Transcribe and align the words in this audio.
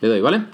Le 0.00 0.08
doy, 0.08 0.20
¿vale? 0.20 0.44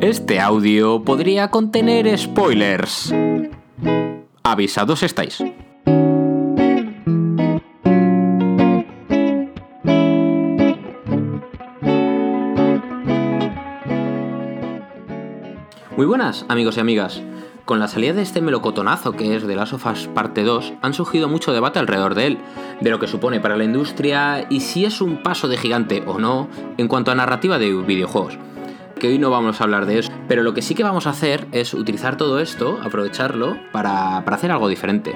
Este 0.00 0.38
audio 0.40 1.02
podría 1.04 1.50
contener 1.50 2.16
spoilers. 2.16 3.12
Avisados 4.44 5.02
estáis. 5.02 5.42
Muy 15.96 16.06
buenas, 16.06 16.46
amigos 16.48 16.76
y 16.76 16.80
amigas. 16.80 17.20
Con 17.68 17.80
la 17.80 17.88
salida 17.88 18.14
de 18.14 18.22
este 18.22 18.40
melocotonazo 18.40 19.12
que 19.12 19.36
es 19.36 19.46
The 19.46 19.54
Last 19.54 19.74
of 19.74 19.84
Us 19.84 20.08
Parte 20.14 20.42
2, 20.42 20.72
han 20.80 20.94
surgido 20.94 21.28
mucho 21.28 21.52
debate 21.52 21.78
alrededor 21.78 22.14
de 22.14 22.28
él, 22.28 22.38
de 22.80 22.88
lo 22.88 22.98
que 22.98 23.06
supone 23.06 23.40
para 23.40 23.58
la 23.58 23.64
industria 23.64 24.46
y 24.48 24.60
si 24.60 24.86
es 24.86 25.02
un 25.02 25.22
paso 25.22 25.48
de 25.48 25.58
gigante 25.58 26.02
o 26.06 26.18
no 26.18 26.48
en 26.78 26.88
cuanto 26.88 27.10
a 27.10 27.14
narrativa 27.14 27.58
de 27.58 27.70
videojuegos. 27.74 28.38
Que 28.98 29.08
hoy 29.08 29.18
no 29.18 29.28
vamos 29.28 29.60
a 29.60 29.64
hablar 29.64 29.84
de 29.84 29.98
eso, 29.98 30.10
pero 30.28 30.42
lo 30.42 30.54
que 30.54 30.62
sí 30.62 30.74
que 30.74 30.82
vamos 30.82 31.06
a 31.06 31.10
hacer 31.10 31.46
es 31.52 31.74
utilizar 31.74 32.16
todo 32.16 32.40
esto, 32.40 32.80
aprovecharlo, 32.82 33.58
para, 33.70 34.24
para 34.24 34.38
hacer 34.38 34.50
algo 34.50 34.68
diferente. 34.68 35.14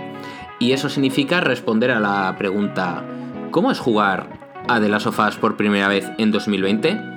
Y 0.58 0.72
eso 0.72 0.90
significa 0.90 1.40
responder 1.40 1.90
a 1.90 2.00
la 2.00 2.36
pregunta, 2.36 3.02
¿cómo 3.50 3.70
es 3.70 3.78
jugar 3.78 4.28
a 4.68 4.78
The 4.78 4.90
Last 4.90 5.06
of 5.06 5.18
Us 5.26 5.36
por 5.36 5.56
primera 5.56 5.88
vez 5.88 6.06
en 6.18 6.30
2020? 6.30 7.11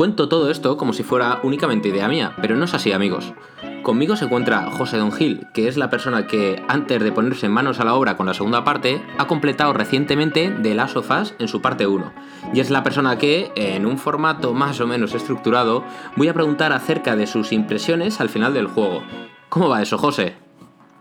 Cuento 0.00 0.30
todo 0.30 0.50
esto 0.50 0.78
como 0.78 0.94
si 0.94 1.02
fuera 1.02 1.40
únicamente 1.42 1.88
idea 1.88 2.08
mía, 2.08 2.32
pero 2.40 2.56
no 2.56 2.64
es 2.64 2.72
así 2.72 2.90
amigos. 2.90 3.34
Conmigo 3.82 4.16
se 4.16 4.24
encuentra 4.24 4.70
José 4.70 4.96
Don 4.96 5.12
Gil, 5.12 5.46
que 5.52 5.68
es 5.68 5.76
la 5.76 5.90
persona 5.90 6.26
que, 6.26 6.62
antes 6.68 7.04
de 7.04 7.12
ponerse 7.12 7.50
manos 7.50 7.80
a 7.80 7.84
la 7.84 7.92
obra 7.92 8.16
con 8.16 8.24
la 8.24 8.32
segunda 8.32 8.64
parte, 8.64 9.02
ha 9.18 9.26
completado 9.26 9.74
recientemente 9.74 10.56
The 10.62 10.74
Last 10.74 10.96
of 10.96 11.10
Us 11.10 11.34
en 11.38 11.48
su 11.48 11.60
parte 11.60 11.86
1. 11.86 12.14
Y 12.54 12.60
es 12.60 12.70
la 12.70 12.82
persona 12.82 13.18
que, 13.18 13.52
en 13.56 13.84
un 13.84 13.98
formato 13.98 14.54
más 14.54 14.80
o 14.80 14.86
menos 14.86 15.14
estructurado, 15.14 15.84
voy 16.16 16.28
a 16.28 16.32
preguntar 16.32 16.72
acerca 16.72 17.14
de 17.14 17.26
sus 17.26 17.52
impresiones 17.52 18.22
al 18.22 18.30
final 18.30 18.54
del 18.54 18.68
juego. 18.68 19.02
¿Cómo 19.50 19.68
va 19.68 19.82
eso, 19.82 19.98
José? 19.98 20.32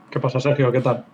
¿Qué 0.10 0.20
pasa, 0.20 0.42
Sergio? 0.42 0.74
¿Qué 0.74 0.82
tal? 0.82 1.06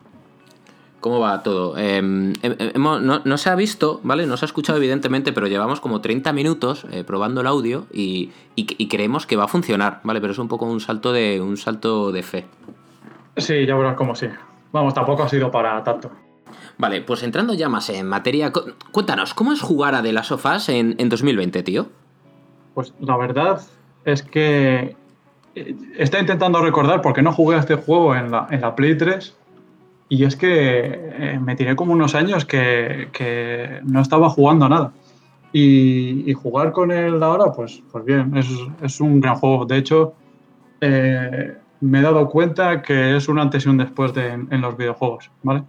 ¿Cómo 1.00 1.20
va 1.20 1.44
todo? 1.44 1.78
Em, 1.78 2.34
em, 2.42 2.56
em, 2.58 2.82
no, 2.82 3.38
se 3.38 3.50
ha 3.50 3.56
visto, 3.56 4.00
¿vale? 4.04 4.26
No 4.26 4.38
se 4.38 4.46
ha 4.46 4.48
escuchado 4.48 4.78
evidentemente, 4.80 5.34
pero 5.34 5.48
llevamos 5.48 5.80
como 5.80 6.02
30 6.02 6.34
minutos 6.34 6.88
eh, 6.92 7.04
probando 7.04 7.42
el 7.42 7.48
audio 7.48 7.86
y, 7.94 8.32
creemos 8.90 9.28
que 9.28 9.36
va 9.36 9.44
a 9.44 9.48
funcionar, 9.48 10.00
¿vale? 10.04 10.20
Pero 10.20 10.34
es 10.34 10.40
un 10.40 10.48
poco 10.48 10.66
un 10.66 10.80
salto 10.80 11.14
de, 11.14 11.42
un 11.42 11.58
salto 11.58 12.12
de 12.12 12.24
fe. 12.24 12.46
Sí, 13.38 13.66
ya 13.66 13.76
verás 13.76 13.96
cómo 13.96 14.16
sí. 14.16 14.28
Vamos, 14.72 14.94
tampoco 14.94 15.24
ha 15.24 15.30
sido 15.30 15.52
para 15.52 15.84
tanto. 15.84 16.10
Vale, 16.78 17.02
pues 17.02 17.24
entrando 17.24 17.54
ya 17.54 17.70
más 17.70 17.90
en 17.90 18.08
materia, 18.08 18.52
cuéntanos, 18.92 19.34
¿cómo 19.34 19.54
es 19.54 19.62
jugar 19.62 19.96
a 19.96 20.02
The 20.02 20.12
Last 20.12 20.32
of 20.32 20.46
Us 20.46 20.70
en, 20.70 20.98
2020, 20.98 21.64
tío? 21.64 21.88
Pues 22.74 22.94
la 23.00 23.16
verdad 23.16 23.62
es 24.06 24.24
que 24.24 24.96
eh, 25.56 25.76
está 25.98 26.20
intentando 26.20 26.62
recordar 26.62 27.02
porque 27.02 27.22
no 27.22 27.32
jugué 27.32 27.58
a 27.58 27.60
este 27.60 27.76
juego 27.76 28.16
en 28.16 28.32
la, 28.32 28.48
en 28.50 28.62
la 28.62 28.76
Play 28.76 28.98
3 28.98 29.36
y 30.10 30.24
es 30.24 30.36
que 30.36 30.92
eh, 30.94 31.40
me 31.42 31.56
tiré 31.56 31.76
como 31.76 31.94
unos 31.94 32.16
años 32.16 32.46
que, 32.46 33.82
no 33.84 34.02
estaba 34.02 34.30
jugando 34.30 34.70
nada. 34.70 34.94
Y, 35.52 36.34
jugar 36.34 36.74
con 36.74 36.92
él 36.92 37.24
ahora, 37.24 37.52
pues, 37.54 37.82
pues 37.92 38.04
bien, 38.04 38.34
es, 38.82 39.00
un 39.00 39.22
gran 39.22 39.36
juego. 39.36 39.66
De 39.66 39.78
hecho, 39.78 40.14
eh, 40.82 41.56
me 41.80 42.00
he 42.00 42.02
dado 42.02 42.30
cuenta 42.30 42.82
que 42.82 43.16
es 43.16 43.30
un 43.30 43.40
antes 43.40 43.66
y 43.66 43.70
un 43.70 43.78
después 43.78 44.12
en 44.18 44.62
los 44.62 44.76
videojuegos, 44.76 45.32
¿vale? 45.44 45.64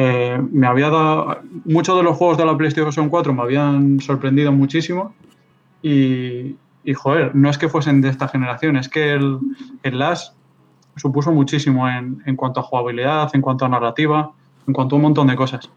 Eh, 0.00 0.40
me 0.52 0.68
había 0.68 0.90
dado, 0.90 1.40
muchos 1.64 1.96
de 1.96 2.04
los 2.04 2.16
juegos 2.16 2.38
de 2.38 2.46
la 2.46 2.56
PlayStation 2.56 3.08
4 3.08 3.34
me 3.34 3.42
habían 3.42 3.98
sorprendido 3.98 4.52
muchísimo 4.52 5.12
y, 5.82 6.54
y 6.84 6.94
joder, 6.94 7.34
no 7.34 7.50
es 7.50 7.58
que 7.58 7.68
fuesen 7.68 8.00
de 8.00 8.08
esta 8.08 8.28
generación, 8.28 8.76
es 8.76 8.88
que 8.88 9.14
el, 9.14 9.40
el 9.82 9.98
supuso 10.98 11.32
muchísimo 11.32 11.88
en, 11.88 12.22
en 12.26 12.36
cuanto 12.36 12.60
a 12.60 12.62
jugabilidad, 12.62 13.30
en 13.34 13.40
cuanto 13.40 13.64
a 13.64 13.68
narrativa, 13.68 14.32
en 14.66 14.74
cuanto 14.74 14.94
a 14.94 14.96
un 14.96 15.02
montón 15.02 15.26
de 15.26 15.36
cosas. 15.36 15.70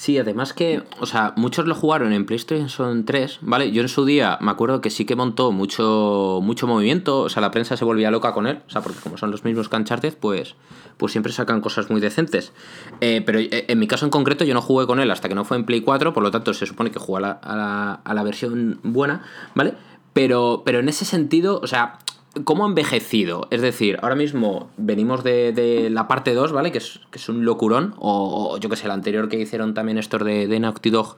Sí, 0.00 0.16
además 0.16 0.54
que, 0.54 0.82
o 0.98 1.04
sea, 1.04 1.34
muchos 1.36 1.66
lo 1.66 1.74
jugaron 1.74 2.14
en 2.14 2.24
PlayStation 2.24 3.04
3, 3.04 3.40
¿vale? 3.42 3.70
Yo 3.70 3.82
en 3.82 3.88
su 3.90 4.06
día 4.06 4.38
me 4.40 4.50
acuerdo 4.50 4.80
que 4.80 4.88
sí 4.88 5.04
que 5.04 5.14
montó 5.14 5.52
mucho, 5.52 6.40
mucho 6.42 6.66
movimiento, 6.66 7.20
o 7.20 7.28
sea, 7.28 7.42
la 7.42 7.50
prensa 7.50 7.76
se 7.76 7.84
volvía 7.84 8.10
loca 8.10 8.32
con 8.32 8.46
él, 8.46 8.62
o 8.66 8.70
sea, 8.70 8.80
porque 8.80 8.98
como 9.00 9.18
son 9.18 9.30
los 9.30 9.44
mismos 9.44 9.68
que 9.68 10.12
pues, 10.12 10.54
pues 10.96 11.12
siempre 11.12 11.34
sacan 11.34 11.60
cosas 11.60 11.90
muy 11.90 12.00
decentes. 12.00 12.54
Eh, 13.02 13.22
pero 13.26 13.40
eh, 13.40 13.66
en 13.68 13.78
mi 13.78 13.86
caso 13.86 14.06
en 14.06 14.10
concreto 14.10 14.42
yo 14.46 14.54
no 14.54 14.62
jugué 14.62 14.86
con 14.86 15.00
él 15.00 15.10
hasta 15.10 15.28
que 15.28 15.34
no 15.34 15.44
fue 15.44 15.58
en 15.58 15.66
Play 15.66 15.82
4, 15.82 16.14
por 16.14 16.22
lo 16.22 16.30
tanto 16.30 16.54
se 16.54 16.64
supone 16.64 16.90
que 16.90 16.98
jugué 16.98 17.18
a 17.18 17.20
la, 17.20 17.30
a 17.32 17.56
la, 17.56 17.92
a 18.02 18.14
la 18.14 18.22
versión 18.22 18.80
buena, 18.82 19.24
¿vale? 19.54 19.74
Pero, 20.14 20.62
pero 20.64 20.78
en 20.78 20.88
ese 20.88 21.04
sentido, 21.04 21.60
o 21.62 21.66
sea, 21.66 21.98
¿Cómo 22.44 22.64
ha 22.64 22.68
envejecido? 22.68 23.48
Es 23.50 23.60
decir, 23.60 23.98
ahora 24.02 24.14
mismo 24.14 24.70
venimos 24.76 25.24
de, 25.24 25.88
la 25.90 26.06
parte 26.06 26.32
2, 26.32 26.52
¿vale? 26.52 26.70
Que 26.70 26.78
es, 26.78 27.00
que 27.10 27.18
es 27.18 27.28
un 27.28 27.44
locurón. 27.44 27.94
O, 27.98 28.56
yo 28.58 28.68
que 28.68 28.76
sé, 28.76 28.86
el 28.86 28.92
anterior 28.92 29.28
que 29.28 29.40
hicieron 29.40 29.74
también 29.74 29.98
estos 29.98 30.24
de, 30.24 30.46
de 30.46 30.60
Naughty 30.60 30.90
Dog 30.90 31.16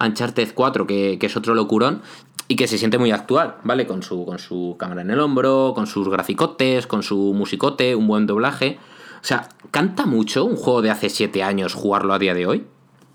Uncharted 0.00 0.54
4, 0.54 0.86
que, 0.86 1.18
es 1.20 1.36
otro 1.36 1.54
locurón. 1.54 2.00
Y 2.48 2.56
que 2.56 2.66
se 2.66 2.78
siente 2.78 2.98
muy 2.98 3.10
actual, 3.10 3.56
¿vale? 3.62 3.86
Con 3.86 4.02
su, 4.02 4.24
con 4.24 4.38
su 4.38 4.76
cámara 4.78 5.02
en 5.02 5.10
el 5.10 5.20
hombro, 5.20 5.72
con 5.74 5.86
sus 5.86 6.08
graficotes, 6.08 6.86
con 6.86 7.02
su 7.02 7.32
musicote, 7.34 7.94
un 7.94 8.06
buen 8.06 8.26
doblaje. 8.26 8.78
O 9.16 9.24
sea, 9.24 9.48
¿canta 9.70 10.06
mucho 10.06 10.44
un 10.44 10.56
juego 10.56 10.82
de 10.82 10.90
hace 10.90 11.08
7 11.08 11.42
años 11.42 11.74
jugarlo 11.74 12.12
a 12.12 12.18
día 12.18 12.34
de 12.34 12.46
hoy? 12.46 12.66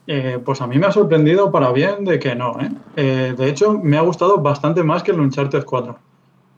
Eh, 0.07 0.39
pues 0.43 0.61
a 0.61 0.67
mí 0.67 0.79
me 0.79 0.87
ha 0.87 0.91
sorprendido 0.91 1.51
para 1.51 1.71
bien 1.71 2.03
de 2.05 2.17
que 2.17 2.33
no, 2.33 2.59
¿eh? 2.59 2.71
¿eh? 2.95 3.35
De 3.37 3.47
hecho, 3.47 3.73
me 3.73 3.97
ha 3.97 4.01
gustado 4.01 4.39
bastante 4.39 4.81
más 4.81 5.03
que 5.03 5.11
el 5.11 5.19
Uncharted 5.19 5.63
4. 5.63 5.99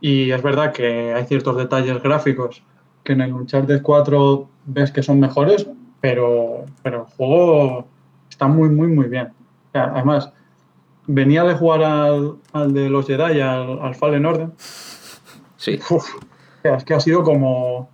Y 0.02 0.32
es 0.32 0.42
verdad 0.42 0.74
que 0.74 1.14
hay 1.14 1.26
ciertos 1.26 1.56
detalles 1.56 2.02
gráficos 2.02 2.64
que 3.04 3.14
en 3.14 3.22
el 3.22 3.34
Uncharted 3.34 3.82
4 3.82 4.50
ves 4.66 4.92
que 4.92 5.04
son 5.04 5.20
mejores, 5.20 5.68
pero, 6.02 6.66
pero 6.84 7.06
el 7.08 7.16
juego 7.16 7.88
está 8.30 8.48
muy, 8.48 8.70
muy, 8.70 8.88
muy 8.88 9.08
bien. 9.08 9.30
Además, 9.74 10.34
venía 11.08 11.44
de 11.44 11.54
jugar 11.54 11.84
al, 11.84 12.36
al 12.54 12.74
de 12.74 12.90
los 12.90 13.06
Jedi, 13.06 13.40
al, 13.40 13.80
al 13.80 13.96
Fallen 13.96 14.26
Order. 14.26 14.50
Sí. 15.58 15.80
es 16.64 16.84
que 16.84 16.94
ha 16.94 17.00
sido 17.00 17.24
como, 17.24 17.90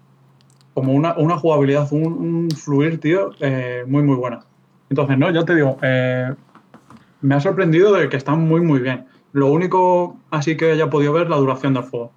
como 0.74 0.94
una, 0.94 1.16
una 1.18 1.38
jugabilidad, 1.38 1.91
un, 1.91 2.50
fluir, 2.51 3.00
tío, 3.00 3.31
eh, 3.39 3.84
muy, 3.88 4.03
muy 4.03 4.16
buena. 4.16 4.45
Entonces, 4.89 5.18
no, 5.18 5.29
ya 5.31 5.44
te 5.44 5.56
digo, 5.56 5.78
eh, 5.81 6.34
me 7.22 7.35
ha 7.35 7.39
sorprendido 7.41 7.94
de 7.94 8.07
que 8.09 8.18
están 8.18 8.47
muy, 8.47 8.62
muy 8.62 8.79
bien. 8.79 9.06
Lo 9.31 9.47
único 9.47 10.19
así 10.31 10.57
que 10.57 10.71
haya 10.71 10.89
podido 10.89 11.13
ver 11.13 11.23
es 11.23 11.29
la 11.29 11.38
duración 11.38 11.73
del 11.73 11.83
juego. 11.83 12.13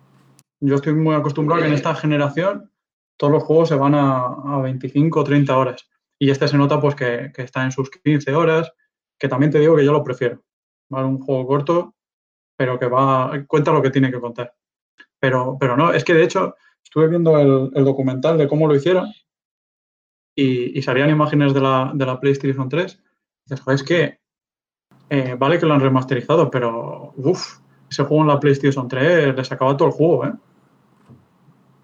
Yo 0.60 0.76
estoy 0.76 0.94
muy 0.94 1.14
acostumbrado 1.14 1.60
a 1.60 1.64
que 1.64 1.68
en 1.68 1.74
esta 1.74 1.94
generación 1.94 2.70
todos 3.16 3.32
los 3.32 3.42
juegos 3.42 3.68
se 3.68 3.74
van 3.74 3.94
a, 3.94 4.60
25 4.62 5.20
o 5.20 5.24
30 5.24 5.56
horas. 5.56 5.88
Y 6.18 6.30
este 6.30 6.48
se 6.48 6.56
nota 6.56 6.80
pues 6.80 6.94
que, 6.94 7.32
está 7.36 7.64
en 7.64 7.72
sus 7.72 7.90
15 7.90 8.34
horas, 8.34 8.72
que 9.18 9.28
también 9.28 9.50
te 9.50 9.58
digo 9.58 9.76
que 9.76 9.84
yo 9.84 9.92
lo 9.92 10.04
prefiero. 10.04 10.42
Un 10.90 11.18
juego 11.18 11.46
corto, 11.46 11.94
pero 12.56 12.78
que 12.78 12.86
va, 12.86 13.44
cuenta 13.46 13.72
lo 13.72 13.82
que 13.82 13.90
tiene 13.90 14.10
que 14.10 14.20
contar. 14.20 14.54
Pero, 15.18 15.56
pero 15.58 15.76
no, 15.76 15.92
es 15.92 16.04
que 16.04 16.14
de 16.14 16.24
hecho 16.24 16.54
estuve 16.82 17.08
viendo 17.08 17.38
el, 17.38 17.84
documental 17.84 18.38
de 18.38 18.48
cómo 18.48 18.66
lo 18.66 18.74
hicieron 18.74 19.08
y, 20.34 20.80
salían 20.82 21.10
imágenes 21.10 21.52
de 21.54 21.60
la, 21.60 21.92
de 21.94 22.06
la 22.06 22.20
PlayStation 22.20 22.68
3. 22.68 22.92
Y 23.46 23.54
dices, 23.54 23.66
es 23.68 23.82
que 23.82 24.19
eh, 25.10 25.36
vale 25.38 25.58
que 25.58 25.66
lo 25.66 25.74
han 25.74 25.80
remasterizado, 25.80 26.50
pero 26.50 27.12
uff, 27.16 27.58
ese 27.90 28.04
juego 28.04 28.22
en 28.22 28.28
la 28.28 28.40
PlayStation 28.40 28.86
3 28.86 29.34
le 29.36 29.44
sacaba 29.44 29.76
todo 29.76 29.88
el 29.88 29.94
juego, 29.94 30.26
¿eh? 30.26 30.32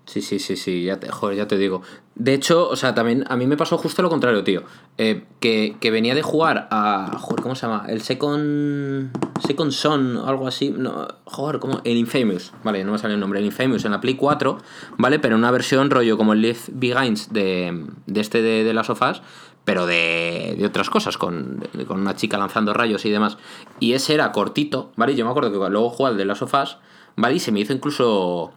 Sí, 0.06 0.22
sí, 0.22 0.38
sí, 0.38 0.54
sí, 0.54 0.84
ya 0.84 1.00
te, 1.00 1.09
joder, 1.09 1.37
ya 1.37 1.48
te 1.48 1.59
digo. 1.59 1.82
De 2.14 2.32
hecho, 2.32 2.69
o 2.69 2.76
sea, 2.76 2.94
también 2.94 3.25
a 3.28 3.37
mí 3.37 3.49
me 3.49 3.56
pasó 3.56 3.76
justo 3.76 4.02
lo 4.02 4.08
contrario, 4.08 4.44
tío. 4.44 4.62
Eh, 4.99 5.25
que, 5.40 5.76
venía 5.90 6.14
de 6.14 6.23
jugar 6.23 6.69
a. 6.70 7.19
Joder, 7.19 7.43
¿cómo 7.43 7.56
se 7.56 7.67
llama? 7.67 7.87
El 7.88 8.00
Second. 8.02 9.11
Second 9.44 9.72
Son, 9.72 10.17
algo 10.25 10.46
así. 10.46 10.70
No, 10.70 11.08
joder, 11.25 11.58
¿cómo? 11.58 11.81
El 11.82 11.96
Infamous, 11.96 12.52
vale, 12.62 12.84
no 12.84 12.93
me 12.93 12.99
sale 12.99 13.14
el 13.14 13.20
nombre. 13.20 13.40
El 13.40 13.46
Infamous 13.46 13.84
en 13.84 13.90
la 13.90 14.00
Play 14.00 14.14
4, 14.14 14.58
¿vale? 14.96 15.19
Pero 15.19 15.34
en 15.34 15.40
una 15.40 15.50
versión 15.50 15.90
rollo 15.90 16.17
como 16.17 16.34
el 16.34 16.40
Live 16.40 16.61
Begins 16.69 17.32
de, 17.32 17.87
de 18.06 18.20
este 18.20 18.43
de, 18.43 18.62
de 18.62 18.75
las 18.75 18.87
sofás 18.87 19.22
pero 19.67 19.85
de, 19.85 20.63
otras 20.65 20.89
cosas, 20.89 21.19
con, 21.19 21.69
una 21.91 22.15
chica 22.15 22.39
lanzando 22.39 22.73
rayos 22.73 23.05
y 23.05 23.11
demás. 23.11 23.37
Y 23.81 23.95
ese 23.95 24.15
era 24.15 24.31
cortito, 24.31 24.93
¿vale? 24.97 25.17
Yo 25.17 25.25
me 25.25 25.33
acuerdo 25.33 25.51
que 25.51 25.71
luego 25.71 25.91
jugué 25.91 26.11
al 26.11 26.17
de 26.17 26.25
las 26.25 26.39
sofás, 26.39 26.79
¿vale? 27.17 27.35
Y 27.35 27.41
se 27.41 27.53
me 27.53 27.61
hizo 27.61 27.73
incluso... 27.73 28.53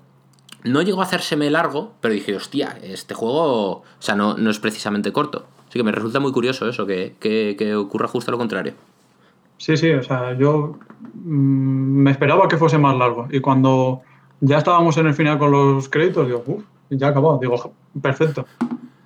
No 0.64 0.84
llegó 0.84 1.02
a 1.02 1.06
hacérseme 1.06 1.50
largo, 1.50 1.94
pero 2.00 2.14
dije, 2.14 2.36
hostia, 2.36 2.78
este 2.84 3.16
juego, 3.16 3.72
o 3.72 3.84
sea, 3.98 4.14
no, 4.14 4.38
no 4.38 4.52
es 4.52 4.60
precisamente 4.60 5.12
corto. 5.12 5.48
Así 5.68 5.80
que 5.80 5.84
me 5.84 5.92
resulta 5.92 6.20
muy 6.20 6.32
curioso 6.32 6.70
eso, 6.70 6.86
que, 6.86 7.16
que, 7.20 7.76
ocurra 7.76 8.08
justo 8.08 8.30
lo 8.30 8.38
contrario. 8.38 8.74
Sí, 9.58 9.78
sí, 9.78 9.90
o 9.90 10.04
sea, 10.04 10.38
yo 10.38 10.78
mm, 11.16 12.04
me 12.04 12.12
esperaba 12.12 12.48
que 12.48 12.58
fuese 12.58 12.78
más 12.78 12.96
largo. 12.96 13.28
Y 13.32 13.40
cuando 13.40 14.02
ya 14.42 14.60
estábamos 14.60 14.96
en 14.98 15.08
el 15.08 15.16
final 15.16 15.40
con 15.40 15.52
los 15.52 15.90
créditos, 15.90 16.28
digo, 16.28 16.44
uff, 16.46 16.64
ya 16.92 17.08
acabó. 17.08 17.40
Digo, 17.42 17.74
perfecto. 18.00 18.46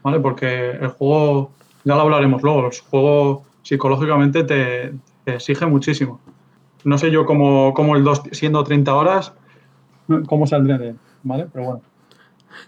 ¿vale? 0.04 0.20
Porque 0.20 0.72
el 0.72 0.90
juego, 0.90 1.52
ya 1.84 1.96
lo 1.96 2.02
hablaremos 2.02 2.42
luego, 2.42 2.68
el 2.68 2.72
juego 2.90 3.46
psicológicamente 3.62 4.44
te, 4.44 4.94
exige 5.26 5.66
muchísimo. 5.66 6.20
No 6.84 6.98
sé 6.98 7.12
yo 7.12 7.26
cómo, 7.26 7.96
el 7.96 8.04
2, 8.04 8.24
siendo 8.32 8.64
30 8.64 8.94
horas, 8.94 9.34
cómo 10.28 10.48
saldré 10.48 10.78
de 10.78 10.90
él, 10.90 11.00
¿vale? 11.24 11.48
Pero 11.52 11.66
bueno. 11.66 11.82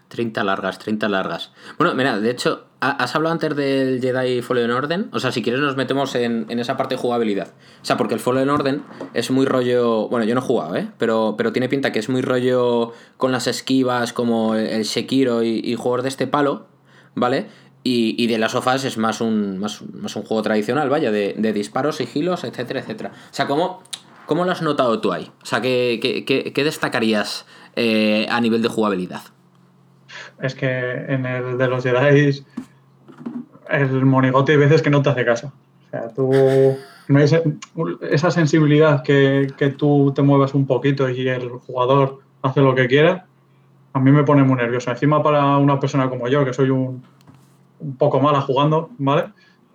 30 0.07 0.43
largas, 0.43 0.79
30 0.79 1.09
largas. 1.09 1.51
Bueno, 1.77 1.93
mira, 1.95 2.19
de 2.19 2.31
hecho, 2.31 2.65
has 2.79 3.15
hablado 3.15 3.33
antes 3.33 3.55
del 3.55 4.01
Jedi 4.01 4.41
Fallen 4.41 4.71
Order. 4.71 5.05
O 5.11 5.19
sea, 5.19 5.31
si 5.31 5.41
quieres 5.41 5.61
nos 5.61 5.75
metemos 5.75 6.15
en, 6.15 6.47
esa 6.59 6.77
parte 6.77 6.95
de 6.95 7.01
jugabilidad. 7.01 7.49
O 7.81 7.85
sea, 7.85 7.97
porque 7.97 8.13
el 8.13 8.19
Fallen 8.19 8.49
Order 8.49 8.79
es 9.13 9.31
muy 9.31 9.45
rollo... 9.45 10.07
Bueno, 10.09 10.25
yo 10.25 10.33
no 10.33 10.41
he 10.41 10.43
jugado, 10.43 10.75
¿eh? 10.75 10.89
Pero, 10.97 11.35
pero 11.37 11.51
tiene 11.51 11.69
pinta 11.69 11.91
que 11.91 11.99
es 11.99 12.09
muy 12.09 12.21
rollo 12.21 12.93
con 13.17 13.31
las 13.31 13.47
esquivas 13.47 14.13
como 14.13 14.55
el 14.55 14.85
Sekiro 14.85 15.43
y, 15.43 15.61
y 15.63 15.75
de 15.75 16.07
este 16.07 16.27
palo, 16.27 16.67
¿vale? 17.15 17.47
Y, 17.87 18.15
y, 18.17 18.25
de 18.25 18.39
las 18.39 18.53
sofás 18.53 18.83
es 18.83 18.97
más 18.97 19.21
un, 19.21 19.59
más, 19.59 19.79
un 19.79 20.23
juego 20.23 20.41
tradicional, 20.41 20.89
vaya, 20.89 21.11
de, 21.11 21.53
disparos, 21.53 21.97
sigilos, 21.97 22.43
etcétera, 22.43 22.79
etcétera. 22.79 23.11
O 23.13 23.33
sea, 23.33 23.45
¿cómo, 23.45 23.83
cómo 24.25 24.43
lo 24.43 24.51
has 24.51 24.63
notado 24.63 24.99
tú 25.01 25.13
ahí? 25.13 25.31
O 25.43 25.45
sea, 25.45 25.61
¿qué, 25.61 25.99
qué, 26.25 26.63
destacarías 26.63 27.45
eh, 27.75 28.25
a 28.31 28.41
nivel 28.41 28.63
de 28.63 28.69
jugabilidad? 28.69 29.21
Es 30.41 30.55
que 30.55 30.67
en 30.67 31.27
el 31.27 31.59
de 31.59 31.67
los 31.67 31.83
Jedi 31.83 32.43
el 33.69 34.05
monigote 34.05 34.53
hay 34.53 34.57
veces 34.57 34.81
que 34.81 34.89
no 34.89 35.03
te 35.03 35.11
hace 35.11 35.23
caso. 35.23 35.53
O 35.85 35.89
sea, 35.91 36.09
tú 36.09 36.75
esa 38.09 38.31
sensibilidad 38.31 39.03
que, 39.03 39.47
que, 39.57 39.69
tú 39.69 40.11
te 40.15 40.21
muevas 40.21 40.55
un 40.55 40.65
poquito 40.65 41.07
y 41.07 41.27
el 41.27 41.49
jugador 41.49 42.21
hace 42.41 42.61
lo 42.61 42.73
que 42.73 42.87
quiera, 42.87 43.27
a 43.93 43.99
mí 43.99 44.11
me 44.11 44.23
pone 44.23 44.43
muy 44.43 44.55
nervioso. 44.55 44.89
Encima 44.89 45.21
para 45.21 45.57
una 45.57 45.79
persona 45.79 46.09
como 46.09 46.27
yo, 46.27 46.43
que 46.43 46.53
soy 46.53 46.69
un, 46.69 47.03
un 47.85 47.95
poco 47.97 48.19
mala 48.19 48.41
jugando, 48.41 48.89
¿vale? 48.97 49.25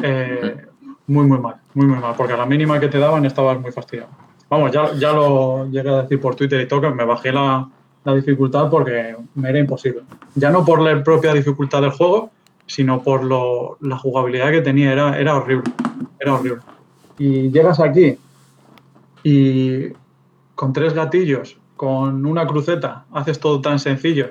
Eh, 0.02 0.66
muy, 1.06 1.26
muy 1.26 1.38
mal, 1.38 1.56
muy, 1.74 1.86
muy 1.86 1.98
mal, 1.98 2.14
porque 2.16 2.32
a 2.32 2.36
la 2.36 2.46
mínima 2.46 2.80
que 2.80 2.88
te 2.88 2.98
daban 2.98 3.24
estabas 3.24 3.60
muy 3.60 3.72
fastidiado. 3.72 4.10
Vamos, 4.48 4.72
ya, 4.72 4.92
ya 4.94 5.12
lo 5.12 5.66
llegué 5.70 5.90
a 5.90 6.02
decir 6.02 6.20
por 6.20 6.34
Twitter 6.34 6.60
y 6.60 6.66
todo, 6.66 6.80
que 6.80 6.90
me 6.90 7.04
bajé 7.04 7.32
la, 7.32 7.68
la 8.04 8.14
dificultad 8.14 8.68
porque 8.68 9.16
me 9.34 9.48
era 9.50 9.58
imposible. 9.58 10.02
Ya 10.34 10.50
no 10.50 10.64
por 10.64 10.80
la 10.80 11.02
propia 11.04 11.32
dificultad 11.32 11.82
del 11.82 11.90
juego, 11.90 12.30
sino 12.66 13.02
por 13.02 13.24
lo, 13.24 13.76
la 13.80 13.98
jugabilidad 13.98 14.50
que 14.50 14.60
tenía. 14.60 14.92
Era, 14.92 15.18
era 15.18 15.36
horrible. 15.36 15.70
Era 16.18 16.34
horrible. 16.34 16.62
Y 17.18 17.50
llegas 17.50 17.78
aquí 17.80 18.16
y 19.22 19.88
con 20.54 20.72
tres 20.72 20.94
gatillos, 20.94 21.58
con 21.76 22.26
una 22.26 22.46
cruceta, 22.46 23.04
haces 23.12 23.38
todo 23.38 23.60
tan 23.60 23.78
sencillo. 23.78 24.30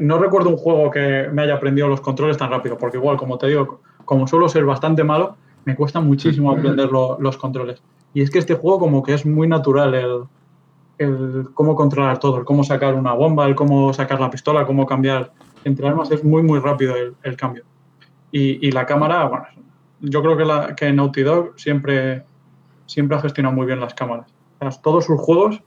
No 0.00 0.18
recuerdo 0.18 0.50
un 0.50 0.56
juego 0.56 0.90
que 0.90 1.28
me 1.32 1.42
haya 1.42 1.54
aprendido 1.54 1.88
los 1.88 2.00
controles 2.00 2.36
tan 2.36 2.50
rápido, 2.50 2.76
porque 2.78 2.96
igual, 2.96 3.16
como 3.16 3.38
te 3.38 3.48
digo, 3.48 3.80
como 4.04 4.26
suelo 4.26 4.48
ser 4.48 4.64
bastante 4.64 5.04
malo, 5.04 5.36
me 5.64 5.74
cuesta 5.74 6.00
muchísimo 6.00 6.50
aprender 6.50 6.90
los 6.90 7.36
controles. 7.36 7.82
Y 8.14 8.22
es 8.22 8.30
que 8.30 8.38
este 8.38 8.54
juego 8.54 8.78
como 8.78 9.02
que 9.02 9.14
es 9.14 9.26
muy 9.26 9.48
natural 9.48 9.94
el, 9.94 10.22
el 10.98 11.48
cómo 11.54 11.74
controlar 11.74 12.18
todo, 12.18 12.38
el 12.38 12.44
cómo 12.44 12.64
sacar 12.64 12.94
una 12.94 13.12
bomba, 13.12 13.46
el 13.46 13.54
cómo 13.54 13.92
sacar 13.92 14.20
la 14.20 14.30
pistola, 14.30 14.66
cómo 14.66 14.86
cambiar 14.86 15.32
entre 15.64 15.88
armas, 15.88 16.10
es 16.12 16.22
muy, 16.22 16.42
muy 16.42 16.60
rápido 16.60 16.94
el, 17.22 17.36
cambio. 17.36 17.64
Y, 18.30 18.70
la 18.70 18.86
cámara, 18.86 19.24
bueno, 19.24 19.46
yo 20.00 20.22
creo 20.22 20.36
que, 20.36 20.44
la, 20.44 20.76
que 20.76 20.92
Naughty 20.92 21.22
Dog 21.22 21.54
siempre, 21.56 22.24
siempre 22.86 23.16
ha 23.16 23.20
gestionado 23.20 23.54
muy 23.54 23.66
bien 23.66 23.80
las 23.80 23.94
cámaras. 23.94 24.26
todos 24.82 25.04
sus 25.04 25.20
juegos 25.20 25.60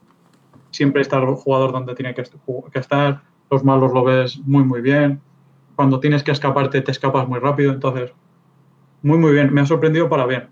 siempre 0.71 1.01
está 1.01 1.17
el 1.17 1.25
jugador 1.35 1.71
donde 1.71 1.95
tiene 1.95 2.13
que, 2.13 2.23
que 2.23 2.79
estar, 2.79 3.23
los 3.49 3.63
malos 3.63 3.91
lo 3.93 4.03
ves 4.03 4.39
muy, 4.45 4.63
muy 4.63 4.81
bien. 4.81 5.21
Cuando 5.75 5.99
tienes 5.99 6.23
que 6.23 6.31
escaparte, 6.31 6.81
te 6.81 6.91
escapas 6.91 7.27
muy 7.27 7.39
rápido. 7.39 7.71
Entonces, 7.71 8.11
muy, 9.01 9.17
muy 9.17 9.31
bien. 9.31 9.53
Me 9.53 9.61
ha 9.61 9.65
sorprendido 9.65 10.09
para 10.09 10.25
bien. 10.25 10.47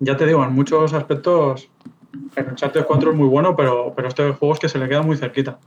Ya 0.00 0.16
te 0.16 0.26
digo, 0.26 0.44
en 0.44 0.52
muchos 0.52 0.92
aspectos 0.92 1.68
el 2.36 2.46
Uncharted 2.48 2.84
4 2.84 3.10
es 3.10 3.16
muy 3.16 3.28
bueno, 3.28 3.56
pero, 3.56 3.92
pero 3.94 4.08
este 4.08 4.32
juego 4.32 4.54
es 4.54 4.60
que 4.60 4.68
se 4.68 4.78
le 4.78 4.88
queda 4.88 5.02
muy 5.02 5.16
cerquita. 5.16 5.58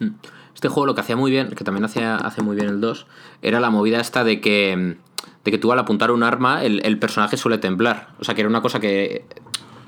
Hmm. 0.00 0.10
Este 0.54 0.68
juego 0.68 0.86
lo 0.86 0.94
que 0.94 1.00
hacía 1.00 1.16
muy 1.16 1.30
bien, 1.30 1.50
que 1.50 1.64
también 1.64 1.84
hacía, 1.84 2.16
hace 2.16 2.42
muy 2.42 2.56
bien 2.56 2.68
el 2.68 2.80
2, 2.80 3.06
era 3.42 3.60
la 3.60 3.70
movida 3.70 4.00
esta 4.00 4.24
de 4.24 4.40
que, 4.40 4.96
de 5.44 5.50
que 5.50 5.58
tú 5.58 5.72
al 5.72 5.78
apuntar 5.78 6.10
un 6.10 6.22
arma, 6.22 6.62
el, 6.62 6.98
personaje 6.98 7.36
suele 7.36 7.58
temblar. 7.58 8.08
O 8.20 8.24
sea, 8.24 8.34
que 8.34 8.40
era 8.40 8.48
una 8.48 8.62
cosa 8.62 8.80
que, 8.80 9.26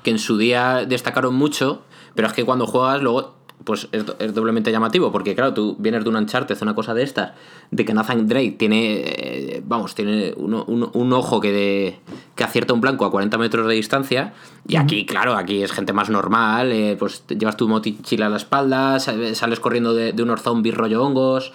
que 0.03 0.11
en 0.11 0.19
su 0.19 0.37
día 0.37 0.85
destacaron 0.85 1.35
mucho, 1.35 1.83
pero 2.15 2.27
es 2.27 2.33
que 2.33 2.43
cuando 2.43 2.67
juegas 2.67 3.01
luego 3.01 3.36
pues 3.63 3.89
es, 3.91 4.33
doblemente 4.33 4.71
llamativo, 4.71 5.11
porque 5.11 5.35
claro, 5.35 5.53
tú 5.53 5.75
vienes 5.79 6.03
de 6.03 6.09
un 6.09 6.15
Uncharted, 6.15 6.57
una 6.61 6.75
cosa 6.75 6.93
de 6.93 7.03
estas, 7.03 7.31
de 7.71 7.85
que 7.85 7.93
Nathan 7.93 8.27
Drake 8.27 8.51
tiene, 8.51 9.01
eh, 9.03 9.63
vamos, 9.65 9.95
tiene 9.95 10.33
un, 10.37 11.13
ojo 11.13 11.39
que, 11.39 11.51
de, 11.51 11.99
que 12.35 12.43
acierta 12.43 12.73
un 12.73 12.81
blanco 12.81 13.05
a 13.05 13.11
40 13.11 13.37
metros 13.37 13.67
de 13.67 13.73
distancia, 13.73 14.33
y 14.67 14.75
aquí, 14.75 15.05
claro, 15.05 15.35
aquí 15.35 15.63
es 15.63 15.71
gente 15.71 15.91
más 15.91 16.09
normal, 16.09 16.71
eh, 16.71 16.95
pues 16.97 17.25
llevas 17.27 17.57
tu 17.57 17.67
mochila 17.67 18.27
a 18.27 18.29
la 18.29 18.37
espalda, 18.37 18.99
sales 18.99 19.59
corriendo 19.59 19.93
de, 19.93 20.13
de 20.13 20.23
unos 20.23 20.41
zombies 20.41 20.75
rollo 20.75 21.03
hongos, 21.03 21.51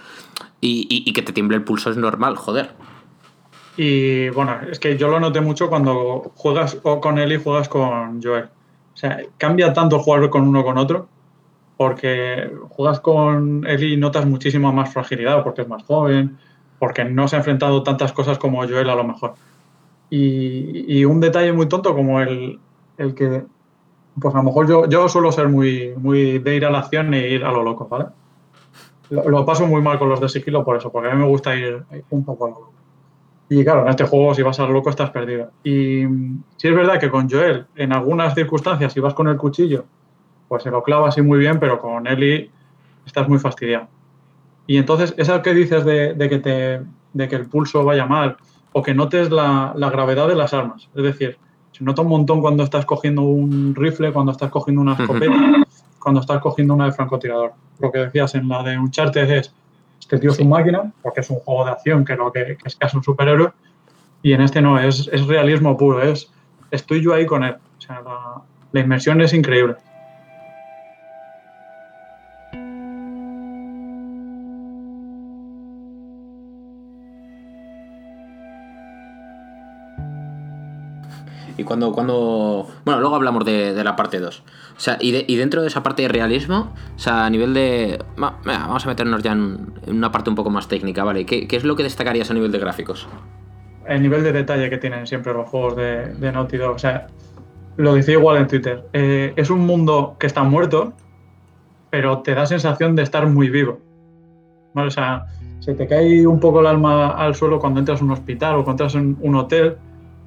y, 0.60 0.86
y, 0.88 1.12
que 1.12 1.22
te 1.22 1.32
tiemble 1.32 1.56
el 1.56 1.64
pulso 1.64 1.90
es 1.90 1.96
normal, 1.96 2.36
joder. 2.36 2.70
Y 3.76 4.28
bueno, 4.30 4.60
es 4.70 4.78
que 4.78 4.96
yo 4.96 5.08
lo 5.08 5.18
noté 5.18 5.40
mucho 5.40 5.68
cuando 5.68 6.30
juegas 6.36 6.78
o 6.84 7.00
con 7.00 7.18
él 7.18 7.32
y 7.32 7.42
juegas 7.42 7.68
con 7.68 8.22
Joel. 8.22 8.44
O 8.44 8.96
sea, 8.96 9.18
cambia 9.38 9.72
tanto 9.72 9.98
jugar 9.98 10.30
con 10.30 10.46
uno 10.46 10.62
con 10.62 10.78
otro 10.78 11.08
porque 11.82 12.48
juegas 12.68 13.00
con 13.00 13.66
él 13.66 13.82
y 13.82 13.96
notas 13.96 14.24
muchísima 14.24 14.70
más 14.70 14.92
fragilidad, 14.92 15.42
porque 15.42 15.62
es 15.62 15.68
más 15.68 15.82
joven, 15.82 16.38
porque 16.78 17.04
no 17.04 17.26
se 17.26 17.34
ha 17.34 17.40
enfrentado 17.40 17.82
tantas 17.82 18.12
cosas 18.12 18.38
como 18.38 18.58
Joel 18.58 18.88
a 18.88 18.94
lo 18.94 19.02
mejor. 19.02 19.34
Y, 20.08 21.04
un 21.04 21.18
detalle 21.18 21.52
muy 21.52 21.66
tonto 21.66 21.92
como 21.92 22.20
el, 22.20 22.60
el, 22.98 23.14
que, 23.16 23.42
pues 24.20 24.32
a 24.32 24.38
lo 24.38 24.44
mejor 24.44 24.68
yo, 24.68 24.88
yo 24.88 25.08
suelo 25.08 25.32
ser 25.32 25.48
muy, 25.48 25.92
muy 25.96 26.38
de 26.38 26.54
ir 26.54 26.64
a 26.64 26.70
la 26.70 26.78
acción 26.78 27.12
e 27.14 27.30
ir 27.30 27.44
a 27.44 27.50
lo 27.50 27.64
loco, 27.64 27.88
¿vale? 27.88 28.06
Lo, 29.10 29.44
paso 29.44 29.66
muy 29.66 29.82
mal 29.82 29.98
con 29.98 30.08
los 30.08 30.20
de 30.20 30.28
sigilo 30.28 30.64
por 30.64 30.76
eso, 30.76 30.92
porque 30.92 31.10
a 31.10 31.14
mí 31.14 31.20
me 31.20 31.26
gusta 31.26 31.56
ir, 31.56 31.82
un 32.10 32.24
poco 32.24 32.44
a 32.44 32.48
lo 32.50 32.54
loco. 32.54 32.72
Y 33.48 33.64
claro, 33.64 33.82
en 33.82 33.88
este 33.88 34.04
juego 34.04 34.34
si 34.36 34.42
vas 34.42 34.60
a 34.60 34.66
lo 34.66 34.72
loco 34.72 34.88
estás 34.88 35.10
perdido. 35.10 35.50
Y 35.64 36.04
si 36.56 36.68
es 36.68 36.76
verdad 36.76 37.00
que 37.00 37.10
con 37.10 37.28
Joel, 37.28 37.66
en 37.74 37.92
algunas 37.92 38.36
circunstancias, 38.36 38.92
si 38.92 39.00
vas 39.00 39.14
con 39.14 39.26
el 39.26 39.36
cuchillo 39.36 39.84
pues 40.52 40.64
se 40.64 40.70
lo 40.70 40.82
clava 40.82 41.08
así 41.08 41.22
muy 41.22 41.38
bien, 41.38 41.58
pero 41.58 41.80
con 41.80 42.06
Eli 42.06 42.50
estás 43.06 43.26
muy 43.26 43.38
fastidiado. 43.38 43.88
Y 44.66 44.76
entonces, 44.76 45.14
eso 45.16 45.40
que 45.40 45.54
dices 45.54 45.82
de, 45.82 46.14
que, 46.28 46.38
te, 46.40 46.82
de 47.14 47.28
que 47.30 47.36
el 47.36 47.46
pulso 47.46 47.86
vaya 47.86 48.04
mal 48.04 48.36
o 48.70 48.82
que 48.82 48.92
notes 48.92 49.30
la, 49.30 49.72
gravedad 49.74 50.28
de 50.28 50.34
las 50.34 50.52
armas. 50.52 50.90
Es 50.94 51.02
decir, 51.04 51.38
se 51.70 51.82
nota 51.82 52.02
un 52.02 52.08
montón 52.08 52.42
cuando 52.42 52.64
estás 52.64 52.84
cogiendo 52.84 53.22
un 53.22 53.74
rifle, 53.74 54.12
cuando 54.12 54.32
estás 54.32 54.50
cogiendo 54.50 54.82
una 54.82 54.92
escopeta, 54.92 55.64
cuando 55.98 56.20
estás 56.20 56.42
cogiendo 56.42 56.74
una 56.74 56.84
de 56.84 56.92
francotirador. 56.92 57.54
Lo 57.78 57.90
que 57.90 58.00
decías 58.00 58.34
en 58.34 58.46
la 58.46 58.62
de 58.62 58.78
Uncharted 58.78 59.30
es, 59.30 59.54
este 60.00 60.18
tío 60.18 60.32
es 60.32 60.38
un 60.38 60.50
máquina, 60.50 60.92
porque 61.00 61.20
es 61.20 61.30
un 61.30 61.38
juego 61.38 61.64
de 61.64 61.70
acción 61.70 62.04
que, 62.04 62.14
lo 62.14 62.30
que, 62.30 62.58
es 62.62 62.76
casi 62.76 62.98
un 62.98 63.02
superhéroe, 63.02 63.52
y 64.22 64.34
en 64.34 64.42
este 64.42 64.60
no, 64.60 64.78
es, 64.78 65.08
es 65.14 65.26
realismo 65.26 65.78
puro, 65.78 66.02
es 66.02 66.30
estoy 66.70 67.02
yo 67.02 67.14
ahí 67.14 67.24
con 67.24 67.42
él. 67.42 67.56
O 67.78 67.80
sea, 67.80 68.02
la, 68.02 68.42
la 68.70 68.80
inmersión 68.80 69.18
es 69.22 69.32
increíble. 69.32 69.76
Y 81.56 81.64
cuando, 81.64 81.92
cuando. 81.92 82.68
Bueno, 82.84 83.00
luego 83.00 83.16
hablamos 83.16 83.44
de, 83.44 83.82
la 83.84 83.96
parte 83.96 84.20
2. 84.20 84.42
O 84.76 84.80
sea, 84.80 84.98
y, 85.00 85.36
dentro 85.36 85.62
de 85.62 85.68
esa 85.68 85.82
parte 85.82 86.02
de 86.02 86.08
realismo, 86.08 86.72
o 86.96 86.98
sea, 86.98 87.26
a 87.26 87.30
nivel 87.30 87.54
de. 87.54 88.02
vamos 88.16 88.84
a 88.84 88.88
meternos 88.88 89.22
ya 89.22 89.32
en, 89.32 89.74
una 89.86 90.10
parte 90.10 90.30
un 90.30 90.36
poco 90.36 90.50
más 90.50 90.68
técnica, 90.68 91.04
¿vale? 91.04 91.26
¿Qué, 91.26 91.46
es 91.50 91.64
lo 91.64 91.76
que 91.76 91.82
destacarías 91.82 92.30
a 92.30 92.34
nivel 92.34 92.52
de 92.52 92.58
gráficos? 92.58 93.08
El 93.86 94.02
nivel 94.02 94.22
de 94.22 94.32
detalle 94.32 94.70
que 94.70 94.78
tienen 94.78 95.06
siempre 95.06 95.32
los 95.32 95.48
juegos 95.48 95.76
de, 95.76 96.14
de 96.14 96.32
Naughty 96.32 96.56
Dog. 96.56 96.76
O 96.76 96.78
sea, 96.78 97.08
lo 97.76 97.94
decía 97.94 98.14
igual 98.14 98.38
en 98.38 98.46
Twitter. 98.46 98.84
Eh, 98.92 99.32
es 99.36 99.50
un 99.50 99.60
mundo 99.60 100.16
que 100.18 100.26
está 100.26 100.42
muerto, 100.42 100.92
pero 101.90 102.20
te 102.20 102.34
da 102.34 102.46
sensación 102.46 102.96
de 102.96 103.02
estar 103.02 103.26
muy 103.26 103.50
vivo. 103.50 103.80
¿Vale? 104.74 104.88
O 104.88 104.90
sea, 104.90 105.26
se 105.60 105.74
te 105.74 105.86
cae 105.86 106.26
un 106.26 106.40
poco 106.40 106.60
el 106.60 106.66
alma 106.66 107.10
al 107.10 107.34
suelo 107.34 107.58
cuando 107.58 107.80
entras 107.80 108.00
a 108.00 108.04
un 108.04 108.10
hospital 108.10 108.56
o 108.56 108.64
cuando 108.64 108.84
entras 108.84 108.94
en 108.94 109.16
un 109.20 109.36
hotel 109.36 109.76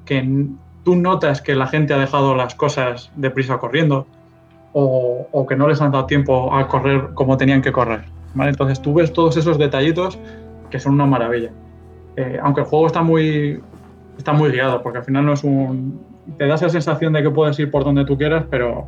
que 0.04 0.48
tú 0.86 0.94
notas 0.94 1.42
que 1.42 1.56
la 1.56 1.66
gente 1.66 1.94
ha 1.94 1.98
dejado 1.98 2.36
las 2.36 2.54
cosas 2.54 3.10
deprisa 3.16 3.58
corriendo 3.58 4.06
o, 4.72 5.44
que 5.48 5.56
no 5.56 5.66
les 5.66 5.80
han 5.80 5.90
dado 5.90 6.06
tiempo 6.06 6.54
a 6.54 6.68
correr 6.68 7.08
como 7.14 7.36
tenían 7.36 7.60
que 7.60 7.72
correr. 7.72 8.04
¿vale? 8.34 8.50
Entonces 8.50 8.80
tú 8.80 8.94
ves 8.94 9.12
todos 9.12 9.36
esos 9.36 9.58
detallitos 9.58 10.16
que 10.70 10.78
son 10.78 10.92
una 10.92 11.04
maravilla. 11.06 11.50
Eh, 12.14 12.38
aunque 12.40 12.60
el 12.60 12.68
juego 12.68 12.86
está 12.86 13.02
muy, 13.02 13.60
está 14.16 14.32
muy 14.32 14.52
guiado, 14.52 14.80
porque 14.80 14.98
al 14.98 15.04
final 15.04 15.26
no 15.26 15.32
es 15.32 15.42
un... 15.42 16.00
Te 16.38 16.46
da 16.46 16.54
esa 16.54 16.68
sensación 16.68 17.12
de 17.14 17.22
que 17.22 17.30
puedes 17.30 17.58
ir 17.58 17.68
por 17.68 17.82
donde 17.82 18.04
tú 18.04 18.16
quieras, 18.16 18.44
pero, 18.48 18.86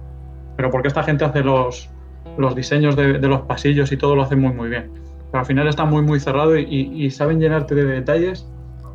pero 0.57 0.71
porque 0.71 0.87
esta 0.87 1.03
gente 1.03 1.25
hace 1.25 1.43
los, 1.43 1.91
los 2.37 2.55
diseños 2.55 2.95
de, 2.95 3.19
los 3.19 3.41
pasillos 3.41 3.91
y 3.91 3.97
todo 3.97 4.15
lo 4.15 4.23
hace 4.23 4.37
muy 4.37 4.53
muy 4.53 4.69
bien. 4.69 4.93
Pero 5.33 5.41
al 5.41 5.47
final 5.47 5.67
está 5.67 5.85
muy, 5.85 6.03
muy 6.03 6.21
cerrado 6.21 6.57
y, 6.57 6.65
y 6.65 7.11
saben 7.11 7.41
llenarte 7.41 7.75
de 7.75 7.87
detalles 7.87 8.49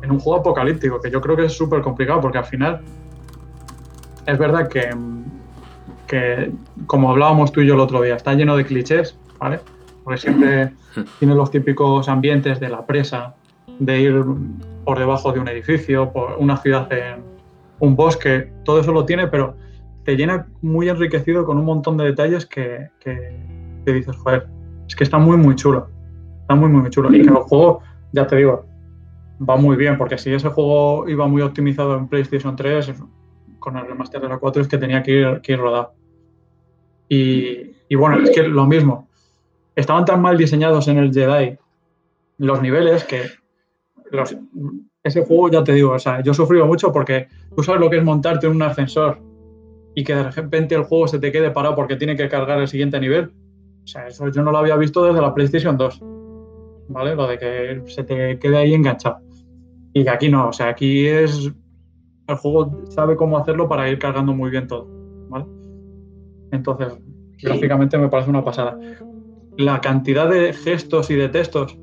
en 0.04 0.10
un 0.10 0.20
juego 0.20 0.40
apocalíptico, 0.40 1.00
que 1.00 1.10
yo 1.10 1.20
creo 1.20 1.36
que 1.36 1.46
es 1.46 1.52
súper 1.52 1.80
complicado 1.80 2.20
porque 2.20 2.38
al 2.38 2.44
final 2.44 2.80
es 4.26 4.38
verdad 4.38 4.68
que, 4.68 4.90
que, 6.06 6.52
como 6.86 7.10
hablábamos 7.10 7.52
tú 7.52 7.60
y 7.60 7.66
yo 7.66 7.74
el 7.74 7.80
otro 7.80 8.02
día, 8.02 8.14
está 8.14 8.34
lleno 8.34 8.56
de 8.56 8.64
clichés, 8.64 9.18
¿vale? 9.38 9.60
Porque 10.02 10.20
siempre 10.20 10.72
tiene 11.18 11.34
los 11.34 11.50
típicos 11.50 12.08
ambientes 12.08 12.60
de 12.60 12.68
la 12.68 12.86
presa, 12.86 13.34
de 13.78 14.00
ir 14.00 14.24
por 14.84 14.98
debajo 14.98 15.32
de 15.32 15.40
un 15.40 15.48
edificio, 15.48 16.12
por 16.12 16.36
una 16.38 16.56
ciudad 16.58 16.92
en 16.92 17.22
un 17.80 17.96
bosque, 17.96 18.52
todo 18.64 18.80
eso 18.80 18.92
lo 18.92 19.04
tiene, 19.04 19.26
pero 19.26 19.56
te 20.04 20.16
llena 20.16 20.46
muy 20.60 20.88
enriquecido 20.88 21.44
con 21.44 21.58
un 21.58 21.64
montón 21.64 21.96
de 21.96 22.04
detalles 22.04 22.46
que, 22.46 22.90
que, 23.00 23.32
dices, 23.86 24.14
joder, 24.16 24.46
es 24.86 24.94
que 24.94 25.04
está 25.04 25.18
muy, 25.18 25.36
muy 25.36 25.56
chulo. 25.56 25.88
Está 26.42 26.54
muy, 26.54 26.68
muy, 26.68 26.90
chulo. 26.90 27.08
Y 27.14 27.22
que 27.22 27.28
el 27.30 27.36
juego, 27.36 27.80
ya 28.12 28.26
te 28.26 28.36
digo, 28.36 28.66
va 29.40 29.56
muy 29.56 29.76
bien, 29.76 29.98
porque 29.98 30.18
si 30.18 30.32
ese 30.32 30.48
juego 30.48 31.08
iba 31.08 31.26
muy 31.26 31.42
optimizado 31.42 31.96
en 31.96 32.08
PlayStation 32.08 32.56
3, 32.56 32.94
con 33.58 33.76
el 33.76 33.86
remaster 33.86 34.20
de 34.20 34.28
la 34.28 34.38
4 34.38 34.62
es 34.62 34.68
que 34.68 34.78
tenía 34.78 35.02
que 35.02 35.10
ir, 35.12 35.40
que 35.40 35.52
ir 35.52 35.58
rodado. 35.58 35.94
Y, 37.08 37.94
bueno, 37.94 38.22
es 38.22 38.30
que 38.30 38.42
lo 38.42 38.66
mismo. 38.66 39.08
Estaban 39.76 40.04
tan 40.04 40.20
mal 40.22 40.36
diseñados 40.36 40.88
en 40.88 40.98
el 40.98 41.12
Jedi 41.12 41.56
los 42.38 42.60
niveles 42.62 43.04
que 43.04 43.22
los, 44.10 44.36
ese 45.02 45.24
juego, 45.24 45.50
ya 45.50 45.64
te 45.64 45.72
digo, 45.72 45.92
o 45.92 45.98
sea, 45.98 46.22
yo 46.22 46.32
he 46.32 46.34
sufrido 46.34 46.66
mucho 46.66 46.92
porque 46.92 47.28
tú 47.56 47.62
sabes 47.62 47.80
lo 47.80 47.90
que 47.90 47.98
es 47.98 48.04
montarte 48.04 48.46
en 48.46 48.54
un 48.54 48.62
ascensor 48.62 49.20
y 49.94 50.02
que 50.02 50.14
de 50.14 50.30
repente 50.30 50.74
el 50.74 50.84
juego 50.84 51.08
se 51.08 51.18
te 51.18 51.30
quede 51.30 51.50
parado 51.50 51.74
porque 51.74 51.96
tiene 51.96 52.16
que 52.16 52.28
cargar 52.28 52.60
el 52.60 52.68
siguiente 52.68 52.98
nivel. 52.98 53.32
O 53.84 53.86
sea, 53.86 54.06
eso 54.06 54.28
yo 54.28 54.42
no 54.42 54.50
lo 54.50 54.58
había 54.58 54.76
visto 54.76 55.04
desde 55.04 55.20
la 55.20 55.34
PlayStation 55.34 55.76
2. 55.76 56.02
¿Vale? 56.88 57.14
Lo 57.14 57.26
de 57.26 57.38
que 57.38 57.82
se 57.86 58.04
te 58.04 58.38
quede 58.38 58.56
ahí 58.56 58.74
enganchado. 58.74 59.18
Y 59.92 60.04
que 60.04 60.10
aquí 60.10 60.28
no, 60.28 60.48
o 60.48 60.52
sea, 60.52 60.68
aquí 60.68 61.06
es 61.06 61.52
el 62.26 62.36
juego 62.36 62.84
sabe 62.88 63.16
cómo 63.16 63.38
hacerlo 63.38 63.68
para 63.68 63.88
ir 63.88 63.98
cargando 63.98 64.32
muy 64.32 64.50
bien 64.50 64.66
todo. 64.66 64.88
¿vale? 65.28 65.46
Entonces, 66.52 66.98
gráficamente 67.42 67.98
me 67.98 68.08
parece 68.08 68.30
una 68.30 68.44
pasada. 68.44 68.78
La 69.56 69.80
cantidad 69.80 70.28
de 70.28 70.52
gestos 70.52 71.10
y 71.10 71.14
de 71.14 71.28
textos 71.28 71.78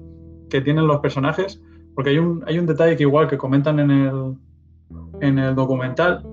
que 0.49 0.61
tienen 0.61 0.87
los 0.87 0.99
personajes, 0.99 1.61
porque 1.95 2.11
hay 2.11 2.17
un, 2.17 2.43
hay 2.47 2.59
un 2.59 2.65
detalle 2.65 2.95
que 2.95 3.03
igual 3.03 3.27
que 3.27 3.37
comentan 3.37 3.79
en 3.79 3.91
el, 3.91 4.35
en 5.21 5.39
el 5.39 5.55
documental, 5.55 6.23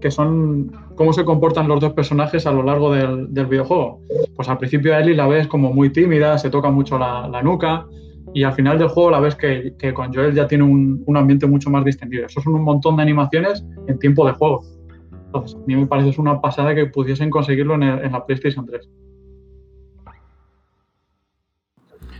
que 0.00 0.10
son 0.10 0.70
cómo 0.94 1.12
se 1.12 1.24
comportan 1.24 1.68
los 1.68 1.80
dos 1.80 1.92
personajes 1.92 2.46
a 2.46 2.52
lo 2.52 2.62
largo 2.62 2.92
del, 2.92 3.32
del 3.32 3.46
videojuego. 3.46 4.00
Pues 4.34 4.48
al 4.48 4.58
principio 4.58 4.94
a 4.94 5.00
Ellie 5.00 5.14
la 5.14 5.26
ves 5.26 5.46
como 5.46 5.72
muy 5.72 5.90
tímida, 5.90 6.38
se 6.38 6.50
toca 6.50 6.70
mucho 6.70 6.98
la, 6.98 7.28
la 7.28 7.42
nuca, 7.42 7.86
y 8.34 8.42
al 8.42 8.52
final 8.52 8.78
del 8.78 8.88
juego 8.88 9.10
la 9.10 9.20
ves 9.20 9.34
que, 9.34 9.74
que 9.78 9.94
con 9.94 10.12
Joel 10.12 10.34
ya 10.34 10.46
tiene 10.46 10.64
un, 10.64 11.02
un, 11.06 11.16
ambiente 11.16 11.46
mucho 11.46 11.70
más 11.70 11.84
distendido. 11.84 12.26
Eso 12.26 12.40
son 12.40 12.54
un 12.54 12.62
montón 12.62 12.96
de 12.96 13.02
animaciones 13.02 13.64
en 13.86 13.98
tiempo 13.98 14.26
de 14.26 14.32
juego. 14.32 14.62
Entonces, 15.26 15.56
a 15.56 15.66
mí 15.66 15.76
me 15.76 15.86
parece 15.86 16.20
una 16.20 16.40
pasada 16.40 16.74
que 16.74 16.86
pudiesen 16.86 17.30
conseguirlo 17.30 17.74
en, 17.76 17.84
el, 17.84 18.04
en 18.04 18.12
la 18.12 18.24
PlayStation 18.24 18.66
3. 18.66 18.88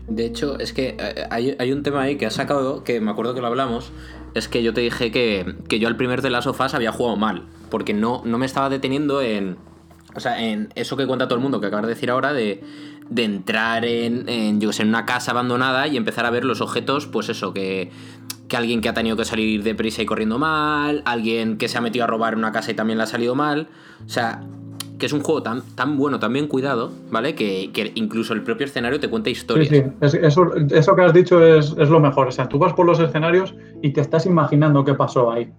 De 0.08 0.24
hecho, 0.24 0.58
es 0.58 0.72
que 0.72 0.96
eh, 0.98 1.26
hay, 1.30 1.56
hay, 1.58 1.72
un 1.72 1.82
tema 1.82 2.02
ahí 2.02 2.16
que 2.16 2.26
has 2.26 2.34
sacado, 2.34 2.84
que 2.84 3.00
me 3.00 3.10
acuerdo 3.10 3.34
que 3.34 3.40
lo 3.40 3.48
hablamos, 3.48 3.90
es 4.34 4.48
que 4.48 4.62
yo 4.62 4.72
te 4.72 4.80
dije 4.80 5.10
que, 5.10 5.56
que 5.68 5.78
yo 5.78 5.88
al 5.88 5.96
primer 5.96 6.22
de 6.22 6.30
las 6.30 6.44
sofás 6.44 6.74
había 6.74 6.92
jugado 6.92 7.16
mal, 7.16 7.46
porque 7.70 7.92
no, 7.92 8.22
no 8.24 8.38
me 8.38 8.46
estaba 8.46 8.68
deteniendo 8.68 9.20
en, 9.20 9.56
o 10.14 10.20
sea, 10.20 10.42
en 10.42 10.68
eso 10.76 10.96
que 10.96 11.06
cuenta 11.06 11.26
todo 11.26 11.36
el 11.36 11.42
mundo, 11.42 11.60
que 11.60 11.66
acabas 11.66 11.86
de 11.86 11.94
decir 11.94 12.10
ahora, 12.10 12.32
de, 12.32 12.62
de 13.10 13.24
entrar 13.24 13.84
en, 13.84 14.28
en, 14.28 14.60
yo 14.60 14.72
sé, 14.72 14.82
en 14.82 14.88
una 14.88 15.06
casa 15.06 15.32
abandonada 15.32 15.88
y 15.88 15.96
empezar 15.96 16.24
a 16.24 16.30
ver 16.30 16.44
los 16.44 16.60
objetos, 16.60 17.06
pues 17.06 17.28
eso, 17.28 17.52
que, 17.52 17.90
que 18.48 18.56
alguien 18.56 18.80
que 18.80 18.88
ha 18.88 18.94
tenido 18.94 19.16
que 19.16 19.24
salir 19.24 19.62
deprisa 19.62 20.02
y 20.02 20.06
corriendo 20.06 20.38
mal, 20.38 21.02
alguien 21.04 21.58
que 21.58 21.68
se 21.68 21.78
ha 21.78 21.80
metido 21.80 22.04
a 22.04 22.06
robar 22.06 22.36
una 22.36 22.52
casa 22.52 22.70
y 22.70 22.74
también 22.74 22.98
le 22.98 23.04
ha 23.04 23.08
salido 23.08 23.34
mal. 23.34 23.68
O 24.04 24.08
sea, 24.08 24.42
que 24.98 25.06
es 25.06 25.12
un 25.12 25.22
juego 25.22 25.42
tan, 25.42 25.62
tan 25.74 25.96
bueno, 25.96 26.18
tan 26.18 26.32
bien 26.32 26.46
cuidado, 26.46 26.90
¿vale? 27.10 27.34
Que, 27.34 27.70
que 27.72 27.92
incluso 27.94 28.32
el 28.32 28.42
propio 28.42 28.66
escenario 28.66 28.98
te 28.98 29.08
cuenta 29.08 29.30
historias. 29.30 29.68
Sí, 29.68 29.82
sí. 29.82 30.18
eso, 30.22 30.54
eso, 30.54 30.96
que 30.96 31.02
has 31.02 31.12
dicho 31.12 31.44
es, 31.44 31.74
es, 31.78 31.88
lo 31.88 32.00
mejor. 32.00 32.28
O 32.28 32.30
sea, 32.30 32.48
tú 32.48 32.58
vas 32.58 32.72
por 32.72 32.86
los 32.86 32.98
escenarios 32.98 33.54
y 33.82 33.90
te 33.92 34.00
estás 34.00 34.26
imaginando 34.26 34.84
qué 34.84 34.94
pasó 34.94 35.30
ahí. 35.30 35.52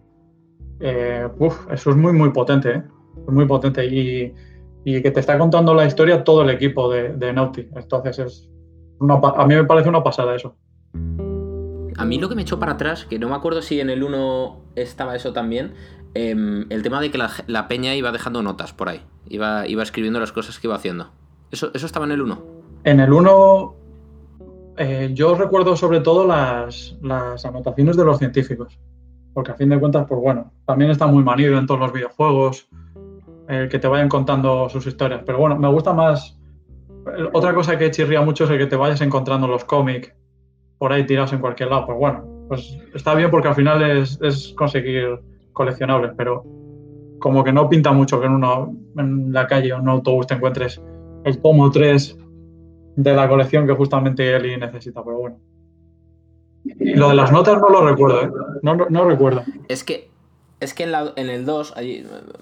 Eh, 0.79 1.27
uf, 1.38 1.72
eso 1.72 1.91
es 1.91 1.96
muy, 1.96 2.13
muy 2.13 2.32
potente, 2.32 2.72
¿eh? 2.72 2.84
Muy 3.27 3.46
potente. 3.46 3.86
Y, 3.86 4.34
y 4.86 5.01
que 5.01 5.12
te 5.12 5.20
está 5.20 5.38
contando 5.38 5.74
la 5.74 5.86
historia 5.86 6.24
todo 6.24 6.44
el 6.44 6.50
equipo 6.50 6.91
de, 6.91 7.10
de 7.10 7.34
Naughty. 7.34 7.67
Entonces 7.75 8.20
es 8.20 8.50
una, 9.00 9.15
a 9.15 9.46
mí 9.46 9.56
me 9.56 9.65
parece 9.65 9.89
una 9.89 10.03
pasada 10.03 10.36
eso. 10.36 10.56
A 11.98 12.06
mí 12.06 12.20
lo 12.20 12.29
que 12.29 12.36
me 12.36 12.44
echó 12.44 12.60
para 12.60 12.74
atrás, 12.74 13.06
que 13.06 13.17
no 13.20 13.27
me 13.27 13.36
acuerdo 13.36 13.62
si 13.62 13.79
en 13.79 13.89
el 13.89 14.03
1 14.03 14.62
estaba 14.75 15.15
eso 15.15 15.34
también, 15.34 15.74
eh, 16.13 16.65
el 16.70 16.84
tema 16.84 17.01
de 17.01 17.12
que 17.12 17.17
la, 17.17 17.32
la, 17.48 17.67
peña 17.67 17.96
iba 17.96 18.12
dejando 18.12 18.41
notas 18.44 18.72
por 18.72 18.88
ahí, 18.89 19.01
iba, 19.29 19.67
iba 19.67 19.84
escribiendo 19.84 20.19
las 20.19 20.31
cosas 20.31 20.60
que 20.60 20.67
iba 20.67 20.75
haciendo. 20.75 21.10
¿Eso, 21.51 21.72
eso 21.74 21.86
estaba 21.86 22.05
en 22.05 22.12
el 22.12 22.22
1? 22.22 22.43
En 22.84 23.00
el 23.00 23.13
1 23.13 23.75
eh, 24.77 25.10
yo 25.13 25.34
recuerdo 25.34 25.75
sobre 25.75 26.01
todo 26.01 26.25
las, 26.25 26.96
las 27.01 27.43
anotaciones 27.46 27.98
de 27.98 28.05
los 28.05 28.19
científicos, 28.19 28.79
porque 29.34 29.51
a 29.51 29.55
fin 29.55 29.69
de 29.69 29.79
cuentas, 29.79 30.05
pues 30.07 30.22
bueno, 30.22 30.51
también 30.65 30.91
está 30.91 31.07
muy 31.07 31.24
manido 31.24 31.57
en 31.57 31.65
todos 31.65 31.79
los 31.79 31.91
videojuegos 31.91 32.69
eh, 33.50 33.67
que 33.72 33.79
te 33.79 33.88
vayan 33.88 34.07
contando 34.07 34.69
sus 34.69 34.86
historias. 34.86 35.24
Pero 35.25 35.39
bueno, 35.39 35.57
me 35.57 35.67
gusta 35.69 35.93
más. 35.93 36.38
Otra 37.34 37.55
cosa 37.55 37.77
que 37.77 37.89
chirría 37.89 38.22
mucho 38.22 38.43
es 38.43 38.51
el 38.51 38.57
que 38.60 38.67
te 38.67 38.75
vayas 38.75 39.01
encontrando 39.01 39.48
los 39.48 39.63
cómics 39.63 40.13
por 40.77 40.93
ahí 40.93 41.05
tirados 41.05 41.34
en 41.34 41.39
cualquier 41.39 41.69
lado. 41.69 41.88
Pues 41.88 41.98
bueno, 41.98 42.46
pues 42.48 42.77
está 42.93 43.15
bien 43.15 43.31
porque 43.31 43.48
al 43.48 43.55
final 43.55 43.81
es, 43.81 44.19
es 44.22 44.53
conseguir 44.55 45.19
coleccionables, 45.53 46.12
pero 46.15 46.46
como 47.20 47.44
que 47.44 47.52
no 47.52 47.70
pinta 47.70 47.92
mucho 47.92 48.20
que 48.20 48.28
en, 48.28 48.34
uno, 48.34 48.74
en 48.98 49.32
la 49.32 49.48
calle 49.48 49.74
o 49.74 49.78
en 49.78 49.84
un 49.84 49.90
autobús 49.90 50.28
te 50.28 50.36
encuentres 50.36 50.82
el 51.24 51.42
tomo 51.42 51.72
3 51.72 52.18
de 52.96 53.14
la 53.14 53.28
colección 53.28 53.68
que 53.68 53.74
justamente 53.74 54.36
Eli 54.36 54.58
necesita, 54.58 55.04
pero 55.04 55.18
bueno. 55.18 55.38
Y 56.64 56.96
lo 56.96 57.10
de 57.10 57.16
las 57.16 57.32
notas 57.32 57.60
no 57.62 57.70
lo 57.70 57.88
recuerdo, 57.88 58.22
¿eh? 58.24 58.32
no, 58.62 58.76
no, 58.76 59.06
recuerdo. 59.06 59.44
Es 59.68 59.84
que 59.84 60.10
es 60.60 60.74
que 60.74 60.84
en, 60.84 60.92
la, 60.92 61.14
en 61.16 61.30
el 61.30 61.46
2, 61.46 61.76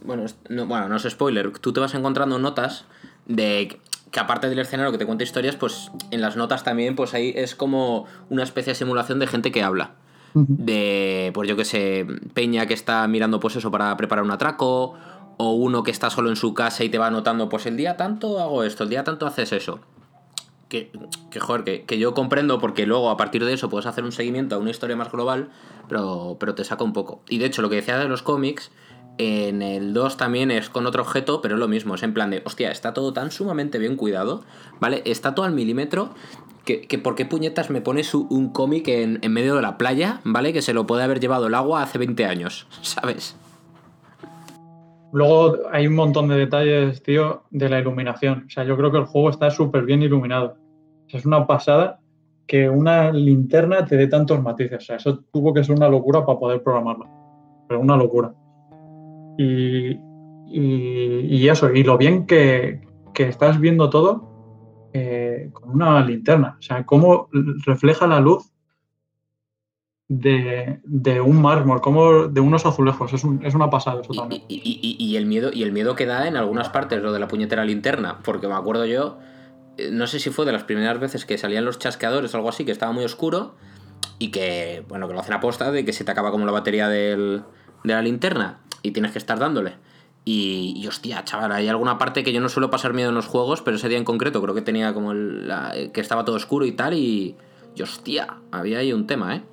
bueno, 0.06 0.24
no, 0.50 0.66
bueno, 0.68 0.88
no 0.88 0.96
es 0.96 1.04
spoiler, 1.04 1.52
tú 1.60 1.74
te 1.74 1.82
vas 1.82 1.94
encontrando 1.94 2.40
notas 2.40 2.86
de 3.26 3.78
que 4.12 4.20
aparte 4.20 4.48
del 4.48 4.60
escenario 4.60 4.94
que 4.94 4.98
te 4.98 5.06
cuenta 5.06 5.26
historias, 5.26 5.58
pues 5.58 5.92
en 6.12 6.22
las 6.22 6.38
notas 6.38 6.64
también, 6.64 6.96
pues 6.96 7.14
ahí 7.14 7.34
es 7.36 7.56
como 7.56 8.06
una 8.30 8.44
especie 8.44 8.72
de 8.72 8.76
simulación 8.76 9.20
de 9.20 9.28
gente 9.28 9.52
que 9.52 9.62
habla. 9.62 9.96
De, 10.36 11.32
pues 11.34 11.48
yo 11.48 11.56
que 11.56 11.64
sé, 11.64 12.06
Peña 12.34 12.66
que 12.66 12.74
está 12.74 13.08
mirando 13.08 13.40
pues 13.40 13.56
eso 13.56 13.72
para 13.72 13.96
preparar 13.96 14.26
un 14.26 14.32
atraco, 14.32 14.96
o 15.38 15.52
uno 15.54 15.84
que 15.84 15.92
está 15.92 16.10
solo 16.10 16.30
en 16.30 16.36
su 16.36 16.54
casa 16.54 16.84
y 16.84 16.90
te 16.90 16.98
va 16.98 17.08
anotando, 17.08 17.48
pues 17.48 17.66
el 17.66 17.78
día 17.78 17.96
tanto 17.96 18.40
hago 18.40 18.64
esto, 18.64 18.84
el 18.84 18.90
día 18.90 19.04
tanto 19.04 19.26
haces 19.26 19.54
eso. 19.54 19.80
Que, 20.68 20.92
que 21.30 21.40
joder, 21.40 21.64
que, 21.64 21.84
que 21.84 22.00
yo 22.00 22.14
comprendo 22.14 22.60
porque 22.60 22.86
luego 22.86 23.10
a 23.10 23.18
partir 23.18 23.46
de 23.46 23.54
eso 23.54 23.70
puedes 23.70 23.86
hacer 23.86 24.04
un 24.04 24.12
seguimiento 24.12 24.56
a 24.56 24.58
una 24.58 24.72
historia 24.72 24.96
más 24.96 25.12
global 25.12 25.50
pero, 25.88 26.38
pero 26.40 26.56
te 26.56 26.64
saca 26.64 26.84
un 26.84 26.94
poco. 26.94 27.22
Y 27.30 27.38
de 27.38 27.46
hecho, 27.46 27.62
lo 27.62 27.70
que 27.70 27.76
decía 27.76 27.98
de 27.98 28.08
los 28.08 28.22
cómics, 28.22 28.72
en 29.18 29.62
el 29.62 29.94
2 29.94 30.18
también 30.18 30.52
es 30.52 30.70
con 30.70 30.86
otro 30.86 31.04
objeto, 31.04 31.42
pero 31.42 31.56
es 31.56 31.60
lo 31.60 31.68
mismo, 31.68 31.96
es 31.96 32.04
en 32.04 32.14
plan 32.14 32.30
de, 32.30 32.42
hostia, 32.46 32.72
está 32.72 32.94
todo 32.94 33.14
tan 33.14 33.32
sumamente 33.32 33.80
bien 33.80 33.96
cuidado, 33.96 34.44
¿vale? 34.80 35.02
Está 35.06 35.36
todo 35.36 35.46
al 35.46 35.54
milímetro. 35.54 36.10
Que, 36.66 36.82
que 36.82 36.98
por 36.98 37.14
qué 37.14 37.28
puñetas 37.28 37.70
me 37.70 37.80
pones 37.80 38.16
un 38.16 38.50
cómic 38.50 38.88
en, 38.88 39.20
en, 39.22 39.32
medio 39.32 39.56
de 39.56 39.62
la 39.62 39.78
playa, 39.78 40.22
¿vale? 40.24 40.52
Que 40.52 40.64
se 40.64 40.74
lo 40.74 40.88
puede 40.88 41.04
haber 41.04 41.20
llevado 41.20 41.46
el 41.46 41.54
agua 41.54 41.84
hace 41.84 42.00
20 42.00 42.26
años, 42.26 42.66
¿sabes? 42.82 43.38
Luego 45.16 45.60
hay 45.72 45.88
un 45.88 45.96
montón 45.96 46.28
de 46.28 46.36
detalles, 46.36 47.02
tío, 47.04 47.44
de 47.52 47.70
la 47.70 47.80
iluminación. 47.80 48.46
O 48.48 48.50
sea, 48.50 48.64
yo 48.64 48.76
creo 48.76 48.92
que 48.92 48.98
el 48.98 49.06
juego 49.06 49.30
está 49.30 49.50
súper 49.50 49.86
bien 49.86 50.02
iluminado. 50.02 50.58
Es 51.08 51.26
una 51.26 51.48
pasada 51.48 52.02
que 52.48 52.70
una 52.70 53.12
linterna 53.12 53.86
te 53.86 53.96
dé 53.96 54.08
tantos 54.08 54.42
matices. 54.42 54.78
O 54.78 54.82
sea, 54.82 54.96
eso 54.98 55.20
tuvo 55.32 55.54
que 55.54 55.64
ser 55.64 55.76
una 55.76 55.88
locura 55.88 56.26
para 56.26 56.38
poder 56.38 56.64
programarlo. 56.64 57.08
Pero 57.68 57.80
una 57.80 57.96
locura. 57.96 58.34
Y, 59.38 59.92
y, 60.48 61.28
y 61.30 61.50
eso, 61.50 61.72
y 61.74 61.84
lo 61.84 61.98
bien 61.98 62.26
que, 62.26 62.82
que 63.14 63.28
estás 63.28 63.60
viendo 63.60 63.90
todo 63.90 64.90
eh, 64.94 65.50
con 65.54 65.72
una 65.72 66.04
linterna. 66.06 66.58
O 66.60 66.62
sea, 66.62 66.86
cómo 66.86 67.30
refleja 67.66 68.08
la 68.08 68.20
luz 68.20 68.52
de, 70.08 70.80
de, 70.84 71.22
un 71.22 71.42
mármol, 71.42 71.82
como 71.82 72.28
de 72.28 72.40
unos 72.40 72.66
azulejos. 72.66 73.12
Es, 73.14 73.24
un, 73.24 73.44
es 73.46 73.56
una 73.56 73.70
pasada 73.70 74.02
eso 74.02 74.14
también. 74.14 74.44
Y, 74.48 74.56
y, 74.56 75.04
y, 75.04 75.18
el 75.18 75.26
miedo, 75.26 75.50
y 75.54 75.64
el 75.64 75.72
miedo 75.72 75.96
que 75.96 76.06
da 76.06 76.28
en 76.28 76.38
algunas 76.38 76.70
partes, 76.70 77.02
lo 77.02 77.12
de 77.12 77.20
la 77.20 77.28
puñetera 77.28 77.66
linterna, 77.66 78.20
porque 78.24 78.48
me 78.48 78.54
acuerdo 78.54 78.86
yo 78.86 79.18
eh, 79.78 79.90
no 79.92 80.08
sé 80.08 80.20
si 80.20 80.30
fue 80.30 80.46
de 80.46 80.52
las 80.52 80.64
primeras 80.64 81.00
veces 81.00 81.26
que 81.26 81.38
salían 81.38 81.66
los 81.66 81.80
chasqueadores 81.80 82.34
o 82.34 82.38
algo 82.38 82.50
así, 82.50 82.66
que 82.66 82.72
estaba 82.72 82.92
muy 82.92 83.04
oscuro 83.04 83.56
y 84.20 84.32
que, 84.32 84.86
bueno, 84.88 85.08
que 85.08 85.14
lo 85.14 85.20
hacen 85.20 85.34
aposta 85.34 85.72
de 85.72 85.84
que 85.84 85.94
se 85.94 86.04
te 86.04 86.12
acaba 86.12 86.32
como 86.32 86.46
la 86.46 86.52
batería 86.52 86.88
del, 86.88 87.44
de 87.86 87.94
la 87.94 88.02
linterna 88.02 88.60
y 88.82 88.92
tienes 88.92 89.12
que 89.12 89.20
estar 89.20 89.40
dándole. 89.40 89.74
Y, 90.28 90.84
hostia, 90.88 91.24
chaval, 91.24 91.52
hay 91.52 91.68
alguna 91.68 92.00
parte 92.00 92.24
que 92.24 92.34
yo 92.34 92.42
no 92.42 92.50
suelo 92.50 92.72
pasar 92.72 92.94
miedo 92.94 93.10
en 93.10 93.16
los 93.16 93.28
juegos, 93.28 93.62
pero 93.62 93.78
ese 93.78 93.90
día 93.90 94.00
en 94.00 94.06
concreto 94.06 94.42
creo 94.42 94.56
que 94.56 94.64
tenía 94.64 94.92
como 94.92 95.12
el, 95.12 95.52
que 95.94 96.02
estaba 96.02 96.26
todo 96.26 96.36
oscuro 96.36 96.66
y 96.66 96.72
tal, 96.72 96.96
y, 96.96 97.36
y, 97.76 97.82
hostia, 97.84 98.38
había 98.52 98.80
ahí 98.80 98.92
un 98.92 99.06
tema, 99.06 99.36
¿eh? 99.36 99.44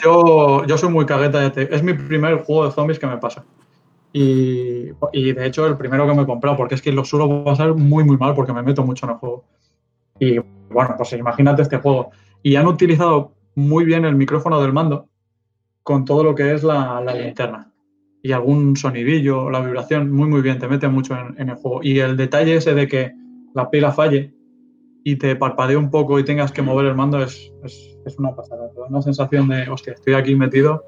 Yo, 0.00 0.64
yo 0.66 0.78
soy 0.78 0.90
muy 0.90 1.04
cagueta, 1.04 1.44
es 1.44 1.82
mi 1.82 1.94
primer 1.94 2.44
juego 2.44 2.66
de 2.66 2.70
zombies 2.70 3.00
que 3.00 3.08
me 3.08 3.18
pasa. 3.18 3.44
Y, 4.12 4.90
y, 5.12 5.32
de 5.32 5.46
hecho 5.46 5.66
el 5.66 5.76
primero 5.76 6.06
que 6.06 6.14
me 6.14 6.22
he 6.22 6.26
comprado, 6.26 6.56
porque 6.56 6.76
es 6.76 6.82
que 6.82 6.92
lo 6.92 7.04
suelo 7.04 7.42
pasar 7.42 7.74
muy 7.74 8.04
muy 8.04 8.16
mal 8.16 8.34
porque 8.34 8.52
me 8.52 8.62
meto 8.62 8.84
mucho 8.84 9.06
en 9.06 9.12
el 9.12 9.18
juego. 9.18 9.44
Y 10.20 10.38
bueno, 10.70 10.94
pues 10.96 11.12
imagínate 11.14 11.62
este 11.62 11.78
juego. 11.78 12.10
Y 12.42 12.54
han 12.54 12.68
utilizado 12.68 13.32
muy 13.56 13.84
bien 13.84 14.04
el 14.04 14.14
micrófono 14.14 14.60
del 14.60 14.72
mando 14.72 15.08
con 15.82 16.04
todo 16.04 16.24
lo 16.24 16.34
que 16.34 16.52
es 16.54 16.62
la, 16.62 17.00
la 17.00 17.14
linterna. 17.14 17.70
Y 18.22 18.32
algún 18.32 18.76
sonidillo, 18.76 19.50
la 19.50 19.60
vibración, 19.60 20.12
muy 20.12 20.28
muy 20.28 20.42
bien, 20.42 20.58
te 20.58 20.68
mete 20.68 20.88
mucho 20.88 21.16
en, 21.36 21.48
el 21.48 21.56
juego. 21.56 21.80
Y 21.82 21.98
el 21.98 22.16
detalle 22.16 22.56
ese 22.56 22.74
de 22.74 22.86
que 22.86 23.12
la 23.54 23.68
pila 23.68 23.92
falle 23.92 24.32
y 25.04 25.16
te 25.16 25.34
parpadee 25.34 25.76
un 25.76 25.90
poco 25.90 26.18
y 26.18 26.24
tengas 26.24 26.52
que 26.52 26.62
mover 26.62 26.86
el 26.86 26.94
mando 26.94 27.20
es, 27.22 27.52
es, 27.64 27.98
es 28.06 28.18
una 28.18 28.34
pasada. 28.36 28.70
una 28.88 29.02
sensación 29.02 29.48
de, 29.48 29.68
hostia, 29.68 29.94
estoy 29.94 30.14
aquí 30.14 30.36
metido 30.36 30.84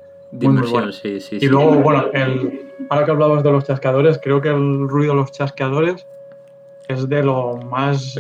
y 1.31 1.49
luego, 1.49 1.77
bueno, 1.77 2.07
el, 2.13 2.73
ahora 2.91 3.05
que 3.05 3.11
hablabas 3.13 3.45
de 3.45 3.53
los 3.53 3.65
chascadores, 3.65 4.19
creo 4.23 4.41
que 4.41 4.49
el 4.49 4.89
ruido 4.89 5.13
de 5.13 5.21
los 5.21 5.33
chasqueadores 5.33 6.07
es 6.89 7.09
de 7.09 7.23
lo 7.23 7.57
más 7.57 8.19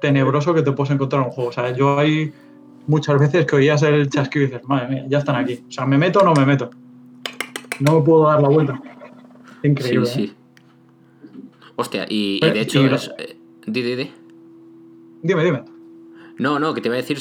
tenebroso 0.00 0.52
que 0.52 0.62
te 0.62 0.72
puedes 0.72 0.92
encontrar 0.92 1.22
en 1.22 1.28
un 1.28 1.32
juego. 1.32 1.50
O 1.50 1.52
sea, 1.52 1.70
yo 1.72 1.98
hay 1.98 2.32
muchas 2.86 3.18
veces 3.18 3.46
que 3.46 3.56
oías 3.56 3.82
el 3.82 4.08
chasquido 4.08 4.44
y 4.44 4.48
dices, 4.48 4.68
madre 4.68 4.88
mía, 4.88 5.04
ya 5.08 5.18
están 5.18 5.36
aquí. 5.36 5.64
O 5.68 5.70
sea, 5.70 5.86
¿me 5.86 5.98
meto 5.98 6.20
o 6.20 6.24
no 6.24 6.34
me 6.34 6.46
meto? 6.46 6.70
No 7.80 7.98
me 7.98 8.04
puedo 8.04 8.24
dar 8.24 8.40
la 8.40 8.48
vuelta. 8.48 8.80
Increíble. 9.62 10.06
Sí, 10.06 10.14
sí. 10.14 10.24
¿eh? 10.24 10.42
Hostia, 11.76 12.06
y, 12.08 12.40
de 12.40 12.60
hecho. 12.60 12.84
Eh, 12.84 13.36
dime, 13.66 15.44
dime. 15.44 15.64
No, 16.38 16.58
no, 16.58 16.74
que 16.74 16.80
te 16.80 16.88
iba 16.88 16.94
a 16.94 17.00
decir 17.00 17.18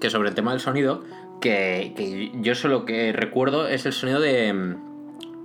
que 0.00 0.10
sobre 0.10 0.28
el 0.28 0.34
tema 0.34 0.52
del 0.52 0.60
sonido, 0.60 1.04
que, 1.40 2.32
yo 2.40 2.54
solo 2.54 2.84
que 2.84 3.12
recuerdo 3.12 3.68
es 3.68 3.86
el 3.86 3.92
sonido 3.92 4.20
de... 4.20 4.52
Mm, 4.52 4.94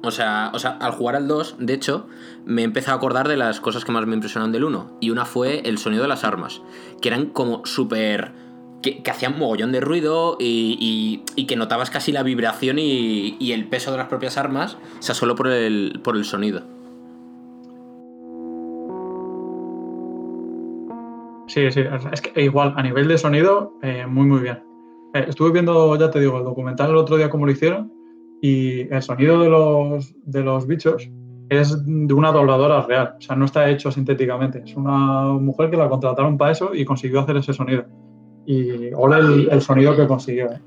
o 0.02 0.12
sea, 0.12 0.52
o 0.54 0.60
sea, 0.60 0.72
al 0.72 0.94
jugar 0.94 1.18
al 1.18 1.28
2, 1.28 1.58
de 1.60 1.74
hecho, 1.74 2.08
me 2.46 2.62
he 2.62 2.66
empezado 2.66 2.96
a 2.96 2.98
acordar 2.98 3.28
de 3.28 3.36
las 3.36 3.60
cosas 3.60 3.84
que 3.84 3.92
más 3.92 4.06
me 4.08 4.16
impresionaron 4.16 4.54
del 4.54 4.64
1. 4.64 4.98
Y 5.02 5.10
una 5.10 5.26
fue 5.26 5.60
el 5.66 5.78
sonido 5.78 6.04
de 6.04 6.08
las 6.08 6.24
armas, 6.24 6.62
que 7.02 7.10
eran 7.10 7.28
como 7.28 7.66
súper... 7.66 8.32
Que, 8.81 9.01
hacían 9.09 9.38
mogollón 9.38 9.71
de 9.71 9.81
ruido 9.81 10.38
y, 10.39 11.24
que 11.48 11.55
notabas 11.55 11.89
casi 11.89 12.12
la 12.12 12.24
vibración 12.24 12.77
y, 12.79 13.51
el 13.51 13.67
peso 13.67 13.91
de 13.91 13.98
las 13.98 14.07
propias 14.07 14.38
armas, 14.38 14.77
o 15.00 15.01
sea, 15.01 15.15
solo 15.15 15.36
por 15.36 15.48
el, 15.48 16.00
por 16.03 16.15
el 16.15 16.25
sonido. 16.25 16.63
Sí, 21.48 21.71
sí, 21.71 21.81
es 22.12 22.21
que 22.21 22.43
igual, 22.43 22.74
a 22.77 22.83
nivel 22.83 23.07
de 23.07 23.17
sonido, 23.17 23.74
eh, 23.81 24.05
muy, 24.07 24.27
muy 24.27 24.39
bien. 24.39 24.59
Eh, 25.15 25.25
estuve 25.27 25.51
viendo, 25.51 25.95
ya 25.98 26.12
te 26.12 26.19
digo, 26.19 26.38
el 26.38 26.43
documental 26.43 26.91
el 26.91 26.98
otro 26.98 27.17
día 27.17 27.31
cómo 27.31 27.48
lo 27.48 27.51
hicieron 27.51 27.91
y 28.41 28.81
el 28.93 29.01
sonido 29.01 29.41
de 29.41 29.50
los, 29.50 30.13
de 30.24 30.43
los 30.43 30.67
bichos 30.67 31.09
es 31.50 31.83
de 31.83 32.13
una 32.13 32.31
dobladora 32.31 32.83
real, 32.83 33.15
o 33.17 33.21
sea, 33.21 33.36
no 33.36 33.45
está 33.45 33.67
hecho 33.69 33.91
sintéticamente. 33.91 34.62
Es 34.63 34.75
una 34.75 35.24
mujer 35.33 35.71
que 35.71 35.77
la 35.77 35.89
contrataron 35.89 36.38
para 36.38 36.51
eso 36.51 36.75
y 36.75 36.86
consiguió 36.86 37.21
hacer 37.21 37.38
ese 37.38 37.53
sonido. 37.53 37.86
Y 38.50 38.91
hola 38.96 39.20
el, 39.20 39.62
sonido 39.62 39.96
que 39.96 40.08
consiguió. 40.08 40.51
¿eh? 40.51 40.60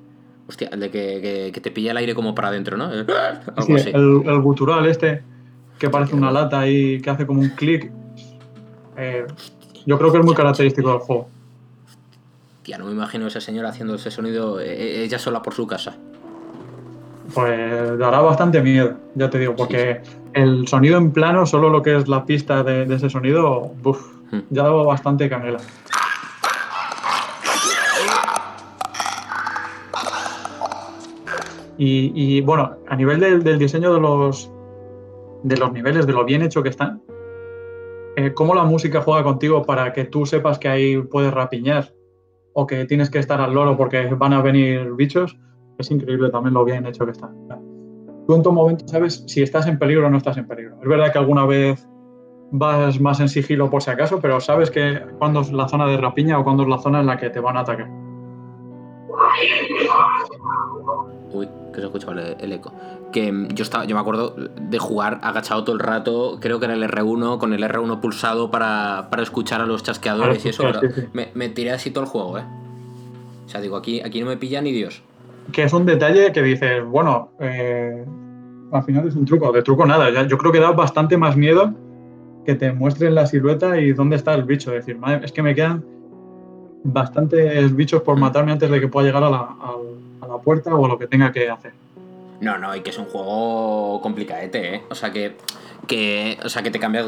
Hostia, 0.49 0.69
el 0.71 0.79
de 0.79 0.89
que, 0.89 1.61
te 1.61 1.71
pilla 1.73 1.91
el 1.91 1.97
aire 1.97 2.15
como 2.15 2.33
para 2.33 2.47
adentro, 2.47 2.77
¿no? 2.77 2.89
sí, 2.93 3.73
El, 3.73 4.23
el, 4.25 4.41
gutural 4.41 4.87
este, 4.87 5.25
que 5.81 5.91
parece 5.91 6.15
una 6.15 6.31
lata 6.31 6.69
y 6.69 7.01
que 7.01 7.11
hace 7.11 7.27
como 7.27 7.41
un 7.41 7.49
clic. 7.49 7.91
Eh, 8.97 9.27
yo 9.85 9.99
creo 9.99 10.13
que 10.13 10.19
es 10.19 10.25
muy 10.25 10.33
característico 10.33 10.91
del 10.91 11.01
juego. 11.01 11.29
Tía, 12.63 12.79
no 12.79 12.87
me 12.87 12.93
imagino 12.93 13.25
a 13.25 13.29
esa 13.29 13.41
señora 13.41 13.71
haciendo 13.71 13.97
ese 13.97 14.13
sonido 14.13 14.61
eh, 14.61 15.03
ella 15.03 15.19
sola 15.19 15.43
por 15.43 15.53
su 15.53 15.67
casa. 15.67 15.97
Pues 17.35 17.99
dará 17.99 18.21
bastante 18.21 18.63
miedo, 18.63 18.95
ya 19.17 19.29
te 19.29 19.41
digo, 19.41 19.57
porque 19.57 20.03
el 20.35 20.69
sonido 20.69 20.99
en 20.99 21.11
plano, 21.11 21.47
solo 21.47 21.69
lo 21.69 21.83
que 21.83 21.97
es 21.97 22.07
la 22.07 22.27
pista 22.27 22.63
de, 22.63 22.85
ese 22.95 23.11
sonido, 23.11 23.73
buf, 23.83 24.07
hmm. 24.31 24.41
ya 24.51 24.63
daba 24.63 24.85
bastante 24.85 25.29
canela. 25.29 25.59
Y, 31.85 32.41
bueno, 32.43 32.77
a 32.87 32.95
nivel 32.95 33.19
del, 33.19 33.59
diseño 33.59 33.93
de 33.93 34.01
los, 34.01 34.53
de 35.43 35.57
los 35.57 35.73
niveles, 35.73 36.07
de 36.07 36.13
lo 36.13 36.25
bien 36.25 36.43
hecho 36.43 36.63
que 36.63 36.69
están, 36.69 37.03
eh, 38.17 38.33
¿cómo 38.35 38.55
la 38.55 38.63
música 38.63 39.01
juega 39.01 39.25
contigo 39.25 39.65
para 39.65 39.93
que 39.93 40.05
tú 40.05 40.25
sepas 40.25 40.61
que 40.61 40.69
ahí 40.69 41.03
puedes 41.03 41.35
rapiñar? 41.35 41.93
o 42.55 42.67
que 42.67 42.85
tienes 42.85 43.11
que 43.11 43.19
estar 43.19 43.41
al 43.41 43.55
loro 43.55 43.77
porque 43.77 44.07
van 44.15 44.33
a 44.33 44.43
venir 44.43 44.93
bichos, 44.93 45.39
es 45.79 45.91
increíble 45.91 46.31
también 46.31 46.55
lo 46.55 46.65
bien 46.65 46.87
hecho 46.87 47.05
que 47.05 47.13
está. 47.13 47.31
Tú 48.27 48.35
en 48.35 48.43
todo 48.43 48.53
momento 48.53 48.87
sabes 48.87 49.25
si 49.27 49.43
estás 49.43 49.67
en 49.67 49.79
peligro 49.79 50.07
o 50.07 50.11
no 50.11 50.19
estás 50.19 50.37
en 50.37 50.47
peligro. 50.47 50.77
Es 50.81 50.89
verdad 50.89 51.13
que 51.13 51.19
alguna 51.19 51.45
vez 51.45 51.89
vas 52.53 53.01
más 53.01 53.21
en 53.21 53.29
sigilo 53.29 53.71
por 53.71 53.83
si 53.83 53.91
acaso, 53.91 54.21
pero 54.21 54.41
sabes 54.41 54.71
que 54.71 55.01
cuándo 55.19 55.41
es 55.41 55.53
la 55.53 55.69
zona 55.69 55.87
de 55.87 55.97
rapiña 55.97 56.39
o 56.39 56.45
cuándo 56.45 56.63
es 56.63 56.69
la 56.69 56.79
zona 56.79 57.01
en 57.01 57.07
la 57.07 57.17
que 57.17 57.31
te 57.31 57.41
van 57.41 57.57
a 57.57 57.61
atacar. 57.61 57.89
Uy, 61.33 61.49
que 61.73 61.81
se 61.81 61.87
escucha 61.87 62.11
el, 62.39 62.53
eco. 62.53 62.73
Que 63.13 63.33
mm, 63.33 63.49
yo 63.49 63.63
estaba, 63.63 63.85
yo 63.85 63.95
me 63.95 64.01
acuerdo 64.01 64.35
de 64.37 64.79
jugar 64.79 65.21
agachado 65.23 65.65
todo 65.65 65.75
el 65.75 65.81
rato, 65.81 66.39
creo 66.41 66.59
que 66.59 66.67
era 66.67 66.75
el 66.75 66.83
R1, 66.83 67.39
con 67.39 67.53
el 67.53 67.63
R1 67.63 68.01
pulsado 68.01 68.51
para, 68.51 69.09
escuchar 69.21 69.61
a 69.61 69.67
los 69.67 69.83
chasqueadores 69.83 70.45
y 70.45 70.51
eso, 70.51 70.65
Me, 71.13 71.49
tiré 71.49 71.73
así 71.73 71.91
todo 71.91 72.05
el 72.05 72.11
juego, 72.11 72.39
¿eh? 72.39 72.45
O 73.47 73.49
sea, 73.49 73.61
digo, 73.61 73.77
aquí, 73.77 74.01
aquí 74.01 74.21
no 74.21 74.27
me 74.27 74.37
pilla 74.37 74.61
ni 74.61 74.73
Dios. 74.73 75.03
Que 75.53 75.65
es 75.65 75.73
un 75.73 75.85
detalle 75.85 76.33
que 76.33 76.43
dices, 76.43 76.85
bueno, 76.85 77.33
eh, 77.41 78.05
al 78.73 78.85
final 78.85 79.09
es 79.09 79.15
un 79.15 79.25
truco, 79.25 79.53
de 79.53 79.63
truco 79.63 79.85
nada. 79.85 80.27
Yo 80.27 80.39
creo 80.39 80.53
que 80.53 80.61
da 80.61 80.71
bastante 80.73 81.17
más 81.17 81.37
miedo 81.37 81.75
que 82.47 82.55
te 82.55 82.73
muestren 82.73 83.15
la 83.15 83.27
silueta 83.27 83.79
y 83.81 83.93
dónde 83.93 84.17
está 84.17 84.35
el 84.35 84.45
bicho. 84.45 84.71
Es 84.71 84.87
decir, 84.87 84.99
madre, 84.99 85.25
es 85.25 85.33
que 85.33 85.43
me 85.43 85.55
quedan 85.55 85.85
bastantes 86.85 87.75
bichos 87.75 88.03
por 88.03 88.17
mm. 88.17 88.21
matarme 88.21 88.53
antes 88.53 88.71
de 88.71 88.81
que 88.81 88.89
pueda 88.89 89.07
llegar 89.07 89.25
a 89.25 89.31
la, 89.31 89.57
puerta 90.43 90.75
o 90.75 90.87
lo 90.87 90.99
que 90.99 91.07
tenga 91.07 91.33
que 91.33 91.49
hacer. 91.49 91.73
No, 92.43 92.59
no, 92.59 92.75
y 92.75 92.81
que 92.81 92.91
es 92.91 92.99
un 92.99 93.05
juego 93.05 94.01
complicadete, 94.03 94.75
¿eh? 94.75 94.83
O 94.91 94.97
sea 94.97 95.13
que, 95.13 95.37
que, 95.87 96.39
o 96.45 96.49
sea 96.49 96.63
que 96.65 96.73
te 96.73 96.81
cambia... 96.81 97.03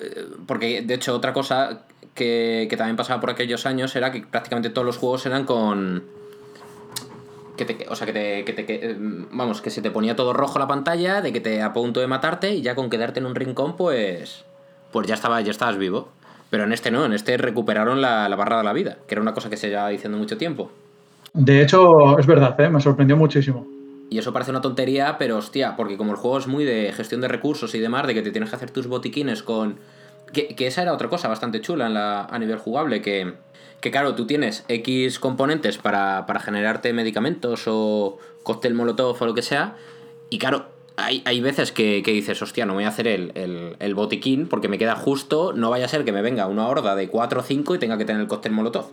Eh, 0.00 0.26
porque, 0.46 0.80
de 0.80 0.94
hecho, 0.94 1.14
otra 1.14 1.34
cosa 1.34 1.82
que, 2.14 2.74
también 2.76 2.96
pasaba 2.96 3.20
por 3.20 3.28
aquellos 3.28 3.66
años 3.66 3.94
era 3.96 4.10
que 4.10 4.22
prácticamente 4.22 4.70
todos 4.70 4.86
los 4.86 4.96
juegos 4.96 5.26
eran 5.26 5.44
con... 5.44 6.04
Que 7.58 7.66
te, 7.66 7.86
o 7.90 7.96
sea, 7.96 8.06
que 8.06 8.14
te, 8.14 8.44
que 8.46 8.52
te, 8.54 8.96
Vamos, 9.30 9.60
que 9.60 9.68
se 9.68 9.82
te 9.82 9.90
ponía 9.90 10.16
todo 10.16 10.32
rojo 10.32 10.58
la 10.58 10.66
pantalla, 10.66 11.20
de 11.20 11.34
que 11.34 11.40
te 11.42 11.60
a 11.60 11.74
punto 11.74 12.00
de 12.00 12.06
matarte 12.06 12.54
y 12.54 12.62
ya 12.62 12.74
con 12.74 12.88
quedarte 12.88 13.20
en 13.20 13.26
un 13.26 13.34
rincón, 13.34 13.76
pues... 13.76 14.46
Pues 14.90 15.06
ya, 15.06 15.16
estaba, 15.16 15.38
ya 15.42 15.50
estabas 15.50 15.76
vivo. 15.76 16.08
Pero 16.48 16.64
en 16.64 16.72
este 16.72 16.90
no, 16.90 17.04
en 17.04 17.12
este 17.12 17.36
recuperaron 17.36 18.00
la, 18.00 18.26
la 18.30 18.36
barra 18.36 18.56
de 18.56 18.64
la 18.64 18.72
vida, 18.72 18.96
que 19.06 19.14
era 19.16 19.20
una 19.20 19.34
cosa 19.34 19.50
que 19.50 19.58
se 19.58 19.68
llevaba 19.68 19.90
diciendo 19.90 20.16
mucho 20.16 20.38
tiempo. 20.38 20.70
De 21.38 21.62
hecho, 21.62 22.18
es 22.18 22.26
verdad, 22.26 22.60
¿eh? 22.60 22.68
me 22.68 22.80
sorprendió 22.80 23.16
muchísimo. 23.16 23.64
Y 24.10 24.18
eso 24.18 24.32
parece 24.32 24.50
una 24.50 24.60
tontería, 24.60 25.18
pero 25.18 25.36
hostia, 25.36 25.76
porque 25.76 25.96
como 25.96 26.10
el 26.10 26.16
juego 26.16 26.36
es 26.36 26.48
muy 26.48 26.64
de 26.64 26.92
gestión 26.92 27.20
de 27.20 27.28
recursos 27.28 27.76
y 27.76 27.78
demás, 27.78 28.08
de 28.08 28.14
que 28.14 28.22
te 28.22 28.32
tienes 28.32 28.50
que 28.50 28.56
hacer 28.56 28.72
tus 28.72 28.88
botiquines 28.88 29.44
con... 29.44 29.76
Que, 30.32 30.56
esa 30.58 30.82
era 30.82 30.92
otra 30.92 31.08
cosa 31.08 31.28
bastante 31.28 31.60
chula 31.60 31.86
en 31.86 31.94
la, 31.94 32.24
a 32.24 32.38
nivel 32.40 32.58
jugable, 32.58 33.02
que, 33.02 33.34
que 33.80 33.92
claro, 33.92 34.16
tú 34.16 34.26
tienes 34.26 34.64
X 34.66 35.20
componentes 35.20 35.78
para, 35.78 36.26
generarte 36.40 36.92
medicamentos 36.92 37.62
o 37.68 38.18
cóctel 38.42 38.74
molotov 38.74 39.16
o 39.22 39.26
lo 39.26 39.34
que 39.34 39.42
sea, 39.42 39.76
y 40.30 40.38
claro, 40.38 40.66
hay, 40.96 41.22
hay 41.24 41.40
veces 41.40 41.70
que, 41.70 42.02
dices, 42.04 42.42
hostia, 42.42 42.66
no 42.66 42.74
voy 42.74 42.82
a 42.82 42.88
hacer 42.88 43.06
el, 43.06 43.76
el, 43.78 43.94
botiquín 43.94 44.48
porque 44.48 44.66
me 44.66 44.76
queda 44.76 44.96
justo, 44.96 45.52
no 45.52 45.70
vaya 45.70 45.84
a 45.84 45.88
ser 45.88 46.04
que 46.04 46.10
me 46.10 46.20
venga 46.20 46.48
una 46.48 46.66
horda 46.66 46.96
de 46.96 47.08
4 47.08 47.40
o 47.40 47.42
5 47.44 47.76
y 47.76 47.78
tenga 47.78 47.96
que 47.96 48.04
tener 48.04 48.20
el 48.20 48.28
cóctel 48.28 48.50
molotov. 48.50 48.90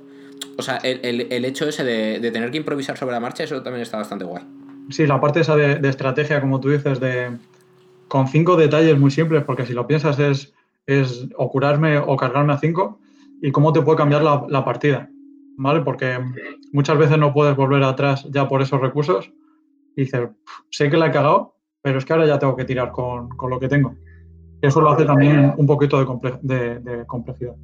O 0.57 0.61
sea, 0.61 0.77
el, 0.77 1.45
hecho 1.45 1.67
ese 1.67 1.83
de, 1.83 2.31
tener 2.31 2.51
que 2.51 2.57
improvisar 2.57 2.97
sobre 2.97 3.13
la 3.13 3.19
marcha, 3.19 3.43
eso 3.43 3.61
también 3.61 3.81
está 3.81 3.97
bastante 3.97 4.25
guay. 4.25 4.43
Sí, 4.89 5.05
la 5.05 5.19
parte 5.19 5.41
esa 5.41 5.55
de, 5.55 5.87
estrategia, 5.87 6.39
como 6.39 6.59
tú 6.59 6.69
dices, 6.69 6.99
de 6.99 7.37
con 8.07 8.27
cinco 8.27 8.55
detalles 8.55 8.97
muy 8.97 9.11
simples, 9.11 9.43
porque 9.43 9.65
si 9.65 9.73
lo 9.73 9.87
piensas 9.87 10.19
es, 10.19 10.53
es 10.85 11.27
o 11.35 11.49
curarme 11.49 11.97
o 11.97 12.15
cargarme 12.15 12.53
a 12.53 12.57
cinco, 12.57 12.99
y 13.41 13.51
cómo 13.51 13.73
te 13.73 13.81
puede 13.81 13.97
cambiar 13.97 14.23
la, 14.23 14.65
partida, 14.65 15.09
¿vale? 15.57 15.81
Porque 15.81 16.19
muchas 16.71 16.97
veces 16.97 17.17
no 17.17 17.33
puedes 17.33 17.55
volver 17.55 17.83
atrás 17.83 18.25
ya 18.31 18.47
por 18.47 18.61
esos 18.61 18.79
recursos 18.79 19.31
y 19.95 20.03
dices, 20.03 20.29
sé 20.69 20.89
que 20.89 20.97
la 20.97 21.07
he 21.07 21.11
cagado, 21.11 21.55
pero 21.81 21.97
es 21.97 22.05
que 22.05 22.13
ahora 22.13 22.27
ya 22.27 22.39
tengo 22.39 22.55
que 22.55 22.65
tirar 22.65 22.91
con, 22.91 23.29
lo 23.49 23.59
que 23.59 23.67
tengo. 23.67 23.95
Eso 24.61 24.81
lo 24.81 24.91
hace 24.91 25.05
también 25.05 25.53
un 25.57 25.67
poquito 25.67 25.99
de 25.99 27.05
complejidad. 27.05 27.55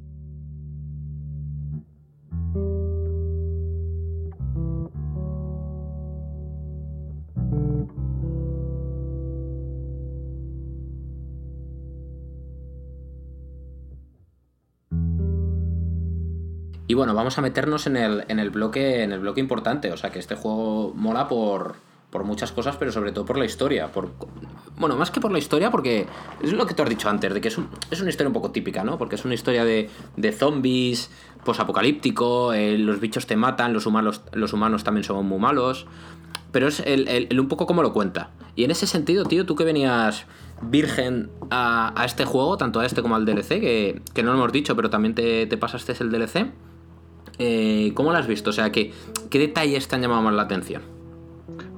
Y 16.92 16.94
bueno, 16.94 17.14
vamos 17.14 17.38
a 17.38 17.40
meternos 17.40 17.86
en 17.86 17.96
el, 17.96 18.26
en 18.28 18.38
el 18.38 18.50
bloque 18.50 19.02
en 19.02 19.12
el 19.12 19.20
bloque 19.20 19.40
importante. 19.40 19.90
O 19.92 19.96
sea 19.96 20.10
que 20.10 20.18
este 20.18 20.34
juego 20.34 20.92
mola 20.94 21.26
por, 21.26 21.76
por 22.10 22.24
muchas 22.24 22.52
cosas, 22.52 22.76
pero 22.76 22.92
sobre 22.92 23.12
todo 23.12 23.24
por 23.24 23.38
la 23.38 23.46
historia. 23.46 23.90
Por, 23.90 24.12
bueno, 24.76 24.94
más 24.96 25.10
que 25.10 25.18
por 25.18 25.32
la 25.32 25.38
historia, 25.38 25.70
porque 25.70 26.06
es 26.42 26.52
lo 26.52 26.66
que 26.66 26.74
tú 26.74 26.82
has 26.82 26.90
dicho 26.90 27.08
antes, 27.08 27.32
de 27.32 27.40
que 27.40 27.48
es, 27.48 27.58
es 27.90 28.00
una 28.02 28.10
historia 28.10 28.28
un 28.28 28.34
poco 28.34 28.50
típica, 28.50 28.84
¿no? 28.84 28.98
Porque 28.98 29.14
es 29.14 29.24
una 29.24 29.32
historia 29.32 29.64
de, 29.64 29.88
de 30.18 30.32
zombies, 30.32 31.10
posapocalíptico, 31.46 32.52
eh, 32.52 32.76
los 32.76 33.00
bichos 33.00 33.26
te 33.26 33.36
matan, 33.36 33.72
los 33.72 33.86
humanos, 33.86 34.20
los 34.34 34.52
humanos 34.52 34.84
también 34.84 35.04
son 35.04 35.24
muy 35.24 35.38
malos. 35.38 35.86
Pero 36.50 36.68
es 36.68 36.80
el, 36.84 37.40
un 37.40 37.48
poco 37.48 37.64
como 37.64 37.82
lo 37.82 37.94
cuenta. 37.94 38.32
Y 38.54 38.64
en 38.64 38.70
ese 38.70 38.86
sentido, 38.86 39.24
tío, 39.24 39.46
tú 39.46 39.56
que 39.56 39.64
venías 39.64 40.26
virgen 40.60 41.30
a, 41.50 41.94
este 42.04 42.26
juego, 42.26 42.58
tanto 42.58 42.80
a 42.80 42.84
este 42.84 43.00
como 43.00 43.16
al 43.16 43.24
DLC, 43.24 43.48
que, 43.48 44.22
no 44.22 44.32
lo 44.32 44.38
hemos 44.38 44.52
dicho, 44.52 44.76
pero 44.76 44.90
también 44.90 45.14
te, 45.14 45.56
pasaste 45.56 45.94
el 46.00 46.10
DLC. 46.10 46.52
Eh, 47.38 47.92
¿Cómo 47.94 48.12
lo 48.12 48.18
has 48.18 48.26
visto? 48.26 48.50
O 48.50 48.52
sea, 48.52 48.70
¿qué, 48.70 48.92
¿qué 49.30 49.38
detalles 49.38 49.88
te 49.88 49.96
han 49.96 50.02
llamado 50.02 50.22
más 50.22 50.34
la 50.34 50.42
atención? 50.42 50.82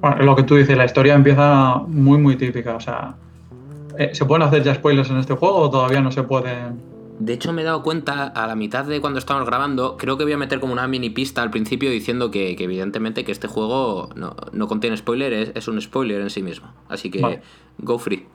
Bueno, 0.00 0.16
lo 0.22 0.36
que 0.36 0.42
tú 0.42 0.56
dices, 0.56 0.76
la 0.76 0.84
historia 0.84 1.14
empieza 1.14 1.76
muy, 1.86 2.18
muy 2.18 2.36
típica. 2.36 2.76
O 2.76 2.80
sea, 2.80 3.16
eh, 3.98 4.10
¿se 4.12 4.24
pueden 4.24 4.42
hacer 4.42 4.62
ya 4.62 4.74
spoilers 4.74 5.10
en 5.10 5.18
este 5.18 5.34
juego 5.34 5.56
o 5.56 5.70
todavía 5.70 6.00
no 6.00 6.10
se 6.10 6.22
pueden? 6.22 6.94
De 7.18 7.32
hecho, 7.32 7.52
me 7.52 7.62
he 7.62 7.64
dado 7.64 7.82
cuenta 7.82 8.26
a 8.26 8.46
la 8.46 8.56
mitad 8.56 8.84
de 8.84 9.00
cuando 9.00 9.20
estábamos 9.20 9.48
grabando, 9.48 9.96
creo 9.96 10.18
que 10.18 10.24
voy 10.24 10.32
a 10.32 10.36
meter 10.36 10.58
como 10.58 10.72
una 10.72 10.88
mini 10.88 11.10
pista 11.10 11.42
al 11.42 11.50
principio 11.50 11.90
diciendo 11.90 12.30
que, 12.30 12.56
evidentemente 12.58 13.24
que 13.24 13.30
este 13.30 13.46
juego 13.46 14.10
no, 14.16 14.66
contiene 14.66 14.96
spoiler, 14.96 15.52
es, 15.54 15.68
un 15.68 15.80
spoiler 15.80 16.20
en 16.20 16.30
sí 16.30 16.42
mismo. 16.42 16.72
Así 16.88 17.10
que 17.10 17.40
go 17.78 17.98
free. 17.98 18.26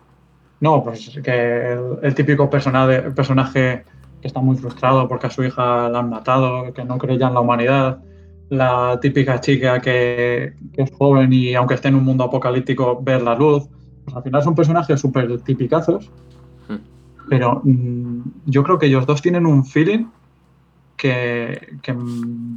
No, 0.62 0.84
pues 0.84 1.19
que 1.24 1.78
el, 2.02 2.15
típico 2.15 2.50
personaje, 2.50 3.02
personaje 3.12 3.84
que 4.21 4.27
está 4.27 4.41
muy 4.41 4.58
frustrado 4.58 5.08
porque 5.08 5.27
a 5.27 5.29
su 5.29 5.43
hija 5.43 5.89
la 5.89 5.99
han 5.99 6.10
matado, 6.10 6.73
que 6.73 6.84
no 6.84 6.97
cree 6.97 7.17
ya 7.17 7.27
en 7.27 7.34
la 7.34 7.39
humanidad, 7.39 7.99
la 8.49 8.99
típica 9.01 9.39
chica 9.39 9.79
que, 9.79 10.53
es 10.73 10.91
joven 10.91 11.32
y 11.34 11.53
aunque 11.55 11.75
esté 11.75 11.88
en 11.88 11.95
un 11.95 12.05
mundo 12.05 12.23
apocalíptico, 12.23 13.01
ver 13.01 13.21
la 13.21 13.36
luz. 13.36 13.67
Pues 14.05 14.15
al 14.15 14.23
final 14.23 14.41
son 14.41 14.55
personajes 14.55 14.99
súper 14.99 15.41
tipicazos 15.41 16.12
pero 17.29 17.62
mm, 17.63 18.21
yo 18.47 18.63
creo 18.63 18.79
que 18.79 18.88
ellos 18.88 19.05
dos 19.05 19.21
tienen 19.21 19.45
un 19.45 19.63
feeling 19.63 20.08
que, 20.97 21.77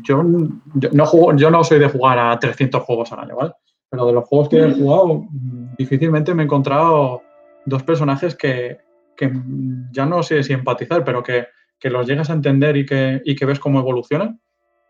yo, 0.02 0.24
no 0.24 1.06
juego, 1.06 1.36
yo 1.36 1.50
no 1.50 1.62
soy 1.62 1.78
de 1.78 1.88
jugar 1.88 2.18
a 2.18 2.36
300 2.40 2.82
juegos 2.82 3.12
al 3.12 3.20
año, 3.20 3.36
¿vale? 3.36 3.52
Pero 3.88 4.06
de 4.06 4.12
los 4.14 4.24
juegos 4.24 4.48
que 4.48 4.58
he 4.58 4.72
jugado, 4.72 5.26
mm, 5.30 5.76
difícilmente 5.78 6.34
me 6.34 6.42
he 6.42 6.46
encontrado 6.46 7.22
dos 7.66 7.84
personajes 7.84 8.34
que, 8.34 8.78
ya 9.92 10.06
no 10.06 10.22
sé 10.22 10.42
si 10.42 10.52
empatizar, 10.52 11.04
pero 11.04 11.22
que, 11.22 11.46
los 11.84 12.06
llegas 12.06 12.30
a 12.30 12.34
entender 12.34 12.76
y 12.76 12.86
que, 12.86 13.20
y 13.24 13.34
que 13.34 13.44
ves 13.44 13.58
cómo 13.58 13.80
evolucionan. 13.80 14.40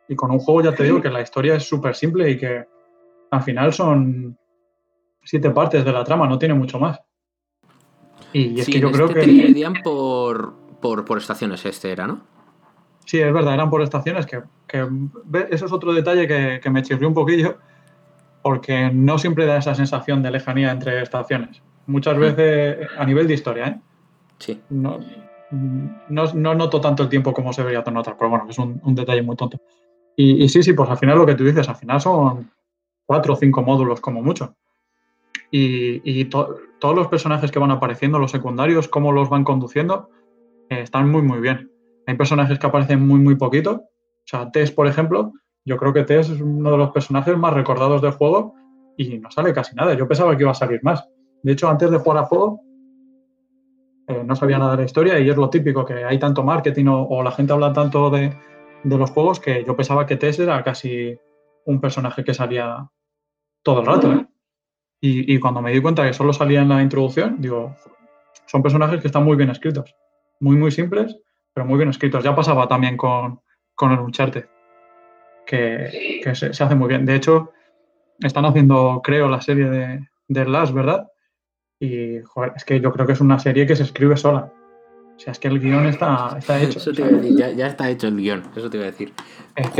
Y 0.09 0.15
con 0.15 0.31
un 0.31 0.39
juego 0.39 0.63
ya 0.63 0.75
te 0.75 0.85
digo 0.85 1.01
que 1.01 1.09
la 1.09 1.23
historia 1.23 1.55
es 1.55 1.65
súper 1.65 1.95
simple 1.95 2.31
y 2.31 2.37
que 2.37 2.67
al 3.31 3.43
final 3.43 3.73
son 3.73 4.37
siete 5.25 5.51
partes 5.51 5.85
de 5.85 5.93
la 5.93 6.05
trama, 6.05 6.29
no 6.29 6.39
tiene 6.39 6.55
mucho 6.55 6.79
más. 6.79 7.01
Y 8.33 8.61
es 8.61 8.67
que 8.67 8.81
yo 8.81 8.91
creo 8.91 9.07
este 9.07 9.21
que. 9.21 9.27
Te 9.27 9.33
dividían 9.33 9.75
por, 9.83 10.55
por, 10.81 11.19
estaciones, 11.19 11.65
este 11.65 11.93
era, 11.93 12.07
¿no? 12.07 12.21
Sí, 13.05 13.21
es 13.21 13.33
verdad, 13.33 13.55
eran 13.55 13.71
por 13.71 13.83
estaciones. 13.83 14.27
Que, 14.27 14.43
eso 15.51 15.67
es 15.67 15.73
otro 15.73 15.93
detalle 15.93 16.27
que, 16.61 16.71
me 16.71 16.83
chirrió 16.83 17.09
un 17.09 17.15
poquillo, 17.15 17.59
porque 18.43 18.91
no 18.93 19.19
siempre 19.19 19.47
da 19.47 19.59
esa 19.59 19.75
sensación 19.75 20.23
de 20.23 20.31
lejanía 20.31 20.71
entre 20.71 21.03
estaciones. 21.03 21.63
Muchas 21.87 22.17
mm. 22.17 22.21
veces, 22.21 22.89
a 22.97 23.05
nivel 23.05 23.27
de 23.27 23.35
historia, 23.35 23.67
¿eh? 23.67 23.81
Sí. 24.43 24.61
No, 24.71 24.99
no, 26.09 26.55
noto 26.55 26.81
tanto 26.81 27.05
el 27.05 27.09
tiempo 27.09 27.33
como 27.33 27.53
se 27.53 27.63
vería 27.63 27.85
notar, 27.93 28.17
pero 28.19 28.29
bueno, 28.29 28.47
es 28.49 28.59
un, 28.59 28.81
detalle 28.93 29.23
muy 29.23 29.37
tonto. 29.37 29.61
Y, 30.17 30.49
sí, 30.49 30.65
sí, 30.65 30.73
pues 30.73 30.91
al 30.91 30.99
final 30.99 31.17
lo 31.17 31.25
que 31.25 31.37
tú 31.37 31.45
dices, 31.45 31.69
al 31.69 31.77
final 31.77 32.01
son 32.01 32.51
cuatro 33.07 33.35
o 33.35 33.37
cinco 33.37 33.63
módulos 33.63 34.01
como 34.01 34.21
mucho. 34.21 34.57
Y, 35.53 36.25
todos 36.25 36.97
los 36.97 37.07
personajes 37.07 37.53
que 37.53 37.61
van 37.61 37.71
apareciendo, 37.71 38.19
los 38.19 38.33
secundarios, 38.33 38.89
cómo 38.89 39.13
los 39.13 39.31
van 39.31 39.45
conduciendo, 39.45 40.09
eh, 40.71 40.81
están 40.81 41.09
muy, 41.09 41.23
muy 41.23 41.39
bien. 41.39 41.71
Hay 42.09 42.17
personajes 42.17 42.59
que 42.59 42.67
aparecen 42.67 43.07
muy, 43.07 43.21
muy 43.21 43.37
poquito. 43.37 43.71
O 43.75 44.27
sea, 44.27 44.51
Tess, 44.51 44.73
por 44.73 44.89
ejemplo, 44.89 45.33
yo 45.65 45.77
creo 45.77 45.93
que 45.93 46.03
Tess 46.03 46.31
es 46.31 46.41
uno 46.41 46.73
de 46.73 46.79
los 46.79 46.91
personajes 46.91 47.37
más 47.39 47.55
recordados 47.55 48.03
del 48.03 48.11
juego 48.11 48.57
y 48.97 49.19
no 49.19 49.31
sale 49.31 49.53
casi 49.53 49.77
nada. 49.77 49.95
Yo 49.95 50.09
pensaba 50.09 50.37
que 50.37 50.43
iba 50.43 50.51
a 50.51 50.55
salir 50.55 50.81
más. 50.83 51.09
De 51.45 51.53
hecho, 51.53 51.69
antes 51.69 51.93
de 51.93 51.99
jugar 51.99 52.19
a 52.19 52.27
juego, 52.27 52.61
eh, 54.13 54.25
no 54.25 54.37
sabía 54.37 54.59
nada 54.59 54.73
de 54.73 54.79
la 54.79 54.85
historia 54.85 55.19
y 55.19 55.29
es 55.29 55.37
lo 55.37 55.51
típico, 55.51 55.85
que 55.85 56.05
hay 56.05 56.19
tanto 56.19 56.43
marketing 56.43 56.87
o, 56.89 57.23
la 57.23 57.33
gente 57.33 57.53
habla 57.53 57.73
tanto 57.73 58.11
de, 58.11 58.37
de, 58.85 58.99
los 58.99 59.11
juegos 59.11 59.41
que 59.41 59.65
yo 59.65 59.77
pensaba 59.77 60.07
que 60.07 60.17
Tess 60.17 60.39
era 60.39 60.63
casi 60.63 61.19
un 61.65 61.81
personaje 61.81 62.25
que 62.25 62.35
salía 62.35 62.89
todo 63.63 63.81
el 63.81 63.87
rato. 63.87 64.13
¿eh? 64.13 64.27
Y, 65.01 65.39
cuando 65.41 65.61
me 65.61 65.73
di 65.73 65.81
cuenta 65.83 66.07
que 66.07 66.13
solo 66.13 66.33
salía 66.33 66.63
en 66.63 66.69
la 66.69 66.81
introducción, 66.81 67.41
digo, 67.41 67.75
son 68.47 68.63
personajes 68.63 69.01
que 69.01 69.09
están 69.09 69.25
muy 69.25 69.37
bien 69.37 69.51
escritos. 69.51 69.95
Muy, 70.39 70.57
muy 70.57 70.71
simples, 70.71 71.19
pero 71.53 71.67
muy 71.67 71.77
bien 71.77 71.91
escritos. 71.91 72.23
Ya 72.23 72.37
pasaba 72.37 72.69
también 72.69 72.97
con, 72.97 73.41
con 73.75 73.91
el 73.91 73.99
Uncharted, 73.99 74.47
que, 75.45 76.21
que 76.23 76.35
se, 76.37 76.47
hace 76.51 76.75
muy 76.77 76.89
bien. 76.89 77.05
De 77.05 77.17
hecho, 77.17 77.51
están 78.21 78.45
haciendo, 78.45 79.01
creo, 79.03 79.29
la 79.29 79.41
serie 79.41 79.65
de, 79.65 80.09
de 80.29 80.45
Last, 80.45 80.73
¿verdad? 80.73 81.12
Y, 81.83 82.23
joder, 82.23 82.53
es 82.55 82.65
que 82.65 82.81
yo 82.81 82.93
creo 82.93 83.09
que 83.09 83.13
es 83.13 83.21
una 83.21 83.41
serie 83.41 83.67
que 83.67 83.75
se 83.75 83.83
escribe 83.83 84.17
sola. 84.17 84.53
O 85.17 85.19
sea, 85.19 85.33
es 85.33 85.41
que 85.41 85.49
el 85.49 85.59
guion 85.59 85.87
está, 85.87 86.37
está 86.39 86.63
hecho. 86.63 86.79
Eso 86.79 86.93
te 86.93 87.01
iba 87.01 87.09
a 87.09 87.13
decir, 87.21 87.57
ya, 87.57 87.67
está 87.67 87.91
hecho 87.91 88.07
el 88.07 88.17
guion, 88.19 88.45
eso 88.55 88.71
te 88.71 88.77
iba 88.77 88.87
a 88.87 88.91
decir. 88.93 89.13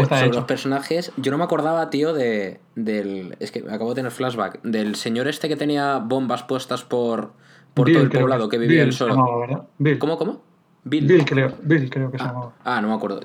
sobre 0.09 0.27
los 0.27 0.45
personajes, 0.45 1.13
yo 1.17 1.31
no 1.31 1.39
me 1.39 1.45
acordaba, 1.45 1.91
tío, 1.91 2.13
de, 2.13 2.59
del... 2.75 3.37
Es 3.39 3.53
que 3.53 3.61
acabo 3.61 3.91
de 3.91 3.95
tener 3.95 4.11
flashback. 4.11 4.63
Del 4.63 4.97
señor 4.97 5.29
este 5.29 5.49
que 5.49 5.55
tenía 5.55 5.99
bombas 5.99 6.43
puestas 6.43 6.83
por, 6.83 7.35
por 7.73 7.89
todo 7.89 8.03
el 8.03 8.11
poblado, 8.11 8.49
que, 8.49 8.59
vivía 8.59 8.83
él 8.83 8.93
solo. 8.93 9.69
¿Cómo, 10.01 10.19
cómo? 10.19 10.43
Bill. 10.83 11.07
Bill 11.07 11.25
creo, 11.25 11.53
Bill 11.63 11.89
creo 11.89 12.11
que 12.11 12.19
se 12.19 12.25
ah, 12.25 12.27
llamaba. 12.27 12.53
Ah, 12.65 12.81
no 12.81 12.89
me 12.89 12.95
acuerdo. 12.95 13.21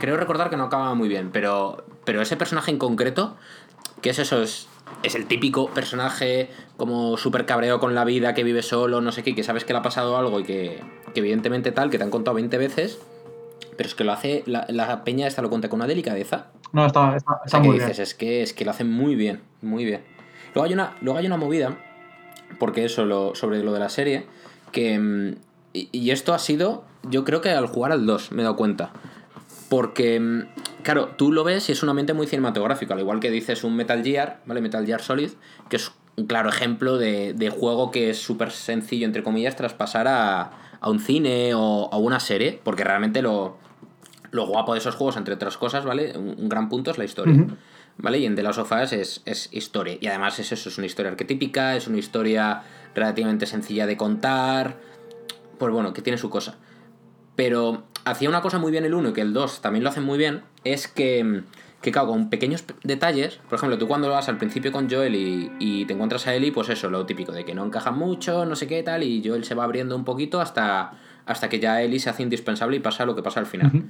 creo 0.00 0.16
recordar 0.16 0.48
que 0.48 0.56
no 0.56 0.64
acababa 0.64 0.94
muy 0.94 1.10
bien, 1.10 1.28
pero, 1.34 1.84
pero 2.06 2.22
ese 2.22 2.38
personaje 2.38 2.70
en 2.70 2.78
concreto, 2.78 3.36
¿qué 4.00 4.08
es 4.08 4.18
eso? 4.18 4.42
Es, 4.42 4.68
es 5.02 5.14
el 5.14 5.26
típico 5.26 5.68
personaje 5.70 6.50
como 6.76 7.16
súper 7.16 7.46
cabreo 7.46 7.80
con 7.80 7.94
la 7.94 8.04
vida, 8.04 8.34
que 8.34 8.44
vive 8.44 8.62
solo, 8.62 9.00
no 9.00 9.12
sé 9.12 9.22
qué, 9.22 9.34
que 9.34 9.42
sabes 9.42 9.64
que 9.64 9.72
le 9.72 9.80
ha 9.80 9.82
pasado 9.82 10.16
algo 10.16 10.40
y 10.40 10.44
que, 10.44 10.80
evidentemente 11.14 11.72
tal, 11.72 11.90
que 11.90 11.98
te 11.98 12.04
han 12.04 12.10
contado 12.10 12.34
20 12.34 12.56
veces, 12.58 12.98
pero 13.76 13.88
es 13.88 13.94
que 13.94 14.04
lo 14.04 14.12
hace, 14.12 14.42
la, 14.46 15.04
peña 15.04 15.26
esta 15.26 15.42
lo 15.42 15.50
cuenta 15.50 15.68
con 15.68 15.80
una 15.80 15.86
delicadeza. 15.86 16.46
No, 16.72 16.86
está, 16.86 17.16
está, 17.16 17.58
muy 17.60 17.78
bien. 17.78 17.90
Es 17.90 18.14
que, 18.14 18.42
es 18.42 18.52
que 18.52 18.64
lo 18.64 18.70
hace 18.70 18.84
muy 18.84 19.14
bien, 19.14 19.42
muy 19.60 19.84
bien. 19.84 20.02
Luego 20.54 20.66
hay 20.66 20.72
una, 20.72 20.96
luego 21.00 21.18
hay 21.18 21.26
una 21.26 21.36
movida, 21.36 21.76
porque 22.58 22.84
eso, 22.84 23.04
lo, 23.04 23.34
sobre 23.34 23.62
lo 23.62 23.72
de 23.72 23.80
la 23.80 23.88
serie, 23.88 24.26
que... 24.70 24.98
Mm, 24.98 25.36
y, 25.74 25.88
y 25.90 26.10
esto 26.10 26.34
ha 26.34 26.38
sido, 26.38 26.84
yo 27.08 27.24
creo 27.24 27.40
que 27.40 27.50
al 27.50 27.66
jugar 27.66 27.92
al 27.92 28.04
2 28.04 28.32
me 28.32 28.42
he 28.42 28.44
dado 28.44 28.56
cuenta. 28.56 28.92
Porque, 29.68 30.20
mm, 30.20 30.42
claro, 30.82 31.10
tú 31.16 31.32
lo 31.32 31.44
ves 31.44 31.68
y 31.68 31.72
es 31.72 31.82
un 31.82 31.88
ambiente 31.88 32.14
muy 32.14 32.26
cinematográfico, 32.26 32.92
al 32.92 33.00
igual 33.00 33.20
que 33.20 33.30
dices 33.30 33.64
un 33.64 33.76
Metal 33.76 34.02
Gear, 34.02 34.40
¿vale? 34.46 34.60
Metal 34.60 34.84
Gear 34.84 35.00
Solid, 35.00 35.30
que 35.68 35.76
es 35.76 35.92
un 36.16 36.26
claro 36.26 36.48
ejemplo 36.48 36.98
de, 36.98 37.54
juego 37.58 37.90
que 37.90 38.10
es 38.10 38.20
súper 38.20 38.50
sencillo, 38.50 39.06
entre 39.06 39.22
comillas, 39.22 39.56
traspasar 39.56 40.08
a, 40.08 40.50
a 40.80 40.90
un 40.90 41.00
cine 41.00 41.54
o 41.54 41.88
a 41.92 41.96
una 41.96 42.20
serie, 42.20 42.60
porque 42.62 42.84
realmente 42.84 43.22
lo, 43.22 43.56
lo 44.32 44.46
guapo 44.46 44.72
de 44.72 44.80
esos 44.80 44.96
juegos, 44.96 45.16
entre 45.16 45.34
otras 45.34 45.56
cosas, 45.56 45.84
¿vale? 45.84 46.16
Un, 46.16 46.48
gran 46.48 46.68
punto 46.68 46.90
es 46.90 46.98
la 46.98 47.04
historia. 47.04 47.46
¿Vale? 47.98 48.18
Y 48.18 48.24
en 48.24 48.34
The 48.34 48.42
Last 48.42 48.58
of 48.58 48.72
Us 48.72 48.92
es, 48.94 49.22
es, 49.26 49.50
historia. 49.52 49.98
Y 50.00 50.06
además 50.06 50.38
es 50.38 50.50
eso, 50.50 50.70
es 50.70 50.78
una 50.78 50.86
historia 50.86 51.10
arquetípica, 51.10 51.76
es 51.76 51.86
una 51.86 51.98
historia 51.98 52.62
relativamente 52.94 53.44
sencilla 53.44 53.86
de 53.86 53.98
contar. 53.98 54.78
Pues 55.58 55.72
bueno, 55.72 55.92
que 55.92 56.00
tiene 56.00 56.16
su 56.16 56.30
cosa. 56.30 56.56
Pero 57.36 57.84
hacía 58.04 58.28
una 58.28 58.40
cosa 58.40 58.58
muy 58.58 58.72
bien 58.72 58.84
el 58.84 58.94
1 58.94 59.10
y 59.10 59.12
que 59.12 59.20
el 59.20 59.32
2 59.32 59.60
también 59.60 59.84
lo 59.84 59.90
hacen 59.90 60.04
muy 60.04 60.18
bien, 60.18 60.42
es 60.64 60.88
que, 60.88 61.42
que 61.80 61.92
claro, 61.92 62.08
con 62.08 62.30
pequeños 62.30 62.64
detalles, 62.82 63.36
por 63.48 63.56
ejemplo, 63.56 63.78
tú 63.78 63.88
cuando 63.88 64.08
vas 64.08 64.28
al 64.28 64.38
principio 64.38 64.72
con 64.72 64.90
Joel 64.90 65.14
y, 65.14 65.84
te 65.86 65.92
encuentras 65.94 66.26
a 66.26 66.34
Ellie, 66.34 66.52
pues 66.52 66.68
eso, 66.68 66.90
lo 66.90 67.06
típico, 67.06 67.32
de 67.32 67.44
que 67.44 67.54
no 67.54 67.64
encaja 67.64 67.90
mucho, 67.90 68.44
no 68.44 68.56
sé 68.56 68.66
qué 68.66 68.82
tal, 68.82 69.02
y 69.02 69.22
Joel 69.24 69.44
se 69.44 69.54
va 69.54 69.64
abriendo 69.64 69.96
un 69.96 70.04
poquito 70.04 70.40
hasta, 70.40 70.92
hasta 71.26 71.48
que 71.48 71.60
ya 71.60 71.82
Ellie 71.82 72.00
se 72.00 72.10
hace 72.10 72.22
indispensable 72.22 72.76
y 72.76 72.80
pasa 72.80 73.04
lo 73.04 73.14
que 73.14 73.22
pasa 73.22 73.40
al 73.40 73.46
final. 73.46 73.84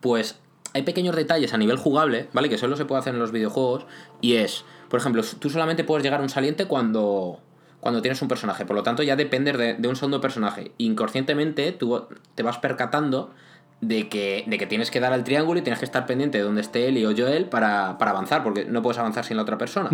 Pues 0.00 0.38
hay 0.74 0.82
pequeños 0.82 1.16
detalles 1.16 1.54
a 1.54 1.58
nivel 1.58 1.78
jugable, 1.78 2.28
¿vale? 2.32 2.48
Que 2.48 2.58
solo 2.58 2.76
se 2.76 2.84
puede 2.84 3.00
hacer 3.00 3.14
en 3.14 3.20
los 3.20 3.32
videojuegos, 3.32 3.86
y 4.20 4.34
es, 4.34 4.64
por 4.88 5.00
ejemplo, 5.00 5.22
tú 5.38 5.50
solamente 5.50 5.84
puedes 5.84 6.04
llegar 6.04 6.20
a 6.20 6.22
un 6.22 6.28
saliente 6.28 6.66
cuando 6.66 7.40
cuando 7.86 8.02
tienes 8.02 8.20
un 8.20 8.26
personaje. 8.26 8.66
Por 8.66 8.74
lo 8.74 8.82
tanto, 8.82 9.04
ya 9.04 9.14
dependes 9.14 9.56
de, 9.56 9.88
un 9.88 9.94
segundo 9.94 10.20
personaje. 10.20 10.72
Inconscientemente, 10.76 11.70
tú 11.70 12.08
te 12.34 12.42
vas 12.42 12.58
percatando 12.58 13.30
de 13.80 14.08
que, 14.08 14.42
de 14.48 14.58
que 14.58 14.66
tienes 14.66 14.90
que 14.90 14.98
dar 14.98 15.12
al 15.12 15.22
triángulo 15.22 15.60
y 15.60 15.62
tienes 15.62 15.78
que 15.78 15.84
estar 15.84 16.04
pendiente 16.04 16.38
de 16.38 16.42
donde 16.42 16.62
esté 16.62 16.88
él 16.88 17.06
o 17.06 17.12
Joel 17.16 17.44
para, 17.44 17.96
para 17.96 18.10
avanzar, 18.10 18.42
porque 18.42 18.64
no 18.64 18.82
puedes 18.82 18.98
avanzar 18.98 19.24
sin 19.24 19.36
la 19.36 19.44
otra 19.44 19.56
persona. 19.56 19.88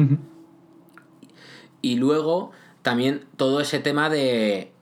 Y 1.83 1.97
luego, 1.97 2.53
también 2.81 3.27
todo 3.37 3.61
ese 3.61 3.79
tema 3.79 4.09
de 4.09 4.73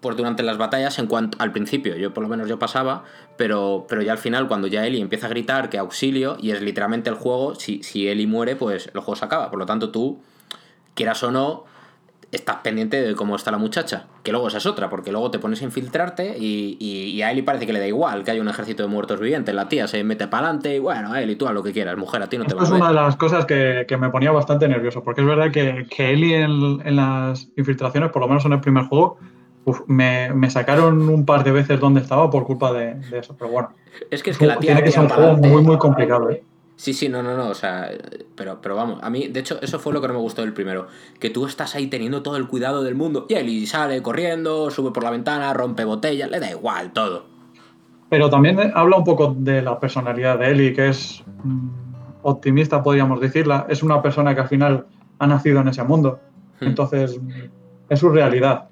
pues 0.00 0.16
durante 0.16 0.44
las 0.44 0.56
batallas, 0.56 1.00
en 1.00 1.08
cuanto 1.08 1.38
al 1.40 1.50
principio, 1.50 1.96
yo 1.96 2.14
por 2.14 2.22
lo 2.22 2.28
menos 2.28 2.48
yo 2.48 2.60
pasaba, 2.60 3.02
pero, 3.36 3.84
pero 3.88 4.00
ya 4.00 4.12
al 4.12 4.18
final, 4.18 4.46
cuando 4.46 4.68
ya 4.68 4.86
Eli 4.86 5.00
empieza 5.00 5.26
a 5.26 5.30
gritar 5.30 5.70
que 5.70 5.78
auxilio, 5.78 6.36
y 6.40 6.52
es 6.52 6.62
literalmente 6.62 7.10
el 7.10 7.16
juego, 7.16 7.56
si, 7.56 7.82
si 7.82 8.06
Eli 8.06 8.28
muere, 8.28 8.54
pues 8.54 8.86
el 8.94 9.00
juego 9.00 9.16
se 9.16 9.24
acaba. 9.24 9.50
Por 9.50 9.58
lo 9.58 9.66
tanto, 9.66 9.90
tú, 9.90 10.20
quieras 10.94 11.20
o 11.24 11.32
no, 11.32 11.64
estás 12.32 12.56
pendiente 12.56 13.00
de 13.02 13.14
cómo 13.14 13.36
está 13.36 13.50
la 13.50 13.58
muchacha. 13.58 14.06
Que 14.22 14.30
luego 14.30 14.48
esa 14.48 14.58
es 14.58 14.66
otra, 14.66 14.88
porque 14.88 15.10
luego 15.10 15.30
te 15.30 15.38
pones 15.38 15.60
a 15.62 15.64
infiltrarte 15.64 16.36
y, 16.38 16.76
y, 16.78 17.22
a 17.22 17.30
Eli 17.30 17.42
parece 17.42 17.66
que 17.66 17.72
le 17.72 17.80
da 17.80 17.86
igual 17.86 18.24
que 18.24 18.30
hay 18.30 18.40
un 18.40 18.48
ejército 18.48 18.82
de 18.82 18.88
muertos 18.88 19.18
vivientes. 19.18 19.54
La 19.54 19.68
tía 19.68 19.88
se 19.88 20.02
mete 20.04 20.28
para 20.28 20.46
adelante 20.46 20.76
y 20.76 20.78
bueno, 20.78 21.14
Eli, 21.14 21.36
tú 21.36 21.48
a 21.48 21.52
lo 21.52 21.62
que 21.62 21.72
quieras, 21.72 21.96
mujer, 21.96 22.22
a 22.22 22.28
ti 22.28 22.38
no 22.38 22.44
te 22.44 22.54
va 22.54 22.62
a 22.62 22.64
Es 22.64 22.70
una 22.70 22.88
de 22.88 22.94
las 22.94 23.16
cosas 23.16 23.46
que, 23.46 23.84
que, 23.88 23.96
me 23.96 24.10
ponía 24.10 24.30
bastante 24.30 24.68
nervioso, 24.68 25.02
porque 25.02 25.22
es 25.22 25.26
verdad 25.26 25.50
que, 25.50 25.86
que 25.90 26.10
Eli 26.12 26.34
en, 26.34 26.80
en, 26.84 26.96
las 26.96 27.48
infiltraciones, 27.56 28.10
por 28.10 28.22
lo 28.22 28.28
menos 28.28 28.44
en 28.44 28.52
el 28.52 28.60
primer 28.60 28.84
juego, 28.84 29.18
me, 29.86 30.32
me, 30.32 30.50
sacaron 30.50 31.08
un 31.08 31.24
par 31.24 31.44
de 31.44 31.52
veces 31.52 31.78
donde 31.80 32.00
estaba 32.00 32.30
por 32.30 32.44
culpa 32.44 32.72
de, 32.72 32.94
de 32.94 33.18
eso. 33.18 33.36
Pero 33.36 33.50
bueno, 33.50 33.70
es 34.10 34.22
que, 34.22 34.30
es 34.30 34.38
que 34.38 34.46
la 34.46 34.58
tía 34.58 34.74
tiene 34.74 34.82
que 34.84 34.90
ser 34.90 35.02
un 35.02 35.08
juego 35.08 35.36
muy, 35.36 35.62
muy 35.62 35.78
complicado. 35.78 36.30
¿eh? 36.30 36.42
Sí, 36.80 36.94
sí, 36.94 37.10
no, 37.10 37.22
no, 37.22 37.36
no, 37.36 37.50
o 37.50 37.54
sea, 37.54 37.90
pero, 38.34 38.58
pero 38.62 38.74
vamos, 38.74 39.00
a 39.02 39.10
mí, 39.10 39.28
de 39.28 39.40
hecho, 39.40 39.58
eso 39.60 39.78
fue 39.78 39.92
lo 39.92 40.00
que 40.00 40.08
no 40.08 40.14
me 40.14 40.20
gustó 40.20 40.40
del 40.40 40.54
primero, 40.54 40.86
que 41.18 41.28
tú 41.28 41.44
estás 41.44 41.74
ahí 41.74 41.88
teniendo 41.88 42.22
todo 42.22 42.38
el 42.38 42.48
cuidado 42.48 42.82
del 42.82 42.94
mundo 42.94 43.26
y 43.28 43.34
Eli 43.34 43.66
sale 43.66 44.00
corriendo, 44.00 44.70
sube 44.70 44.90
por 44.90 45.02
la 45.02 45.10
ventana, 45.10 45.52
rompe 45.52 45.84
botellas, 45.84 46.30
le 46.30 46.40
da 46.40 46.50
igual 46.50 46.94
todo. 46.94 47.26
Pero 48.08 48.30
también 48.30 48.58
habla 48.74 48.96
un 48.96 49.04
poco 49.04 49.36
de 49.36 49.60
la 49.60 49.78
personalidad 49.78 50.38
de 50.38 50.52
Eli, 50.52 50.72
que 50.72 50.88
es 50.88 51.22
mm, 51.44 51.68
optimista, 52.22 52.82
podríamos 52.82 53.20
decirla, 53.20 53.66
es 53.68 53.82
una 53.82 54.00
persona 54.00 54.34
que 54.34 54.40
al 54.40 54.48
final 54.48 54.86
ha 55.18 55.26
nacido 55.26 55.60
en 55.60 55.68
ese 55.68 55.84
mundo, 55.84 56.18
hmm. 56.60 56.64
entonces 56.64 57.20
es 57.90 57.98
su 57.98 58.08
realidad. 58.08 58.70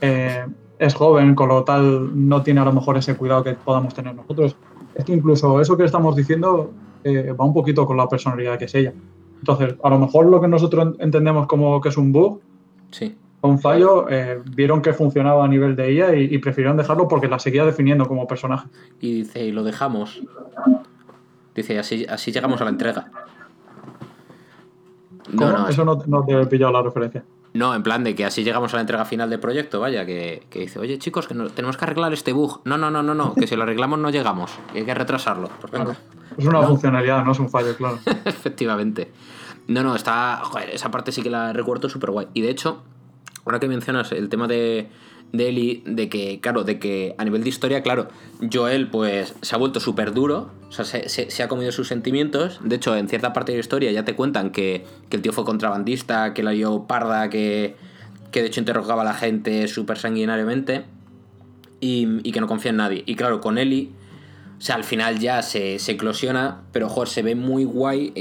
Eh, 0.00 0.44
es 0.80 0.92
joven, 0.92 1.36
con 1.36 1.50
lo 1.50 1.62
tal 1.62 2.10
no 2.28 2.42
tiene 2.42 2.62
a 2.62 2.64
lo 2.64 2.72
mejor 2.72 2.96
ese 2.96 3.14
cuidado 3.14 3.44
que 3.44 3.54
podamos 3.54 3.94
tener 3.94 4.12
nosotros. 4.12 4.56
Es 4.96 5.04
que 5.04 5.12
incluso 5.12 5.60
eso 5.60 5.76
que 5.76 5.84
estamos 5.84 6.16
diciendo 6.16 6.72
eh, 7.04 7.32
va 7.32 7.44
un 7.44 7.54
poquito 7.54 7.86
con 7.86 7.96
la 7.96 8.08
personalidad 8.08 8.58
que 8.58 8.64
es 8.64 8.74
ella. 8.74 8.92
Entonces, 9.38 9.74
a 9.82 9.90
lo 9.90 9.98
mejor 9.98 10.26
lo 10.26 10.40
que 10.40 10.48
nosotros 10.48 10.94
entendemos 10.98 11.46
como 11.46 11.80
que 11.80 11.90
es 11.90 11.96
un 11.98 12.12
bug, 12.12 12.40
sí. 12.90 13.14
un 13.42 13.58
fallo, 13.58 14.08
eh, 14.08 14.40
vieron 14.54 14.80
que 14.80 14.94
funcionaba 14.94 15.44
a 15.44 15.48
nivel 15.48 15.76
de 15.76 15.90
ella 15.90 16.14
y, 16.14 16.38
prefirieron 16.38 16.78
dejarlo 16.78 17.06
porque 17.08 17.28
la 17.28 17.38
seguía 17.38 17.64
definiendo 17.66 18.06
como 18.06 18.26
personaje. 18.26 18.68
Y 19.00 19.16
dice, 19.16 19.44
y 19.44 19.52
lo 19.52 19.62
dejamos. 19.62 20.22
Dice, 21.54 21.78
así, 21.78 22.06
así 22.08 22.32
llegamos 22.32 22.60
a 22.62 22.64
la 22.64 22.70
entrega. 22.70 23.10
No, 25.30 25.52
no, 25.52 25.68
eso 25.68 25.84
no, 25.84 26.02
no 26.06 26.24
te 26.24 26.40
he 26.40 26.46
pillado 26.46 26.72
la 26.72 26.82
referencia. 26.82 27.22
No, 27.54 27.72
en 27.72 27.84
plan 27.84 28.02
de 28.02 28.16
que 28.16 28.24
así 28.24 28.42
llegamos 28.42 28.72
a 28.74 28.78
la 28.78 28.80
entrega 28.80 29.04
final 29.04 29.30
del 29.30 29.38
proyecto, 29.38 29.78
vaya, 29.78 30.04
que, 30.04 30.42
dice, 30.52 30.80
oye 30.80 30.98
chicos, 30.98 31.28
que 31.28 31.34
tenemos 31.54 31.76
que 31.76 31.84
arreglar 31.84 32.12
este 32.12 32.32
bug. 32.32 32.60
No, 32.64 32.76
no, 32.76 32.90
no, 32.90 33.04
no, 33.04 33.14
no, 33.14 33.32
que 33.34 33.46
si 33.46 33.54
lo 33.54 33.62
arreglamos 33.62 34.00
no 34.00 34.10
llegamos, 34.10 34.50
que 34.72 34.80
hay 34.80 34.84
que 34.84 34.92
retrasarlo. 34.92 35.48
Pues 35.60 35.98
Es 36.36 36.46
una 36.46 36.62
funcionalidad, 36.64 37.24
no 37.24 37.30
es 37.30 37.38
un 37.38 37.48
fallo, 37.48 37.76
claro. 37.76 38.00
Efectivamente. 38.24 39.12
No, 39.68 39.84
no, 39.84 39.94
está. 39.94 40.40
Joder, 40.42 40.70
esa 40.70 40.90
parte 40.90 41.12
sí 41.12 41.22
que 41.22 41.30
la 41.30 41.52
recuerdo 41.52 41.88
súper 41.88 42.10
guay. 42.10 42.26
Y 42.34 42.42
de 42.42 42.50
hecho, 42.50 42.82
ahora 43.44 43.60
que 43.60 43.68
mencionas 43.68 44.10
el 44.10 44.28
tema 44.28 44.48
de, 44.48 44.90
de 45.34 45.48
Eli, 45.48 45.82
de 45.84 46.08
que, 46.08 46.38
claro, 46.40 46.62
de 46.62 46.78
que 46.78 47.16
a 47.18 47.24
nivel 47.24 47.42
de 47.42 47.48
historia, 47.48 47.82
claro, 47.82 48.08
Joel 48.52 48.88
pues 48.88 49.34
se 49.42 49.54
ha 49.54 49.58
vuelto 49.58 49.80
súper 49.80 50.12
duro, 50.12 50.52
o 50.68 50.72
sea, 50.72 50.84
se, 50.84 51.42
ha 51.42 51.48
comido 51.48 51.72
sus 51.72 51.88
sentimientos. 51.88 52.60
De 52.62 52.76
hecho, 52.76 52.96
en 52.96 53.08
cierta 53.08 53.32
parte 53.32 53.50
de 53.50 53.58
la 53.58 53.60
historia 53.60 53.90
ya 53.90 54.04
te 54.04 54.14
cuentan 54.14 54.50
que, 54.50 54.84
el 55.10 55.22
tío 55.22 55.32
fue 55.32 55.44
contrabandista, 55.44 56.34
que 56.34 56.44
la 56.44 56.52
dio 56.52 56.86
parda, 56.86 57.30
que, 57.30 57.74
que 58.30 58.42
de 58.42 58.46
hecho 58.46 58.60
interrogaba 58.60 59.02
a 59.02 59.04
la 59.04 59.14
gente 59.14 59.66
súper 59.66 59.98
sanguinariamente 59.98 60.84
y, 61.80 62.30
que 62.30 62.40
no 62.40 62.46
confía 62.46 62.70
en 62.70 62.76
nadie. 62.76 63.02
Y 63.04 63.16
claro, 63.16 63.40
con 63.40 63.58
Eli, 63.58 63.90
o 64.58 64.60
sea, 64.60 64.76
al 64.76 64.84
final 64.84 65.18
ya 65.18 65.42
se, 65.42 65.76
eclosiona, 65.76 66.62
pero 66.72 66.88
joder, 66.88 67.08
se 67.08 67.22
ve 67.22 67.34
muy 67.34 67.64
guay. 67.64 68.12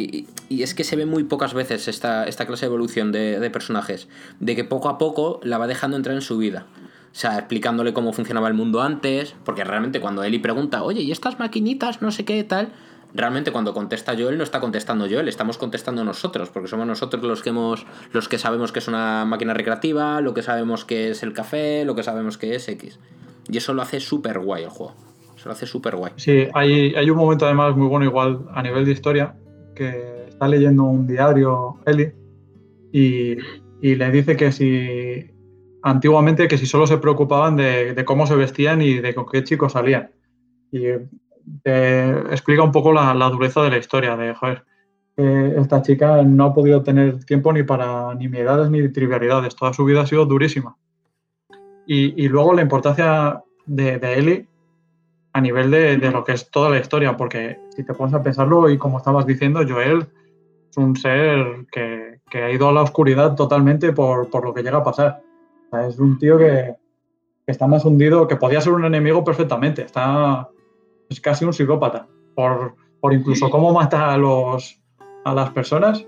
Y, 0.50 0.64
es 0.64 0.74
que 0.74 0.84
se 0.84 0.96
ve 0.96 1.06
muy 1.06 1.24
pocas 1.26 1.54
veces 1.54 1.88
esta, 1.88 2.26
esta 2.26 2.48
clase 2.48 2.66
de 2.66 2.68
evolución 2.68 3.12
de 3.12 3.50
personajes. 3.52 4.08
De 4.40 4.56
que 4.56 4.64
poco 4.64 4.90
a 4.90 4.98
poco 4.98 5.40
la 5.44 5.60
va 5.60 5.68
dejando 5.68 5.96
entrar 5.96 6.16
en 6.16 6.22
su 6.22 6.38
vida. 6.38 6.66
O 7.14 7.16
sea, 7.16 7.38
explicándole 7.38 7.94
cómo 7.94 8.12
funcionaba 8.12 8.48
el 8.48 8.56
mundo 8.56 8.82
antes, 8.82 9.36
porque 9.46 9.64
realmente 9.64 10.02
cuando 10.02 10.24
Eli 10.24 10.40
pregunta, 10.40 10.82
oye, 10.82 11.02
¿y 11.02 11.12
estas 11.12 11.38
maquinitas 11.38 12.02
no 12.02 12.10
sé 12.10 12.26
qué 12.26 12.44
tal? 12.44 12.70
Realmente 13.14 13.52
cuando 13.52 13.76
contesta 13.76 14.16
Joel 14.18 14.40
no 14.40 14.44
está 14.44 14.60
contestando 14.60 15.06
Joel, 15.08 15.28
estamos 15.28 15.60
contestando 15.60 16.04
nosotros, 16.04 16.50
porque 16.50 16.68
somos 16.68 16.88
nosotros 16.88 17.22
los 17.24 17.44
que 17.44 17.50
hemos, 17.50 17.86
los 18.14 18.28
que 18.28 18.40
sabemos 18.40 18.72
que 18.72 18.80
es 18.80 18.88
una 18.88 19.26
máquina 19.26 19.54
recreativa, 19.54 20.22
lo 20.22 20.34
que 20.34 20.42
sabemos 20.42 20.86
que 20.86 21.12
es 21.12 21.22
el 21.22 21.34
café, 21.34 21.86
lo 21.86 21.94
que 21.94 22.02
sabemos 22.02 22.40
que 22.40 22.56
es 22.56 22.68
X. 22.68 23.00
Y 23.48 23.58
eso 23.58 23.76
lo 23.76 23.84
hace 23.84 24.00
súper 24.00 24.40
guay 24.40 24.64
el 24.64 24.70
juego. 24.70 24.96
Eso 25.36 25.50
lo 25.50 25.52
hace 25.52 25.68
súper 25.68 25.96
guay. 25.96 26.14
Sí, 26.16 26.48
hay, 26.56 26.96
hay 26.96 27.10
un 27.12 27.18
momento 27.18 27.46
además 27.46 27.76
muy 27.76 27.88
bueno 27.88 28.06
igual 28.06 28.40
a 28.52 28.64
nivel 28.64 28.86
de 28.86 28.92
historia, 28.92 29.36
que 29.76 30.26
está 30.30 30.48
leyendo 30.48 30.86
un 30.86 31.06
diario 31.06 31.76
Eli 31.86 32.12
y, 32.92 33.38
y 33.84 33.96
le 33.96 34.10
dice 34.10 34.36
que 34.36 34.52
si 34.52 35.33
antiguamente 35.84 36.48
que 36.48 36.58
si 36.58 36.66
solo 36.66 36.88
se 36.88 36.98
preocupaban 36.98 37.58
de, 37.58 38.02
cómo 38.06 38.26
se 38.26 38.36
vestían 38.36 38.82
y 38.82 38.96
de 38.96 39.14
con 39.14 39.26
qué 39.26 39.44
chicos 39.44 39.74
salían. 39.74 40.10
Y 40.72 40.84
te 41.62 42.10
explica 42.32 42.64
un 42.64 42.72
poco 42.72 42.94
la, 42.94 43.14
dureza 43.30 43.62
de 43.62 43.70
la 43.70 43.78
historia, 43.78 44.16
de, 44.16 44.34
joder, 44.34 44.64
esta 45.16 45.82
chica 45.82 46.24
no 46.24 46.46
ha 46.46 46.54
podido 46.54 46.82
tener 46.82 47.24
tiempo 47.26 47.54
ni 47.54 47.64
para 47.64 48.16
nimiedades 48.16 48.72
ni 48.72 48.90
trivialidades, 48.92 49.56
toda 49.56 49.74
su 49.74 49.84
vida 49.86 50.02
ha 50.02 50.08
sido 50.08 50.26
durísima. 50.26 50.78
Y, 51.86 52.30
luego 52.30 52.54
la 52.54 52.62
importancia 52.62 53.44
de, 53.66 54.00
de 54.00 54.14
Ellie 54.18 54.48
a 55.34 55.42
nivel 55.42 55.70
de, 55.70 55.98
lo 56.12 56.24
que 56.24 56.32
es 56.32 56.50
toda 56.50 56.70
la 56.70 56.80
historia, 56.80 57.18
porque 57.18 57.60
si 57.76 57.84
te 57.84 57.94
pones 57.94 58.14
a 58.14 58.24
pensarlo 58.24 58.70
y 58.70 58.78
como 58.78 59.00
estabas 59.00 59.26
diciendo, 59.26 59.62
Joel 59.68 60.08
es 60.70 60.78
un 60.78 60.96
ser 60.96 61.66
que, 61.72 62.22
ha 62.42 62.50
ido 62.50 62.70
a 62.70 62.74
la 62.74 62.82
oscuridad 62.82 63.36
totalmente 63.36 63.92
por, 63.92 64.30
por 64.30 64.44
lo 64.46 64.54
que 64.54 64.64
llega 64.64 64.78
a 64.78 64.84
pasar 64.84 65.22
es 65.82 66.00
un 66.00 66.18
tío 66.18 66.38
que, 66.38 66.76
está 67.46 67.68
más 67.68 67.84
hundido, 67.86 68.28
que 68.28 68.36
podía 68.36 68.62
ser 68.62 68.74
un 68.74 68.86
enemigo 68.86 69.24
perfectamente. 69.24 69.84
Está, 69.84 70.50
es 71.10 71.20
casi 71.20 71.46
un 71.46 71.54
psicópata. 71.54 72.08
Por, 72.36 72.76
por 73.00 73.14
incluso 73.14 73.50
cómo 73.50 73.74
mata 73.74 74.14
a, 74.14 74.18
los, 74.18 74.80
a 75.26 75.34
las 75.34 75.52
personas. 75.52 76.06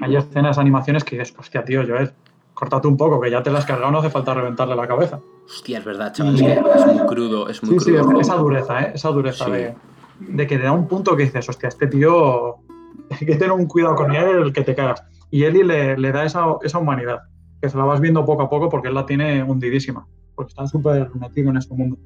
Hay 0.00 0.16
escenas, 0.16 0.58
animaciones 0.58 1.04
que 1.04 1.18
dices, 1.18 1.34
hostia, 1.38 1.64
tío, 1.64 1.82
Joel, 1.86 2.12
córtate 2.54 2.88
un 2.88 2.96
poco, 2.96 3.20
que 3.20 3.30
ya 3.30 3.42
te 3.42 3.50
las 3.50 3.60
has 3.60 3.66
cargado, 3.66 3.90
no 3.90 3.98
hace 3.98 4.10
falta 4.10 4.34
reventarle 4.34 4.76
la 4.76 4.86
cabeza. 4.86 5.20
Hostia, 5.44 5.78
es 5.78 5.84
verdad, 5.84 6.12
chaval, 6.12 6.34
es 6.36 6.86
muy 6.86 7.06
crudo, 7.06 7.48
es 7.48 7.62
muy 7.62 7.78
sí, 7.78 7.90
Sí, 7.90 7.96
esa 8.20 8.36
dureza, 8.36 8.82
¿eh? 8.82 8.92
Esa 8.94 9.08
dureza 9.10 9.50
de, 9.50 9.74
de, 10.20 10.46
que 10.46 10.56
te 10.56 10.64
da 10.64 10.72
un 10.72 10.88
punto 10.88 11.16
que 11.16 11.24
dices, 11.24 11.48
hostia, 11.48 11.68
este 11.68 11.88
tío, 11.88 12.56
hay 13.10 13.26
que 13.26 13.36
tener 13.36 13.52
un 13.52 13.66
cuidado 13.66 13.96
con 13.96 14.14
él, 14.14 14.52
que 14.52 14.62
te 14.62 14.74
cagas. 14.74 15.04
Y 15.30 15.44
Eli 15.44 15.62
le, 15.62 15.96
le 15.96 16.12
da 16.12 16.24
esa, 16.24 16.44
esa 16.62 16.78
humanidad 16.78 17.22
que 17.62 17.70
se 17.70 17.78
la 17.78 17.84
vas 17.84 18.00
viendo 18.00 18.24
poco 18.24 18.42
a 18.42 18.50
poco 18.50 18.68
porque 18.68 18.88
él 18.88 18.94
la 18.94 19.06
tiene 19.06 19.44
hundidísima, 19.44 20.04
porque 20.34 20.50
está 20.50 20.66
súper 20.66 21.08
metido 21.14 21.50
en 21.50 21.56
este 21.56 21.72
mundo. 21.74 21.96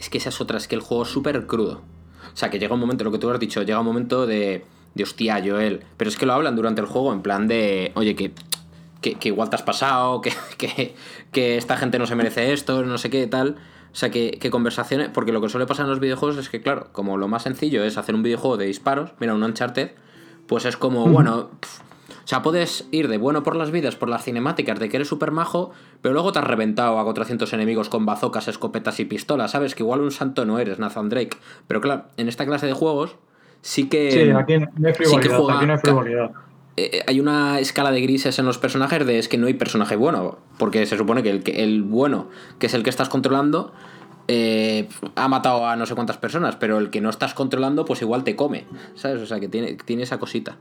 Es 0.00 0.10
que 0.10 0.18
esa 0.18 0.30
es 0.30 0.40
otra, 0.40 0.58
es 0.58 0.66
que 0.66 0.74
el 0.74 0.80
juego 0.80 1.04
es 1.04 1.10
súper 1.10 1.46
crudo. 1.46 1.82
O 2.34 2.36
sea, 2.36 2.50
que 2.50 2.58
llega 2.58 2.74
un 2.74 2.80
momento, 2.80 3.04
lo 3.04 3.12
que 3.12 3.18
tú 3.18 3.30
has 3.30 3.38
dicho, 3.38 3.62
llega 3.62 3.78
un 3.78 3.86
momento 3.86 4.26
de, 4.26 4.64
de 4.96 5.02
hostia, 5.04 5.40
Joel. 5.44 5.84
Pero 5.96 6.10
es 6.10 6.16
que 6.16 6.26
lo 6.26 6.32
hablan 6.32 6.56
durante 6.56 6.80
el 6.80 6.88
juego 6.88 7.12
en 7.12 7.22
plan 7.22 7.46
de, 7.46 7.92
oye, 7.94 8.16
que, 8.16 8.32
que, 9.00 9.28
igual 9.28 9.48
te 9.48 9.56
has 9.56 9.62
pasado, 9.62 10.20
que, 10.20 10.32
que, 10.58 10.96
que, 11.30 11.56
esta 11.56 11.76
gente 11.76 12.00
no 12.00 12.06
se 12.06 12.16
merece 12.16 12.52
esto, 12.52 12.82
no 12.82 12.98
sé 12.98 13.10
qué, 13.10 13.28
tal. 13.28 13.56
O 13.92 13.94
sea, 13.94 14.10
que, 14.10 14.38
que, 14.40 14.50
conversaciones. 14.50 15.08
Porque 15.10 15.30
lo 15.30 15.40
que 15.40 15.48
suele 15.48 15.66
pasar 15.66 15.84
en 15.84 15.90
los 15.90 16.00
videojuegos 16.00 16.36
es 16.36 16.48
que, 16.48 16.60
claro, 16.60 16.88
como 16.90 17.16
lo 17.16 17.28
más 17.28 17.44
sencillo 17.44 17.84
es 17.84 17.96
hacer 17.96 18.16
un 18.16 18.24
videojuego 18.24 18.56
de 18.56 18.66
disparos, 18.66 19.12
mira, 19.20 19.34
un 19.34 19.42
Uncharted, 19.44 19.92
pues 20.48 20.64
es 20.64 20.76
como, 20.76 21.06
bueno, 21.06 21.50
o 22.24 22.28
sea, 22.28 22.42
puedes 22.42 22.86
ir 22.90 23.08
de 23.08 23.18
bueno 23.18 23.42
por 23.42 23.56
las 23.56 23.70
vidas, 23.70 23.96
por 23.96 24.08
las 24.08 24.24
cinemáticas, 24.24 24.78
de 24.78 24.88
que 24.88 24.96
eres 24.96 25.08
súper 25.08 25.30
majo, 25.30 25.72
pero 26.00 26.12
luego 26.12 26.32
te 26.32 26.38
has 26.38 26.44
reventado 26.46 26.98
a 26.98 27.04
400 27.04 27.52
enemigos 27.52 27.88
con 27.88 28.06
bazocas, 28.06 28.48
escopetas 28.48 29.00
y 29.00 29.04
pistolas. 29.04 29.52
Sabes 29.52 29.74
que 29.74 29.82
igual 29.82 30.00
un 30.00 30.10
santo 30.10 30.44
no 30.44 30.58
eres, 30.58 30.78
Nathan 30.78 31.08
Drake. 31.08 31.36
Pero 31.66 31.80
claro, 31.80 32.04
en 32.16 32.28
esta 32.28 32.46
clase 32.46 32.66
de 32.66 32.72
juegos 32.72 33.16
sí 33.62 33.88
que. 33.88 34.10
Sí, 34.10 34.30
aquí 34.30 34.58
no 34.58 34.88
hay 34.88 34.94
frivolidad. 34.94 35.56
aquí 35.56 35.66
no 35.66 35.72
hay, 35.72 35.78
frivolidad. 35.78 36.30
Eh, 36.76 36.90
eh, 36.92 37.04
hay 37.06 37.20
una 37.20 37.58
escala 37.58 37.90
de 37.90 38.00
grises 38.00 38.38
en 38.38 38.46
los 38.46 38.58
personajes 38.58 39.04
de 39.04 39.18
es 39.18 39.28
que 39.28 39.38
no 39.38 39.46
hay 39.46 39.54
personaje 39.54 39.96
bueno. 39.96 40.38
Porque 40.58 40.86
se 40.86 40.96
supone 40.96 41.22
que 41.22 41.30
el, 41.30 41.42
el 41.46 41.82
bueno, 41.82 42.28
que 42.58 42.66
es 42.66 42.74
el 42.74 42.82
que 42.82 42.90
estás 42.90 43.08
controlando, 43.08 43.72
eh, 44.28 44.88
ha 45.16 45.26
matado 45.26 45.66
a 45.66 45.74
no 45.74 45.86
sé 45.86 45.96
cuántas 45.96 46.18
personas, 46.18 46.54
pero 46.54 46.78
el 46.78 46.90
que 46.90 47.00
no 47.00 47.10
estás 47.10 47.34
controlando, 47.34 47.84
pues 47.84 48.02
igual 48.02 48.22
te 48.22 48.36
come. 48.36 48.64
¿Sabes? 48.94 49.20
O 49.20 49.26
sea, 49.26 49.40
que 49.40 49.48
tiene, 49.48 49.74
tiene 49.84 50.04
esa 50.04 50.18
cosita. 50.18 50.56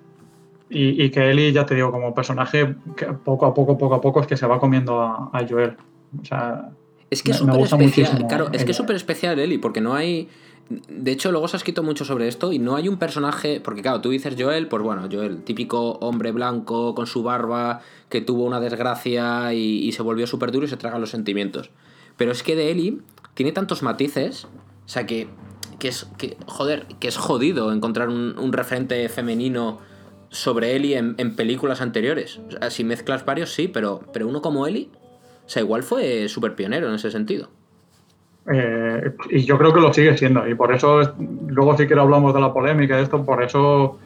Y, 0.71 1.09
que 1.09 1.31
Eli, 1.31 1.51
ya 1.51 1.65
te 1.65 1.73
digo, 1.73 1.91
como 1.91 2.13
personaje, 2.13 2.75
que 2.95 3.07
poco 3.07 3.47
a 3.47 3.53
poco, 3.53 3.77
poco 3.77 3.95
a 3.95 4.01
poco 4.01 4.21
es 4.21 4.27
que 4.27 4.37
se 4.37 4.45
va 4.45 4.59
comiendo 4.59 5.01
a, 5.01 5.45
Joel. 5.49 5.75
O 6.21 6.23
sea, 6.23 6.69
es 7.09 7.23
que 7.23 7.31
es 7.31 7.37
súper 7.37 7.61
especial, 7.61 8.27
claro, 8.27 8.49
es 8.51 8.65
que 8.65 8.71
es 8.71 8.77
súper 8.77 8.95
especial 8.95 9.39
Eli, 9.39 9.57
porque 9.57 9.81
no 9.81 9.95
hay. 9.95 10.29
De 10.87 11.11
hecho, 11.11 11.31
luego 11.31 11.47
se 11.47 11.55
ha 11.55 11.57
escrito 11.57 11.81
mucho 11.81 12.05
sobre 12.05 12.27
esto 12.27 12.53
y 12.53 12.59
no 12.59 12.75
hay 12.75 12.87
un 12.87 12.97
personaje. 12.97 13.59
Porque, 13.59 13.81
claro, 13.81 14.01
tú 14.01 14.11
dices 14.11 14.35
Joel, 14.37 14.67
pues 14.67 14.83
bueno, 14.83 15.07
Joel, 15.11 15.41
típico 15.41 15.93
hombre 15.93 16.31
blanco 16.31 16.93
con 16.93 17.07
su 17.07 17.23
barba 17.23 17.81
que 18.09 18.21
tuvo 18.21 18.43
una 18.43 18.59
desgracia 18.59 19.51
y, 19.53 19.91
se 19.91 20.03
volvió 20.03 20.27
súper 20.27 20.51
duro 20.51 20.67
y 20.67 20.69
se 20.69 20.77
traga 20.77 20.99
los 20.99 21.09
sentimientos. 21.09 21.71
Pero 22.17 22.31
es 22.31 22.43
que 22.43 22.55
de 22.55 22.69
Ellie 22.69 22.99
tiene 23.33 23.51
tantos 23.51 23.81
matices, 23.81 24.45
o 24.45 24.89
sea 24.89 25.07
que, 25.07 25.27
que 25.79 25.87
es. 25.87 26.07
Que, 26.19 26.37
joder, 26.45 26.85
que 26.99 27.07
es 27.07 27.17
jodido 27.17 27.73
encontrar 27.73 28.09
un, 28.09 28.53
referente 28.53 29.09
femenino 29.09 29.79
sobre 30.29 30.75
Ellie 30.75 30.97
en, 30.97 31.15
en, 31.17 31.35
películas 31.35 31.81
anteriores. 31.81 32.39
O 32.61 32.69
si 32.69 32.83
mezclas 32.83 33.25
varios, 33.25 33.53
sí, 33.53 33.67
pero, 33.67 34.01
pero 34.13 34.27
uno 34.27 34.41
como 34.41 34.67
Ellie, 34.67 34.89
o 35.45 35.49
sea, 35.49 35.61
igual 35.63 35.83
fue 35.83 36.29
súper 36.29 36.55
pionero 36.55 36.87
en 36.87 36.95
ese 36.95 37.09
sentido. 37.11 37.49
Eh, 38.51 39.11
y 39.29 39.43
yo 39.43 39.57
creo 39.57 39.73
que 39.73 39.79
lo 39.79 39.93
sigue 39.93 40.17
siendo. 40.17 40.47
Y 40.47 40.55
por 40.55 40.73
eso, 40.73 41.01
luego 41.47 41.77
sí 41.77 41.87
que 41.87 41.93
hablamos 41.93 42.33
de 42.33 42.41
la 42.41 42.53
polémica 42.53 42.97
de 42.97 43.03
esto, 43.03 43.23
por 43.23 43.43
eso 43.43 43.97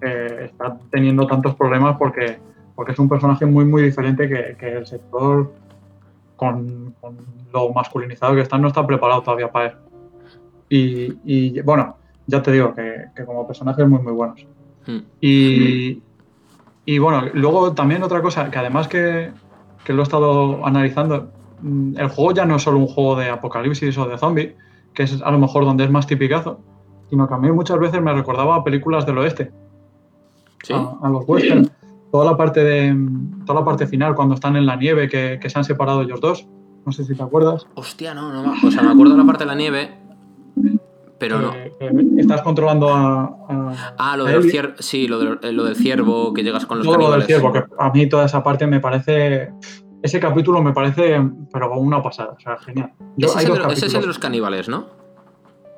eh, 0.00 0.50
está 0.50 0.78
teniendo 0.90 1.26
tantos 1.26 1.54
problemas, 1.54 1.96
porque, 1.98 2.38
porque 2.74 2.92
es 2.92 2.98
un 2.98 3.08
personaje 3.08 3.46
muy, 3.46 3.64
muy 3.64 3.82
diferente 3.82 4.28
que, 4.28 4.68
el 4.68 4.86
sector, 4.86 5.52
con, 6.36 6.94
lo 7.52 7.72
masculinizado 7.72 8.34
que 8.34 8.42
está, 8.42 8.58
no 8.58 8.68
está 8.68 8.86
preparado 8.86 9.22
todavía 9.22 9.50
para 9.50 9.66
él. 9.66 9.72
Y, 10.68 11.60
bueno, 11.60 11.96
ya 12.26 12.42
te 12.42 12.52
digo 12.52 12.74
que, 12.74 13.24
como 13.24 13.46
personajes 13.46 13.86
muy, 13.88 14.00
muy 14.00 14.12
buenos. 14.12 14.44
Y, 15.20 16.00
y 16.84 16.98
bueno, 16.98 17.24
luego 17.34 17.72
también 17.72 18.02
otra 18.02 18.22
cosa, 18.22 18.50
que 18.50 18.58
además 18.58 18.88
que, 18.88 19.32
que 19.84 19.92
lo 19.92 20.02
he 20.02 20.04
estado 20.04 20.64
analizando, 20.64 21.30
Mm, 21.62 21.98
el 21.98 22.08
juego 22.08 22.32
ya 22.32 22.44
no 22.44 22.56
es 22.56 22.62
solo 22.62 22.78
un 22.78 22.86
juego 22.86 23.16
de 23.16 23.30
apocalipsis 23.30 23.96
o 23.98 24.06
de 24.06 24.18
zombie, 24.18 24.56
que 24.94 25.04
es 25.04 25.22
a 25.22 25.30
lo 25.30 25.38
mejor 25.38 25.64
donde 25.64 25.84
es 25.84 25.90
más 25.90 26.06
tipicazo, 26.06 26.60
sino 27.10 27.28
que 27.28 27.34
a 27.34 27.38
mí 27.38 27.50
muchas 27.50 27.78
veces 27.78 28.00
me 28.00 28.12
recordaba 28.12 28.56
a 28.56 28.64
películas 28.64 29.06
del 29.06 29.18
oeste. 29.18 29.52
¿Sí? 30.62 30.74
A, 30.74 31.08
los 31.08 31.24
western. 31.26 31.70
Toda 32.10 32.24
la 32.24 32.36
parte 32.36 32.62
de 32.62 32.96
toda 33.44 33.60
la 33.60 33.64
parte 33.64 33.86
final, 33.86 34.14
cuando 34.14 34.34
están 34.34 34.56
en 34.56 34.66
la 34.66 34.76
nieve, 34.76 35.08
que, 35.08 35.40
se 35.48 35.58
han 35.58 35.64
separado 35.64 36.02
ellos 36.02 36.20
dos. 36.20 36.46
No 36.84 36.92
sé 36.92 37.04
si 37.04 37.14
te 37.14 37.22
acuerdas. 37.22 37.66
Hostia, 37.74 38.14
no, 38.14 38.32
no. 38.32 38.54
O 38.64 38.70
sea, 38.70 38.82
me 38.82 38.90
acuerdo 38.90 39.12
de 39.14 39.18
la 39.18 39.26
parte 39.26 39.44
de 39.44 39.48
la 39.48 39.56
nieve, 39.56 39.90
pero 41.18 41.40
no. 41.40 41.54
Eh, 41.54 41.72
eh, 41.80 41.90
estás 42.18 42.42
controlando 42.42 42.88
a. 42.92 43.94
ah, 43.98 44.16
lo 44.16 44.24
del, 44.24 44.50
ciervo, 44.50 44.74
sí, 44.78 45.08
lo, 45.08 45.22
lo, 45.34 45.64
del 45.64 45.76
ciervo, 45.76 46.34
que 46.34 46.42
llegas 46.42 46.66
con 46.66 46.78
los 46.78 46.86
Todo 46.86 46.98
lo 46.98 47.10
del 47.12 47.24
ciervo, 47.24 47.52
que 47.52 47.64
a 47.78 47.90
mí 47.90 48.08
toda 48.08 48.26
esa 48.26 48.42
parte 48.42 48.66
me 48.66 48.80
parece 48.80 49.52
ese 50.06 50.20
capítulo 50.20 50.62
me 50.62 50.72
parece, 50.72 51.20
pero 51.52 51.72
una 51.78 52.02
pasada, 52.02 52.34
o 52.36 52.40
sea, 52.40 52.56
genial. 52.58 52.92
ese, 53.18 53.86
es 53.86 53.94
el 53.94 54.00
de 54.00 54.06
los 54.06 54.18
caníbales, 54.18 54.68
¿no? 54.68 54.86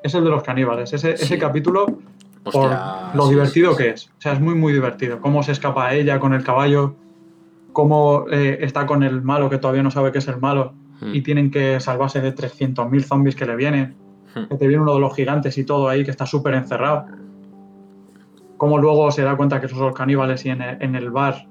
Es 0.03 0.13
el 0.13 0.23
de 0.23 0.29
los 0.29 0.43
caníbales. 0.43 0.93
Ese, 0.93 1.13
ese 1.13 1.37
capítulo, 1.37 1.99
por 2.43 2.69
lo 3.13 3.27
divertido 3.27 3.75
que 3.75 3.89
es. 3.89 4.07
O 4.07 4.21
sea, 4.21 4.33
es 4.33 4.39
muy, 4.39 4.55
muy 4.55 4.71
divertido. 4.71 5.19
Cómo 5.19 5.43
se 5.43 5.51
escapa 5.51 5.93
ella 5.93 6.19
con 6.19 6.33
el 6.33 6.43
caballo, 6.43 6.95
cómo 7.73 8.25
eh, 8.29 8.59
está 8.61 8.85
con 8.85 9.03
el 9.03 9.21
malo 9.21 9.49
que 9.49 9.57
todavía 9.57 9.83
no 9.83 9.91
sabe 9.91 10.11
qué 10.11 10.19
es 10.19 10.27
el 10.27 10.37
malo 10.37 10.73
hmm. 11.01 11.15
y 11.15 11.21
tienen 11.21 11.51
que 11.51 11.79
salvarse 11.79 12.21
de 12.21 12.33
300.000 12.33 13.03
zombies 13.03 13.35
que 13.35 13.45
le 13.45 13.55
vienen. 13.55 13.95
Que 14.33 14.55
te 14.55 14.67
viene 14.67 14.83
uno 14.83 14.93
de 14.93 14.99
los 14.99 15.15
gigantes 15.15 15.57
y 15.57 15.63
todo 15.65 15.89
ahí 15.89 16.03
que 16.03 16.11
está 16.11 16.25
súper 16.25 16.53
encerrado. 16.53 17.05
Cómo 18.57 18.77
luego 18.77 19.09
se 19.11 19.23
da 19.23 19.35
cuenta 19.35 19.59
que 19.59 19.65
esos 19.67 19.77
son 19.77 19.87
los 19.87 19.95
caníbales 19.95 20.45
y 20.45 20.49
en 20.49 20.61
en 20.61 20.95
el 20.95 21.11
bar 21.11 21.47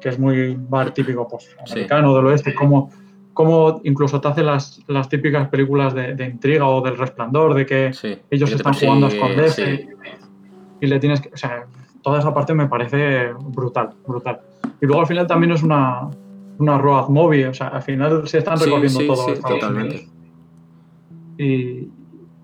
que 0.00 0.08
es 0.08 0.18
muy 0.18 0.56
bar 0.68 0.92
típico 0.92 1.26
pues, 1.28 1.56
americano 1.68 2.14
del 2.14 2.26
oeste, 2.26 2.54
como, 2.54 2.90
como 3.34 3.80
incluso 3.84 4.20
te 4.20 4.28
hace 4.28 4.42
las, 4.42 4.82
las 4.86 5.08
típicas 5.08 5.48
películas 5.48 5.94
de, 5.94 6.24
intriga 6.24 6.66
o 6.66 6.80
del 6.80 6.96
resplandor, 6.96 7.54
de 7.54 7.66
que 7.66 7.90
ellos 8.30 8.52
están 8.52 8.74
jugando 8.74 9.06
a 9.06 9.08
esconderse 9.08 9.88
y, 10.80 10.86
le 10.86 11.00
tienes 11.00 11.20
que... 11.20 11.30
O 11.30 11.36
sea, 11.36 11.66
toda 12.02 12.20
esa 12.20 12.32
parte 12.32 12.54
me 12.54 12.68
parece 12.68 13.32
brutal, 13.32 13.90
brutal. 14.06 14.40
Y 14.80 14.86
luego 14.86 15.00
al 15.00 15.06
final 15.08 15.26
también 15.26 15.52
es 15.52 15.62
una, 15.62 16.08
una 16.58 16.78
road 16.78 17.08
movie, 17.08 17.48
o 17.48 17.54
sea, 17.54 17.68
al 17.68 17.82
final 17.82 18.28
se 18.28 18.38
están 18.38 18.58
recorriendo 18.58 19.00
todo 19.06 19.34
totalmente. 19.34 20.08
Y, 21.36 21.88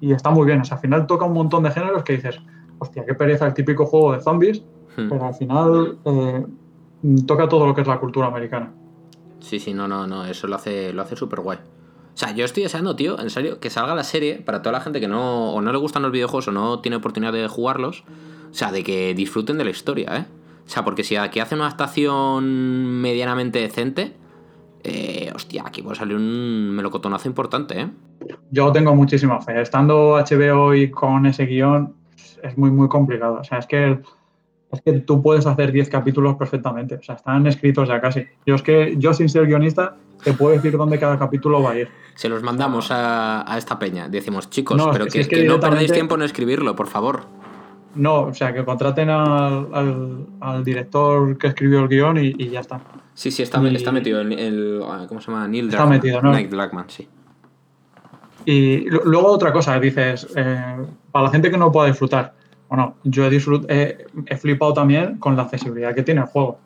y, 0.08 0.12
está 0.12 0.30
muy 0.30 0.46
bien, 0.46 0.60
o 0.60 0.64
sea, 0.64 0.76
al 0.76 0.80
final 0.80 1.06
toca 1.06 1.24
un 1.24 1.32
montón 1.32 1.62
de 1.62 1.70
géneros 1.70 2.02
que 2.02 2.14
dices, 2.14 2.40
hostia, 2.78 3.04
qué 3.04 3.14
pereza 3.14 3.46
el 3.46 3.54
típico 3.54 3.86
juego 3.86 4.12
de 4.12 4.20
zombies, 4.20 4.62
hmm. 4.96 5.08
pero 5.08 5.24
al 5.24 5.34
final... 5.34 5.98
Eh, 6.04 6.44
toca 7.26 7.48
todo 7.48 7.66
lo 7.66 7.74
que 7.74 7.82
es 7.82 7.86
la 7.86 7.98
cultura 7.98 8.26
americana. 8.28 8.72
Sí, 9.40 9.58
sí, 9.58 9.74
no, 9.74 9.86
no, 9.86 10.06
no, 10.06 10.24
eso 10.24 10.46
lo 10.46 10.56
hace, 10.56 10.92
lo 10.92 11.02
hace 11.02 11.16
súper 11.16 11.40
guay. 11.40 11.58
O 11.58 12.16
sea, 12.16 12.32
yo 12.32 12.44
estoy 12.44 12.62
deseando, 12.62 12.96
tío, 12.96 13.18
en 13.20 13.28
serio, 13.28 13.58
que 13.60 13.70
salga 13.70 13.94
la 13.94 14.04
serie 14.04 14.36
para 14.36 14.62
toda 14.62 14.72
la 14.72 14.80
gente 14.80 15.00
que 15.00 15.08
no, 15.08 15.52
o 15.52 15.60
no 15.60 15.72
le 15.72 15.78
gustan 15.78 16.02
los 16.02 16.12
videojuegos 16.12 16.48
o 16.48 16.52
no 16.52 16.80
tiene 16.80 16.96
oportunidad 16.96 17.32
de 17.32 17.46
jugarlos. 17.48 18.04
O 18.50 18.54
sea, 18.54 18.70
de 18.70 18.84
que 18.84 19.14
disfruten 19.14 19.58
de 19.58 19.64
la 19.64 19.70
historia, 19.70 20.16
¿eh? 20.16 20.26
O 20.64 20.70
sea, 20.70 20.84
porque 20.84 21.04
si 21.04 21.16
aquí 21.16 21.40
hace 21.40 21.56
una 21.56 21.66
adaptación 21.66 23.00
medianamente 23.02 23.58
decente, 23.58 24.16
eh, 24.84 25.32
hostia, 25.34 25.64
aquí 25.66 25.82
puede 25.82 25.96
salir 25.96 26.16
un 26.16 26.70
melocotonazo 26.70 27.26
importante, 27.26 27.80
¿eh? 27.80 27.88
Yo 28.50 28.70
tengo 28.70 28.94
muchísima 28.94 29.40
fe. 29.40 29.60
Estando 29.60 30.18
HBO 30.18 30.74
y 30.74 30.90
con 30.90 31.24
ese 31.24 31.46
guion, 31.46 31.94
es 32.42 32.58
muy, 32.58 32.70
muy 32.70 32.88
complicado. 32.88 33.38
O 33.40 33.44
sea, 33.44 33.58
es 33.58 33.66
que 33.66 33.98
es 34.74 34.82
que 34.82 34.92
tú 35.00 35.22
puedes 35.22 35.46
hacer 35.46 35.72
10 35.72 35.88
capítulos 35.88 36.36
perfectamente. 36.36 36.96
O 36.96 37.02
sea, 37.02 37.14
están 37.14 37.46
escritos 37.46 37.88
ya 37.88 38.00
casi. 38.00 38.26
Yo 38.44 38.56
es 38.56 38.62
que, 38.62 38.94
yo 38.98 39.14
sin 39.14 39.28
ser 39.28 39.46
guionista, 39.46 39.96
te 40.22 40.32
puedo 40.32 40.54
decir 40.54 40.76
dónde 40.76 40.98
cada 40.98 41.18
capítulo 41.18 41.62
va 41.62 41.70
a 41.72 41.78
ir. 41.78 41.88
Se 42.14 42.28
los 42.28 42.42
mandamos 42.42 42.88
a, 42.90 43.44
esta 43.56 43.78
peña. 43.78 44.08
Decimos, 44.08 44.50
chicos, 44.50 44.82
pero 44.92 45.06
que, 45.06 45.44
no 45.44 45.60
perdáis 45.60 45.92
tiempo 45.92 46.14
en 46.16 46.22
escribirlo, 46.22 46.76
por 46.76 46.88
favor. 46.88 47.43
No, 47.94 48.22
o 48.22 48.34
sea, 48.34 48.52
que 48.52 48.64
contraten 48.64 49.08
al, 49.10 50.64
director 50.64 51.38
que 51.38 51.48
escribió 51.48 51.80
el 51.80 51.88
guion 51.88 52.18
y, 52.18 52.48
ya 52.48 52.60
está. 52.60 52.80
Sí, 53.14 53.30
sí, 53.30 53.42
está, 53.42 53.66
está 53.68 53.92
metido 53.92 54.20
en 54.20 54.32
el, 54.32 54.82
¿Cómo 55.08 55.20
se 55.20 55.30
llama? 55.30 55.46
Neil 55.46 55.68
Está 55.68 55.86
metido, 55.86 56.20
¿no? 56.20 56.34
Nick 56.34 56.50
Blackman, 56.50 56.86
sí. 56.88 57.08
Y 58.46 58.88
luego 58.90 59.28
otra 59.28 59.52
cosa, 59.52 59.78
dices, 59.78 60.26
eh, 60.36 60.76
para 61.10 61.24
la 61.24 61.30
gente 61.30 61.50
que 61.50 61.56
no 61.56 61.72
pueda 61.72 61.86
disfrutar, 61.86 62.34
bueno, 62.68 62.96
yo 63.04 63.26
he, 63.26 64.06
he, 64.26 64.36
flipado 64.36 64.74
también 64.74 65.18
con 65.18 65.36
la 65.36 65.42
accesibilidad 65.42 65.94
que 65.94 66.02
tiene 66.02 66.22
el 66.22 66.26
juego. 66.26 66.58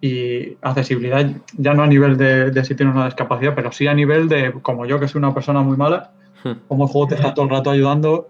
Y 0.00 0.56
accesibilidad 0.62 1.26
ya 1.56 1.74
no 1.74 1.82
a 1.82 1.86
nivel 1.86 2.16
de, 2.16 2.64
si 2.64 2.74
tienes 2.74 2.94
una 2.94 3.06
discapacidad, 3.06 3.54
pero 3.54 3.72
sí 3.72 3.86
a 3.86 3.94
nivel 3.94 4.28
de, 4.28 4.52
como 4.62 4.86
yo 4.86 5.00
que 5.00 5.08
soy 5.08 5.18
una 5.18 5.34
persona 5.34 5.62
muy 5.62 5.76
mala, 5.76 6.12
hmm. 6.44 6.52
cómo 6.68 6.84
el 6.84 6.90
juego 6.90 7.08
te 7.08 7.14
está 7.16 7.34
todo 7.34 7.46
el 7.46 7.50
rato 7.50 7.70
ayudando, 7.70 8.28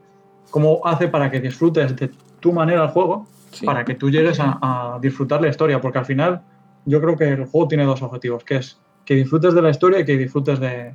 cómo 0.50 0.80
hace 0.84 1.08
para 1.08 1.30
que 1.30 1.40
disfrutes 1.40 1.96
de 1.96 2.10
tu 2.40 2.52
manera 2.52 2.84
el 2.84 2.88
juego, 2.90 3.26
para 3.64 3.84
que 3.84 3.94
tú 3.94 4.10
llegues 4.10 4.38
a, 4.40 4.98
disfrutar 5.00 5.40
la 5.40 5.48
historia, 5.48 5.80
porque 5.80 5.98
al 5.98 6.06
final 6.06 6.42
yo 6.84 7.00
creo 7.00 7.16
que 7.16 7.28
el 7.28 7.44
juego 7.46 7.68
tiene 7.68 7.84
dos 7.84 8.02
objetivos, 8.02 8.44
que 8.44 8.56
es 8.56 8.78
que 9.04 9.14
disfrutes 9.14 9.54
de 9.54 9.62
la 9.62 9.70
historia 9.70 10.00
y 10.00 10.04
que 10.04 10.16
disfrutes 10.16 10.58
de, 10.60 10.94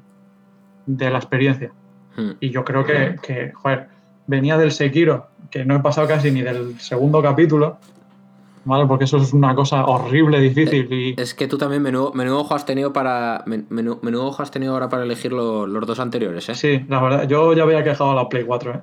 la 0.85 1.17
experiencia. 1.17 1.71
Hmm. 2.15 2.31
Y 2.39 2.49
yo 2.49 2.65
creo 2.65 2.83
que, 2.83 3.15
que, 3.21 3.53
joder, 3.53 3.87
venía 4.27 4.57
del 4.57 4.71
Sekiro, 4.71 5.27
que 5.49 5.65
no 5.65 5.75
he 5.75 5.79
pasado 5.79 6.07
casi 6.07 6.31
ni 6.31 6.41
del 6.41 6.79
segundo 6.79 7.21
capítulo, 7.21 7.77
¿vale? 8.65 8.85
Porque 8.85 9.05
eso 9.05 9.17
es 9.17 9.33
una 9.33 9.55
cosa 9.55 9.85
horrible, 9.85 10.39
difícil. 10.39 10.91
Y... 10.91 11.21
Es 11.21 11.33
que 11.33 11.47
tú 11.47 11.57
también 11.57 11.81
menudo, 11.81 12.39
ojo 12.39 12.55
has 12.55 12.65
tenido 12.65 12.93
para. 12.93 13.43
Menudo, 13.45 14.25
ojo 14.25 14.43
has 14.43 14.51
tenido 14.51 14.73
ahora 14.73 14.89
para 14.89 15.03
elegir 15.03 15.31
los 15.31 15.87
dos 15.87 15.99
anteriores, 15.99 16.49
¿eh? 16.49 16.55
Sí, 16.55 16.85
la 16.87 17.01
verdad, 17.01 17.27
yo 17.27 17.53
ya 17.53 17.63
había 17.63 17.83
quejado 17.83 18.11
a 18.11 18.15
la 18.15 18.29
Play 18.29 18.43
4, 18.43 18.71
¿eh? 18.71 18.81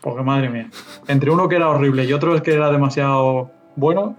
Porque 0.00 0.22
madre 0.22 0.48
mía. 0.48 0.70
Entre 1.08 1.30
uno 1.30 1.48
que 1.48 1.56
era 1.56 1.68
horrible 1.68 2.04
y 2.04 2.12
otro 2.12 2.34
es 2.34 2.42
que 2.42 2.54
era 2.54 2.70
demasiado 2.70 3.50
bueno. 3.76 4.16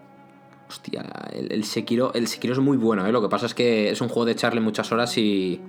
Hostia, 0.70 1.04
el, 1.34 1.52
el, 1.52 1.64
Sekiro, 1.64 2.14
el 2.14 2.28
Sekiro 2.28 2.54
es 2.54 2.60
muy 2.60 2.78
bueno, 2.78 3.06
¿eh? 3.06 3.12
Lo 3.12 3.22
que 3.22 3.28
pasa 3.28 3.46
es 3.46 3.54
que 3.54 3.90
es 3.90 4.00
un 4.00 4.08
juego 4.08 4.26
de 4.26 4.32
echarle 4.32 4.62
muchas 4.62 4.92
horas 4.92 5.18
y 5.18 5.60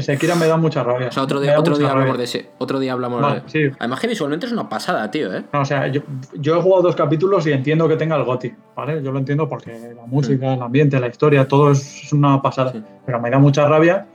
Sekiro 0.00 0.36
me 0.36 0.46
da 0.46 0.56
mucha 0.56 0.82
rabia. 0.82 1.08
O 1.08 1.12
sea, 1.12 1.22
otro 1.22 1.40
día, 1.40 1.58
otro 1.58 1.76
día 1.76 1.90
hablamos 1.90 2.16
de 2.16 2.24
ese. 2.24 2.50
Otro 2.58 2.80
día 2.80 2.92
hablamos 2.92 3.20
de... 3.52 3.74
Además 3.78 4.00
que 4.00 4.08
visualmente 4.08 4.46
es 4.46 4.52
una 4.52 4.68
pasada, 4.68 5.10
tío, 5.10 5.34
¿eh? 5.34 5.44
o 5.52 5.64
sea, 5.64 5.88
yo, 5.88 6.02
he 6.34 6.62
jugado 6.62 6.82
dos 6.82 6.96
capítulos 6.96 7.46
y 7.46 7.52
entiendo 7.52 7.86
que 7.88 7.96
tenga 7.96 8.16
el 8.16 8.24
GOTI, 8.24 8.54
¿vale? 8.74 9.02
Yo 9.02 9.12
lo 9.12 9.18
entiendo 9.18 9.48
porque 9.48 9.92
la 9.94 10.06
música, 10.06 10.54
el 10.54 10.62
ambiente, 10.62 10.98
la 10.98 11.08
historia, 11.08 11.46
todo 11.46 11.72
es, 11.72 12.12
una 12.12 12.40
pasada. 12.40 12.72
Pero 13.04 13.20
me 13.20 13.30
da 13.30 13.38
mucha 13.38 13.68
rabia 13.68 14.06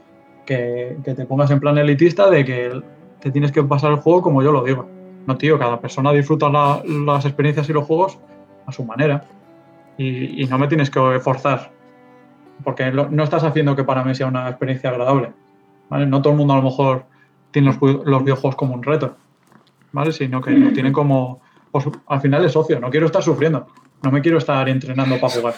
que, 0.44 0.96
te 1.04 1.26
pongas 1.26 1.50
en 1.50 1.60
plan 1.60 1.78
elitista 1.78 2.28
de 2.28 2.44
que 2.44 2.82
te 3.20 3.30
tienes 3.30 3.52
que 3.52 3.62
pasar 3.62 3.92
el 3.92 3.98
juego 3.98 4.22
como 4.22 4.42
yo 4.42 4.50
lo 4.50 4.64
digo. 4.64 4.88
No, 5.26 5.36
tío, 5.36 5.58
cada 5.58 5.80
persona 5.80 6.12
disfruta 6.12 6.48
las 6.48 7.24
experiencias 7.24 7.68
y 7.68 7.72
los 7.72 7.84
juegos 7.84 8.18
a 8.66 8.72
su 8.72 8.84
manera. 8.84 9.24
Y, 9.96 10.46
no 10.46 10.58
me 10.58 10.68
tienes 10.68 10.90
que 10.90 11.20
forzar. 11.20 11.70
Porque 12.64 12.90
no 12.90 13.22
estás 13.22 13.44
haciendo 13.44 13.76
que 13.76 13.84
para 13.84 14.04
mí 14.04 14.14
sea 14.14 14.26
una 14.26 14.48
experiencia 14.48 14.90
agradable. 14.90 15.32
No 15.90 16.22
todo 16.22 16.32
el 16.32 16.38
mundo 16.38 16.54
a 16.54 16.56
lo 16.56 16.62
mejor 16.62 17.04
tiene 17.50 17.68
los, 17.68 18.24
videojuegos 18.24 18.56
como 18.56 18.74
un 18.74 18.82
reto, 18.82 19.16
¿vale? 19.92 20.12
Sino 20.12 20.40
que 20.40 20.50
lo 20.50 20.72
tienen 20.72 20.92
como, 20.92 21.40
pues, 21.70 21.86
al 22.06 22.20
final 22.20 22.44
es 22.44 22.52
socio, 22.52 22.78
no 22.78 22.90
quiero 22.90 23.06
estar 23.06 23.22
sufriendo, 23.22 23.66
no 24.02 24.10
me 24.10 24.20
quiero 24.20 24.38
estar 24.38 24.68
entrenando 24.68 25.18
para 25.18 25.32
jugar. 25.32 25.54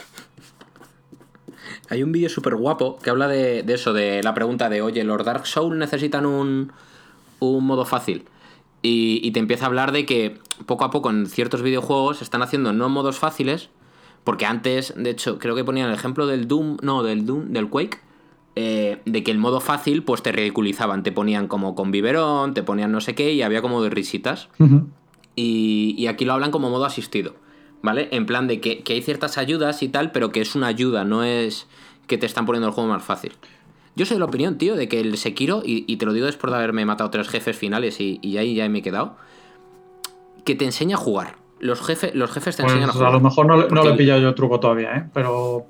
Hay 1.89 2.05
un 2.05 2.13
vídeo 2.13 2.29
súper 2.29 2.55
guapo 2.55 2.99
que 3.03 3.11
habla 3.11 3.27
de, 3.27 3.65
eso, 3.67 3.93
de 3.93 4.23
la 4.23 4.33
pregunta 4.33 4.69
de, 4.69 4.83
oye, 4.83 5.03
¿los 5.03 5.25
Dark 5.25 5.47
Souls 5.47 5.77
necesitan 5.77 6.25
un, 6.25 6.73
un 7.41 7.67
modo 7.67 7.85
fácil? 7.85 8.27
Y, 8.83 9.31
te 9.33 9.41
empieza 9.41 9.65
a 9.65 9.69
hablar 9.69 9.93
de 9.93 10.07
que 10.07 10.39
poco 10.67 10.85
a 10.85 10.91
poco 10.91 11.11
en 11.11 11.27
ciertos 11.27 11.63
videojuegos 11.63 12.23
están 12.23 12.43
haciendo 12.43 12.73
no 12.73 12.89
modos 12.89 13.19
fáciles, 13.19 13.69
porque 14.25 14.47
antes, 14.47 14.95
de 14.97 15.11
hecho, 15.11 15.39
creo 15.39 15.55
que 15.55 15.65
ponían 15.65 15.89
el 15.89 15.95
ejemplo 15.95 16.27
del 16.27 16.49
Doom, 16.49 16.79
no, 16.83 17.03
del 17.03 17.27
Doom, 17.27 17.53
del 17.53 17.69
Quake, 17.69 17.99
eh, 18.57 19.01
de 19.05 19.23
que 19.23 19.31
el 19.31 19.39
modo 19.39 19.61
fácil 19.61 20.03
pues 20.03 20.23
te 20.23 20.33
ridiculizaban, 20.33 21.03
te 21.03 21.13
ponían 21.13 21.47
como 21.47 21.75
con 21.75 21.91
biberón, 21.91 22.55
te 22.55 22.63
ponían 22.63 22.91
no 22.91 23.01
sé 23.01 23.15
qué 23.15 23.33
y 23.33 23.43
había 23.43 23.63
como 23.63 23.83
de 23.83 23.91
risitas. 23.91 24.49
y, 25.37 25.95
y, 25.97 26.07
aquí 26.07 26.25
lo 26.25 26.33
hablan 26.33 26.51
como 26.51 26.71
modo 26.71 26.85
asistido, 26.85 27.35
¿vale? 27.83 28.09
En 28.13 28.27
plan 28.27 28.49
de 28.49 28.61
que, 28.61 28.83
que 28.83 28.95
hay 28.95 29.03
ciertas 29.03 29.39
ayudas 29.39 29.83
y 29.83 29.89
tal, 29.89 30.11
pero 30.11 30.33
que 30.33 30.41
es 30.41 30.55
una 30.55 30.67
ayuda, 30.67 31.05
no 31.05 31.23
es 31.23 31.67
que 32.07 32.19
te 32.19 32.27
están 32.27 32.47
poniendo 32.47 32.69
el 32.69 32.75
juego 32.75 32.91
más 32.91 33.05
fácil. 33.05 33.33
Yo 34.01 34.07
soy 34.07 34.15
de 34.15 34.21
la 34.21 34.25
opinión, 34.25 34.57
tío, 34.57 34.77
de 34.77 34.89
que 34.89 34.99
el 34.99 35.19
Sekiro, 35.19 35.61
y, 35.63 35.95
te 35.99 36.07
lo 36.07 36.15
digo 36.15 36.25
después 36.25 36.51
de 36.51 36.57
haberme 36.57 36.87
matado 36.87 37.11
tres 37.11 37.29
jefes 37.29 37.55
finales 37.55 38.01
y, 38.01 38.39
ahí 38.39 38.55
ya 38.55 38.67
me 38.67 38.79
he 38.79 38.83
quedado, 38.83 39.17
que 40.43 40.55
te 40.55 40.65
enseña 40.65 40.97
a 40.97 40.99
jugar. 40.99 41.35
Los, 41.59 41.83
jefes 41.83 42.15
los 42.15 42.31
jefes 42.31 42.57
te 42.57 42.63
enseñan 42.63 42.89
a 42.89 42.93
jugar. 42.95 43.11
Pues 43.11 43.15
a 43.15 43.23
lo 43.23 43.29
mejor 43.29 43.71
no, 43.71 43.85
le 43.85 43.91
he 43.91 43.97
pillado 43.99 44.23
yo 44.23 44.35
truco 44.35 44.59
todavía, 44.59 44.97
¿eh? 44.97 45.05
Pero 45.13 45.67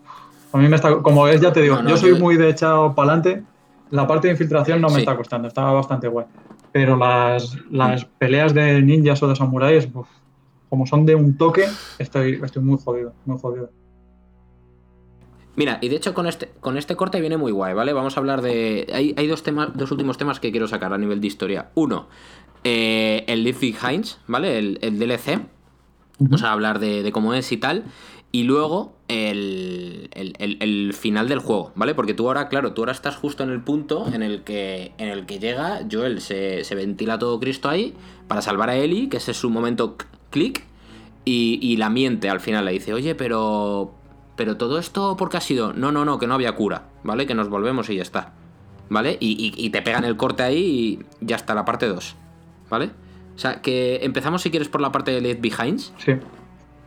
a 0.53 0.59
mí 0.59 0.69
me 0.69 0.77
está. 0.77 0.99
Como 0.99 1.27
es, 1.27 1.41
ya 1.41 1.53
te 1.53 1.61
digo, 1.61 1.83
yo 1.85 1.97
soy 1.97 2.15
muy 2.21 2.37
de 2.37 2.51
echado 2.51 2.95
para 2.95 3.15
adelante. 3.15 3.43
La 3.91 4.07
parte 4.07 4.29
de 4.29 4.35
infiltración 4.35 4.81
no 4.81 4.91
me 4.91 5.01
está 5.01 5.17
costando, 5.17 5.49
está 5.49 5.65
bastante 5.65 6.07
guay. 6.07 6.27
Pero 6.71 6.97
las, 6.97 7.59
las 7.69 8.05
peleas 8.05 8.55
de 8.55 8.81
ninjas 8.81 9.21
o 9.25 9.27
de 9.27 9.35
samuráis, 9.35 9.89
como 10.69 10.87
son 10.87 11.05
de 11.05 11.17
un 11.17 11.37
toque, 11.37 11.65
estoy, 11.99 12.41
estoy 12.45 12.63
muy 12.63 12.79
jodido, 12.79 13.13
muy 13.27 13.41
jodido. 13.41 13.71
Mira, 15.57 15.79
y 15.81 15.89
de 15.89 15.97
hecho 15.97 16.15
con 16.15 16.27
este, 16.27 16.51
con 16.61 16.77
este 16.77 16.97
corte 16.97 17.21
viene 17.21 17.37
muy 17.37 17.53
guay, 17.53 17.75
¿vale? 17.75 17.93
Vamos 17.93 18.17
a 18.17 18.21
hablar 18.21 18.43
de. 18.43 18.87
Hay, 18.93 19.27
dos, 19.27 19.43
temas, 19.43 19.71
dos 19.75 19.91
últimos 19.91 20.17
temas 20.17 20.41
que 20.41 20.51
quiero 20.51 20.69
sacar 20.69 20.93
a 20.93 20.99
nivel 20.99 21.21
de 21.21 21.27
historia. 21.27 21.71
Uno, 21.75 22.09
eh, 22.65 23.25
el 23.27 23.43
Leave 23.43 23.59
Behind, 23.59 24.07
¿vale? 24.27 24.59
El, 24.59 24.99
DLC. 24.99 25.41
Vamos 26.19 26.43
a 26.43 26.53
hablar 26.53 26.79
de, 26.79 27.11
cómo 27.13 27.35
es 27.35 27.51
y 27.51 27.57
tal. 27.57 27.85
Y 28.33 28.45
luego 28.45 28.95
el, 29.09 30.09
el, 30.13 30.93
final 30.95 31.29
del 31.29 31.41
juego, 31.41 31.73
¿vale? 31.75 31.97
Porque 31.97 32.15
tú 32.15 32.29
ahora, 32.29 32.49
claro, 32.49 32.75
tú 32.75 32.83
ahora 32.83 32.93
estás 32.93 33.17
justo 33.17 33.43
en 33.43 33.51
el 33.51 33.61
punto 33.61 34.07
en 34.13 34.23
el 34.23 34.45
que, 34.45 34.93
en 34.99 35.09
el 35.09 35.27
que 35.27 35.41
llega 35.41 35.81
Joel, 35.91 36.21
se, 36.21 36.63
se 36.63 36.75
ventila 36.77 37.19
todo 37.19 37.41
Cristo 37.41 37.69
ahí 37.69 37.93
para 38.29 38.41
salvar 38.41 38.71
a 38.71 38.77
Ellie, 38.77 39.09
que 39.09 39.17
ese 39.17 39.33
es 39.33 39.37
su 39.37 39.51
momento 39.51 39.97
clic, 40.31 40.65
y, 41.25 41.59
y 41.61 41.77
la 41.77 41.91
miente 41.91 42.31
al 42.31 42.39
final, 42.39 42.67
le 42.67 42.73
dice, 42.73 42.95
oye, 42.95 43.17
pero 43.17 44.00
pero 44.41 44.57
todo 44.57 44.79
esto, 44.79 45.19
porque 45.19 45.37
ha 45.37 45.41
sido? 45.43 45.75
No, 45.75 45.93
no, 45.93 46.07
no, 46.07 46.19
que 46.19 46.27
no 46.27 46.33
había 46.33 46.55
cura, 46.55 46.85
¿vale? 47.05 47.27
Que 47.27 47.35
nos 47.35 47.51
volvemos 47.51 47.91
y 47.91 47.97
ya 47.97 48.03
está. 48.03 48.33
¿Vale? 48.89 49.19
Y, 49.21 49.69
te 49.69 49.83
pegan 49.83 50.03
el 50.05 50.17
corte 50.17 50.43
ahí 50.43 50.99
y 51.21 51.27
ya 51.27 51.37
está 51.37 51.55
la 51.55 51.67
parte 51.67 51.87
2. 51.87 52.17
¿Vale? 52.71 52.87
O 53.37 53.39
sea, 53.39 53.61
que 53.61 54.01
empezamos 54.03 54.41
si 54.41 54.51
quieres 54.51 54.71
por 54.71 54.81
la 54.81 54.91
parte 54.93 55.11
de 55.11 55.21
Left 55.21 55.43
Behinds. 55.43 55.93
Sí. 55.99 56.15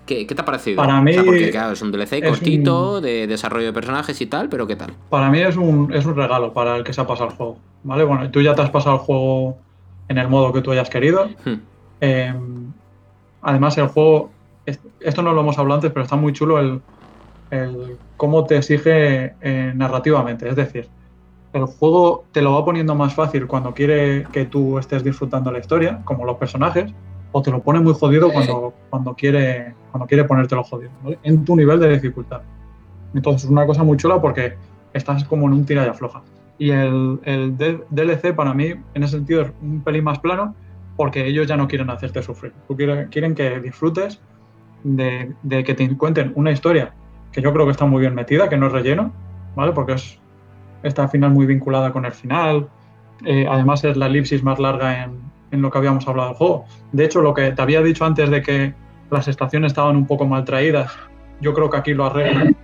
¿Qué, 0.07 0.25
te 0.25 0.41
ha 0.41 0.45
parecido? 0.45 0.77
Para 0.77 0.99
mí. 0.99 1.13
porque 1.23 1.51
claro, 1.51 1.73
es 1.73 1.81
un 1.83 1.91
DLC 1.91 2.27
cortito, 2.27 3.01
de 3.01 3.27
desarrollo 3.27 3.67
de 3.67 3.73
personajes 3.73 4.19
y 4.19 4.25
tal, 4.25 4.49
pero 4.49 4.65
¿qué 4.65 4.75
tal? 4.75 4.95
Para 5.11 5.29
mí 5.29 5.39
es 5.39 5.55
un, 5.55 5.93
es 5.93 6.07
un 6.07 6.15
regalo 6.15 6.53
para 6.53 6.75
el 6.77 6.83
que 6.83 6.91
se 6.91 7.01
ha 7.01 7.05
pasado 7.05 7.29
el 7.29 7.35
juego. 7.35 7.59
¿Vale? 7.83 8.03
Bueno, 8.03 8.31
tú 8.31 8.41
ya 8.41 8.55
te 8.55 8.63
has 8.63 8.71
pasado 8.71 8.95
el 8.95 9.01
juego 9.01 9.59
en 10.07 10.17
el 10.17 10.27
modo 10.27 10.51
que 10.53 10.61
tú 10.61 10.71
hayas 10.71 10.89
querido. 10.89 11.29
Hmm. 11.45 11.59
Em, 12.01 12.73
además, 13.43 13.77
el 13.77 13.89
juego. 13.89 14.31
Esto 15.01 15.21
no 15.21 15.33
lo 15.33 15.41
hemos 15.41 15.59
hablado 15.59 15.75
antes, 15.75 15.91
pero 15.91 16.03
está 16.03 16.15
muy 16.15 16.33
chulo 16.33 16.57
el, 16.59 16.81
el 17.53 17.97
cómo 18.17 18.45
te 18.45 18.57
exige 18.57 19.35
eh, 19.41 19.73
narrativamente. 19.75 20.49
Es 20.49 20.55
decir, 20.55 20.87
el 21.53 21.65
juego 21.65 22.25
te 22.31 22.41
lo 22.41 22.53
va 22.53 22.65
poniendo 22.65 22.95
más 22.95 23.13
fácil 23.13 23.47
cuando 23.47 23.73
quiere 23.73 24.25
que 24.31 24.45
tú 24.45 24.79
estés 24.79 25.03
disfrutando 25.03 25.51
la 25.51 25.59
historia, 25.59 26.01
como 26.03 26.25
los 26.25 26.37
personajes, 26.37 26.91
o 27.31 27.41
te 27.41 27.51
lo 27.51 27.61
pone 27.61 27.79
muy 27.79 27.93
jodido 27.93 28.31
cuando, 28.31 28.73
cuando, 28.89 29.13
quiere, 29.13 29.75
cuando 29.91 30.07
quiere 30.07 30.23
ponértelo 30.23 30.63
jodido, 30.63 30.91
en 31.23 31.45
tu 31.45 31.55
nivel 31.55 31.79
de 31.79 31.89
dificultad. 31.89 32.41
Entonces 33.13 33.45
es 33.45 33.49
una 33.49 33.65
cosa 33.65 33.83
muy 33.83 33.97
chula 33.97 34.19
porque 34.19 34.55
estás 34.93 35.23
como 35.25 35.47
en 35.47 35.53
un 35.53 35.65
tira 35.65 35.85
y 35.85 35.89
afloja. 35.89 36.23
Y 36.57 36.71
el, 36.71 37.19
el 37.23 37.57
DLC 37.57 38.35
para 38.35 38.53
mí, 38.53 38.73
en 38.93 39.03
ese 39.03 39.17
sentido, 39.17 39.43
es 39.43 39.51
un 39.61 39.81
pelín 39.83 40.03
más 40.03 40.19
plano 40.19 40.55
porque 40.95 41.25
ellos 41.25 41.47
ya 41.47 41.57
no 41.57 41.67
quieren 41.67 41.89
hacerte 41.89 42.21
sufrir. 42.21 42.53
quieren 43.09 43.35
que 43.35 43.59
disfrutes 43.59 44.19
de, 44.83 45.33
de 45.41 45.63
que 45.63 45.73
te 45.73 45.97
cuenten 45.97 46.33
una 46.35 46.51
historia 46.51 46.93
que 47.34 47.41
yo 47.41 47.51
creo 47.51 47.65
que 47.65 47.71
está 47.71 47.86
muy 47.86 47.99
bien 47.99 48.15
metida, 48.15 48.47
que 48.47 48.57
no 48.57 48.67
es 48.67 48.71
relleno, 48.71 49.11
¿vale? 49.55 49.73
Porque 49.73 49.93
es, 49.93 50.19
está 50.84 51.03
al 51.03 51.09
final 51.09 51.31
muy 51.31 51.45
vinculada 51.45 51.91
con 51.91 52.05
el 52.05 52.13
final. 52.13 52.69
Eh, 53.25 53.45
además 53.49 53.84
es 53.84 53.97
la 53.97 54.05
elipsis 54.05 54.43
más 54.43 54.59
larga 54.59 55.03
en, 55.03 55.19
en, 55.51 55.61
lo 55.61 55.69
que 55.69 55.77
habíamos 55.79 56.07
hablado 56.07 56.29
del 56.29 56.38
juego. 56.38 56.65
De 56.91 57.05
hecho, 57.05 57.21
lo 57.21 57.34
que 57.34 57.51
te 57.51 57.61
había 57.61 57.81
dicho 57.81 58.05
antes 58.05 58.29
de 58.29 58.41
que 58.41 58.73
las 59.09 59.27
estaciones 59.27 59.71
estaban 59.71 59.95
un 59.95 60.07
poco 60.07 60.25
mal 60.25 60.45
traídas, 60.45 60.91
yo 61.41 61.53
creo 61.53 61.69
que 61.69 61.77
aquí 61.77 61.93
lo 61.93 62.05
arreglan 62.05 62.55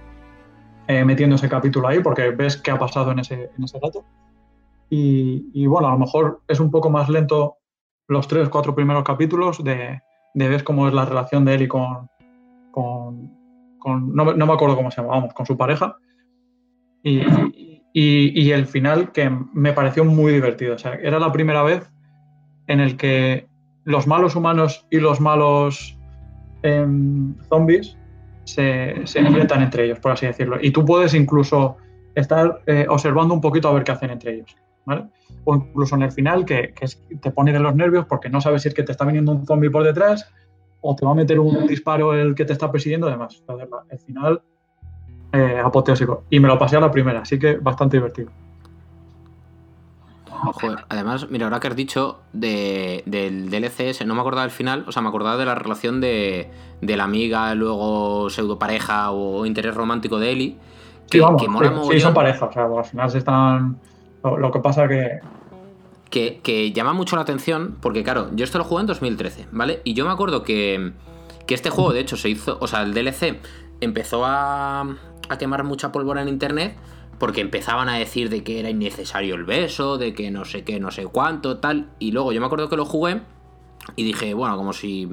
eh, 0.87 1.05
metiendo 1.05 1.35
ese 1.35 1.47
capítulo 1.47 1.87
ahí, 1.87 1.99
porque 1.99 2.31
ves 2.31 2.57
qué 2.57 2.71
ha 2.71 2.79
pasado 2.79 3.11
en 3.11 3.19
ese, 3.19 3.51
en 3.55 3.63
ese 3.63 3.79
rato. 3.79 4.03
Y, 4.91 5.67
bueno, 5.67 5.87
a 5.87 5.91
lo 5.91 5.99
mejor 5.99 6.41
es 6.47 6.59
un 6.59 6.71
poco 6.71 6.89
más 6.89 7.09
lento 7.09 7.57
los 8.07 8.27
tres, 8.27 8.49
cuatro 8.49 8.73
primeros 8.73 9.03
capítulos 9.03 9.63
de, 9.63 10.01
de 10.33 10.49
ver 10.49 10.63
cómo 10.63 10.87
es 10.87 10.93
la 10.95 11.05
relación 11.05 11.45
de 11.45 11.53
él 11.53 11.61
y 11.61 11.67
con, 11.67 12.09
con, 13.79 14.13
no, 14.13 14.25
me 14.25 14.53
acuerdo 14.53 14.75
cómo 14.75 14.91
se 14.91 15.01
llama, 15.01 15.15
vamos, 15.15 15.33
con 15.33 15.45
su 15.45 15.57
pareja. 15.57 15.97
Y, 17.03 17.21
y, 17.93 18.51
el 18.51 18.65
final 18.65 19.11
que 19.11 19.31
me 19.53 19.73
pareció 19.73 20.05
muy 20.05 20.33
divertido. 20.33 20.75
O 20.75 20.77
sea, 20.77 20.95
era 20.95 21.19
la 21.19 21.31
primera 21.31 21.63
vez 21.63 21.89
en 22.67 22.81
el 22.81 22.97
que 22.97 23.47
los 23.85 24.05
malos 24.05 24.35
humanos 24.35 24.85
y 24.91 24.99
los 24.99 25.19
malos 25.19 25.97
em, 26.61 27.35
zombies 27.47 27.97
se, 28.43 29.01
se, 29.05 29.19
enfrentan 29.19 29.63
entre 29.63 29.85
ellos, 29.85 29.99
por 29.99 30.11
así 30.11 30.25
decirlo. 30.25 30.57
Y 30.61 30.71
tú 30.71 30.85
puedes 30.85 31.13
incluso 31.13 31.77
estar 32.15 32.61
eh, 32.67 32.85
observando 32.89 33.33
un 33.33 33.41
poquito 33.41 33.69
a 33.69 33.73
ver 33.73 33.83
qué 33.83 33.91
hacen 33.91 34.11
entre 34.11 34.35
ellos. 34.35 34.55
O 35.43 35.55
incluso 35.55 35.95
en 35.95 36.01
el 36.03 36.11
final, 36.11 36.45
que, 36.45 36.73
que, 36.73 36.87
te 37.17 37.31
pone 37.31 37.53
de 37.53 37.59
los 37.59 37.75
nervios 37.75 38.05
porque 38.07 38.29
no 38.29 38.41
sabes 38.41 38.63
si 38.63 38.69
es 38.69 38.73
que 38.73 38.83
te 38.83 38.91
está 38.91 39.05
viniendo 39.05 39.31
un 39.31 39.45
zombie 39.45 39.69
por 39.69 39.83
detrás 39.83 40.31
o 40.81 40.95
te 40.95 41.05
va 41.05 41.11
a 41.11 41.15
meter 41.15 41.39
un 41.39 41.67
disparo 41.67 42.13
el 42.13 42.35
que 42.35 42.45
te 42.45 42.53
está 42.53 42.71
persiguiendo, 42.71 43.07
además. 43.07 43.43
El 43.89 43.99
final, 43.99 44.41
eh, 45.33 45.61
apoteósico. 45.63 46.23
Y 46.29 46.39
me 46.39 46.47
lo 46.47 46.57
pasé 46.57 46.77
a 46.77 46.79
la 46.79 46.91
primera, 46.91 47.21
así 47.21 47.37
que 47.37 47.57
bastante 47.57 47.97
divertido. 47.97 48.31
Joder, 50.29 50.85
además, 50.87 51.29
mira, 51.29 51.47
ahora 51.47 51.59
que 51.59 51.67
has 51.67 51.75
dicho 51.75 52.19
de, 52.31 53.03
del 53.05 53.49
DLC, 53.49 54.05
no 54.05 54.15
me 54.15 54.21
acordaba 54.21 54.43
del 54.43 54.51
final, 54.51 54.85
o 54.87 54.91
sea, 54.93 55.01
me 55.01 55.09
acordaba 55.09 55.35
de 55.35 55.45
la 55.45 55.53
relación 55.53 55.99
de, 55.99 56.49
de 56.81 56.95
la 56.95 57.03
amiga, 57.03 57.53
luego 57.55 58.29
pseudo 58.29 58.57
pareja 58.57 59.11
o 59.11 59.45
interés 59.45 59.75
romántico 59.75 60.17
de 60.17 60.31
Eli. 60.31 60.57
Que, 61.09 61.17
sí, 61.17 61.19
vamos, 61.19 61.41
sí, 61.91 61.99
son 61.99 62.13
pareja, 62.13 62.45
o 62.45 62.53
sea, 62.53 62.65
al 62.65 62.85
final 62.85 63.09
se 63.09 63.17
están. 63.17 63.79
Lo, 64.23 64.37
lo 64.37 64.51
que 64.51 64.59
pasa 64.59 64.87
que 64.87 65.19
que, 66.09 66.71
llama 66.73 66.93
mucho 66.93 67.15
la 67.15 67.21
atención, 67.21 67.77
porque 67.81 68.03
claro, 68.03 68.29
yo 68.33 68.43
esto 68.43 68.57
lo 68.57 68.63
jugué 68.63 68.81
en 68.81 68.87
2013, 68.87 69.47
¿vale? 69.51 69.81
Y 69.83 69.93
yo 69.93 70.05
me 70.05 70.11
acuerdo 70.11 70.43
que, 70.43 70.93
este 71.47 71.69
juego, 71.69 71.93
de 71.93 72.01
hecho, 72.01 72.17
se 72.17 72.29
hizo, 72.29 72.57
o 72.61 72.67
sea, 72.67 72.83
el 72.83 72.93
DLC 72.93 73.39
empezó 73.81 74.25
a, 74.25 74.81
a 74.81 75.37
quemar 75.37 75.63
mucha 75.63 75.91
pólvora 75.91 76.21
en 76.21 76.29
internet 76.29 76.77
porque 77.19 77.41
empezaban 77.41 77.89
a 77.89 77.97
decir 77.97 78.29
de 78.29 78.43
que 78.43 78.59
era 78.59 78.69
innecesario 78.69 79.35
el 79.35 79.43
beso, 79.43 79.97
de 79.97 80.13
que 80.13 80.31
no 80.31 80.45
sé 80.45 80.63
qué, 80.63 80.79
no 80.79 80.89
sé 80.89 81.03
cuánto, 81.03 81.57
tal. 81.57 81.89
Y 81.99 82.11
luego 82.11 82.31
yo 82.31 82.39
me 82.39 82.45
acuerdo 82.45 82.69
que 82.69 82.77
lo 82.77 82.85
jugué 82.85 83.21
y 83.95 84.03
dije, 84.03 84.33
bueno, 84.33 84.57
como 84.57 84.73
si... 84.73 85.07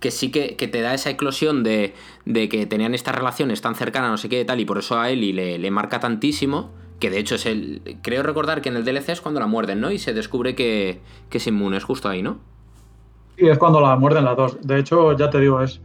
Que 0.00 0.10
sí 0.10 0.30
que, 0.30 0.54
te 0.54 0.80
da 0.80 0.94
esa 0.94 1.10
eclosión 1.10 1.62
de, 1.62 1.94
de, 2.24 2.48
que 2.48 2.64
tenían 2.64 2.94
estas 2.94 3.14
relaciones 3.14 3.60
tan 3.60 3.74
cercanas, 3.74 4.10
no 4.10 4.16
sé 4.16 4.30
qué, 4.30 4.42
tal, 4.46 4.58
y 4.58 4.64
por 4.64 4.78
eso 4.78 4.98
a 4.98 5.10
Eli 5.10 5.34
le, 5.34 5.58
le 5.58 5.70
marca 5.70 6.00
tantísimo. 6.00 6.70
Que 7.00 7.08
de 7.08 7.18
hecho 7.18 7.36
es 7.36 7.46
el. 7.46 7.98
Creo 8.02 8.22
recordar 8.22 8.60
que 8.60 8.68
en 8.68 8.76
el 8.76 8.84
DLC 8.84 9.08
es 9.08 9.20
cuando 9.22 9.40
la 9.40 9.46
muerden, 9.46 9.80
¿no? 9.80 9.90
Y 9.90 9.98
se 9.98 10.12
descubre 10.12 10.54
que, 10.54 11.00
es 11.30 11.46
inmune, 11.46 11.78
es 11.78 11.84
justo 11.84 12.10
ahí, 12.10 12.22
¿no? 12.22 12.38
Sí, 13.38 13.48
es 13.48 13.56
cuando 13.56 13.80
la 13.80 13.96
muerden 13.96 14.26
las 14.26 14.36
dos. 14.36 14.60
De 14.60 14.78
hecho, 14.78 15.16
ya 15.16 15.30
te 15.30 15.40
digo, 15.40 15.62
es. 15.62 15.80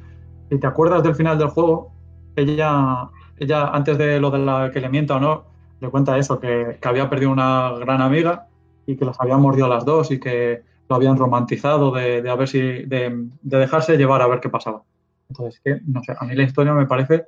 Si 0.50 0.60
te 0.60 0.68
acuerdas 0.68 1.02
del 1.02 1.16
final 1.16 1.40
del 1.40 1.48
juego, 1.48 1.92
ella, 2.36 3.10
ella 3.38 3.70
antes 3.70 3.98
de 3.98 4.20
lo 4.20 4.30
de 4.30 4.40
la 4.40 4.70
que 4.72 4.82
le 4.82 4.90
mienta 4.90 5.16
o 5.16 5.20
no, 5.20 5.46
le 5.80 5.90
cuenta 5.90 6.18
eso, 6.18 6.40
que, 6.40 6.78
había 6.84 7.10
perdido 7.10 7.32
una 7.32 7.72
gran 7.80 8.02
amiga 8.02 8.48
y 8.86 8.98
que 8.98 9.06
las 9.06 9.20
habían 9.20 9.42
mordido 9.42 9.68
las 9.70 9.86
dos 9.86 10.12
y 10.12 10.20
que 10.20 10.62
lo 10.88 10.96
habían 10.98 11.18
romantizado 11.18 11.92
de, 11.92 12.30
a 12.30 12.36
ver 12.36 12.48
si. 12.50 12.60
De, 12.60 13.30
dejarse 13.42 13.98
llevar 13.98 14.22
a 14.22 14.28
ver 14.28 14.42
qué 14.42 14.50
pasaba. 14.50 14.84
Entonces, 15.30 15.62
que, 15.64 15.80
no 15.88 16.04
sé, 16.04 16.14
a 16.20 16.26
mí 16.26 16.36
la 16.36 16.44
historia 16.44 16.74
me 16.74 16.86
parece 16.86 17.26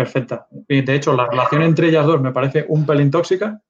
perfecta. 0.00 0.46
Y 0.66 0.80
de 0.80 0.94
hecho, 0.94 1.12
la 1.12 1.26
relación 1.26 1.60
entre 1.60 1.88
ellas 1.88 2.06
dos 2.06 2.22
me 2.22 2.32
parece 2.32 2.64
un 2.68 2.86
pelín 2.86 3.10
tóxica, 3.10 3.60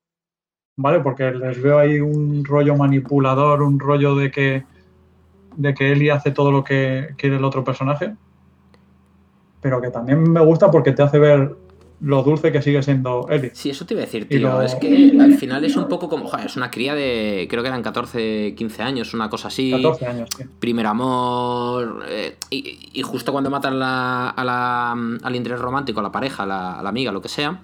¿vale? 0.77 1.01
Porque 1.01 1.33
les 1.33 1.61
veo 1.61 1.77
ahí 1.77 1.99
un 1.99 2.45
rollo 2.45 2.77
manipulador, 2.77 3.63
un 3.63 3.81
rollo 3.81 4.15
de 4.15 4.31
que, 4.31 4.65
de 5.57 5.75
que 5.75 5.91
Eli 5.91 6.09
hace 6.11 6.31
todo 6.31 6.53
lo 6.53 6.63
que 6.63 7.15
quiere 7.17 7.37
el 7.37 7.45
otro 7.45 7.65
personaje. 7.65 8.15
Pero 9.61 9.81
que 9.81 9.91
también 9.91 10.23
me 10.23 10.41
gusta 10.41 10.71
porque 10.71 10.93
te 10.93 11.03
hace 11.03 11.19
ver 11.19 11.57
lo 12.01 12.23
dulce 12.23 12.51
que 12.51 12.63
sigue 12.63 12.83
siendo 12.83 13.27
Ellie. 13.29 13.51
Sí, 13.53 13.71
eso 13.71 13.85
te 13.85 13.95
iba 13.95 14.03
a 14.03 14.07
decir, 14.07 14.27
tío. 14.29 14.63
Es 14.63 14.75
que 14.77 15.13
al 15.21 15.35
final 15.35 15.65
es 15.65 15.77
un 15.77 15.89
poco 15.89 16.09
como. 16.09 16.27
Joder, 16.27 16.47
es 16.47 16.57
una 16.57 16.71
cría 16.71 16.95
de. 16.95 17.47
Creo 17.51 17.63
que 17.63 17.69
eran 17.69 17.83
14, 17.83 18.55
15 18.57 18.83
años, 18.83 19.13
una 19.13 19.29
cosa 19.29 19.49
así. 19.49 19.71
14 19.71 20.07
años, 20.07 20.29
sí. 20.37 20.45
Primer 20.59 20.87
amor. 20.87 22.05
Eh, 22.09 22.37
y, 22.51 23.03
justo 23.03 23.33
cuando 23.33 23.51
matan 23.51 23.79
la, 23.79 24.31
a 24.31 24.45
la, 24.45 24.93
al 24.93 25.37
interés 25.37 25.59
romántico, 25.59 26.01
a 26.01 26.03
la 26.03 26.13
pareja, 26.13 26.45
a 26.45 26.47
la, 26.47 26.89
amiga, 26.89 27.13
lo 27.13 27.21
que 27.21 27.29
sea. 27.29 27.61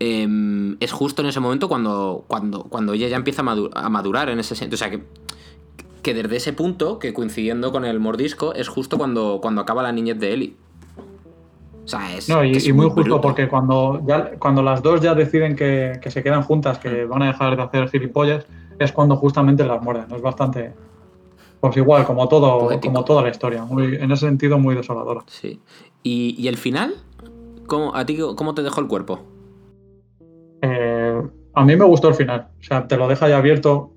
Em, 0.00 0.76
es 0.80 0.92
justo 0.92 1.22
en 1.22 1.28
ese 1.28 1.40
momento 1.40 1.68
cuando, 1.68 2.24
cuando, 2.26 2.64
cuando 2.64 2.94
ella 2.94 3.08
ya 3.08 3.16
empieza 3.16 3.42
a 3.42 3.88
madurar 3.88 4.30
en 4.30 4.40
ese 4.40 4.56
sentido. 4.56 4.76
O 4.76 4.78
sea 4.78 4.90
que 4.90 5.02
que 6.02 6.14
desde 6.14 6.36
ese 6.36 6.52
punto, 6.52 6.98
que 6.98 7.12
coincidiendo 7.12 7.72
con 7.72 7.84
el 7.84 8.00
mordisco, 8.00 8.54
es 8.54 8.68
justo 8.68 8.98
cuando, 8.98 9.40
cuando 9.42 9.60
acaba 9.60 9.82
la 9.82 9.92
niñez 9.92 10.18
de 10.18 10.32
Eli. 10.32 10.56
O 11.84 11.88
sea, 11.88 12.16
es. 12.16 12.28
No, 12.28 12.44
y, 12.44 12.72
muy, 12.72 12.90
justo, 12.90 13.20
porque 13.20 13.48
cuando, 13.48 14.02
ya, 14.06 14.32
cuando 14.38 14.62
las 14.62 14.82
dos 14.82 15.00
ya 15.00 15.14
deciden 15.14 15.56
que, 15.56 15.98
se 16.06 16.22
quedan 16.22 16.42
juntas, 16.42 16.78
que 16.78 17.04
mm. 17.04 17.08
van 17.08 17.22
a 17.22 17.26
dejar 17.28 17.56
de 17.56 17.62
hacer 17.62 17.88
gilipollas, 17.88 18.46
es 18.78 18.92
cuando 18.92 19.16
justamente 19.16 19.64
las 19.64 19.82
muerden. 19.82 20.06
Es 20.14 20.22
bastante. 20.22 20.72
Pues 21.60 21.76
igual, 21.76 22.04
como 22.06 22.26
todo, 22.28 22.80
como 22.80 23.04
toda 23.04 23.22
la 23.22 23.28
historia. 23.28 23.64
Muy, 23.64 23.96
en 23.96 24.10
ese 24.10 24.26
sentido, 24.26 24.58
muy 24.58 24.74
desoladora. 24.74 25.22
Sí. 25.26 25.60
¿Y, 26.02 26.48
el 26.48 26.56
final? 26.56 26.94
¿Cómo, 27.66 27.94
¿A 27.94 28.06
ti 28.06 28.18
cómo 28.36 28.54
te 28.54 28.62
dejó 28.62 28.80
el 28.80 28.88
cuerpo? 28.88 29.20
Eh, 30.62 31.22
a 31.54 31.64
mí 31.64 31.76
me 31.76 31.84
gustó 31.84 32.08
el 32.08 32.14
final. 32.14 32.48
O 32.58 32.62
sea, 32.62 32.88
te 32.88 32.96
lo 32.96 33.08
deja 33.08 33.28
ya 33.28 33.36
abierto. 33.36 33.92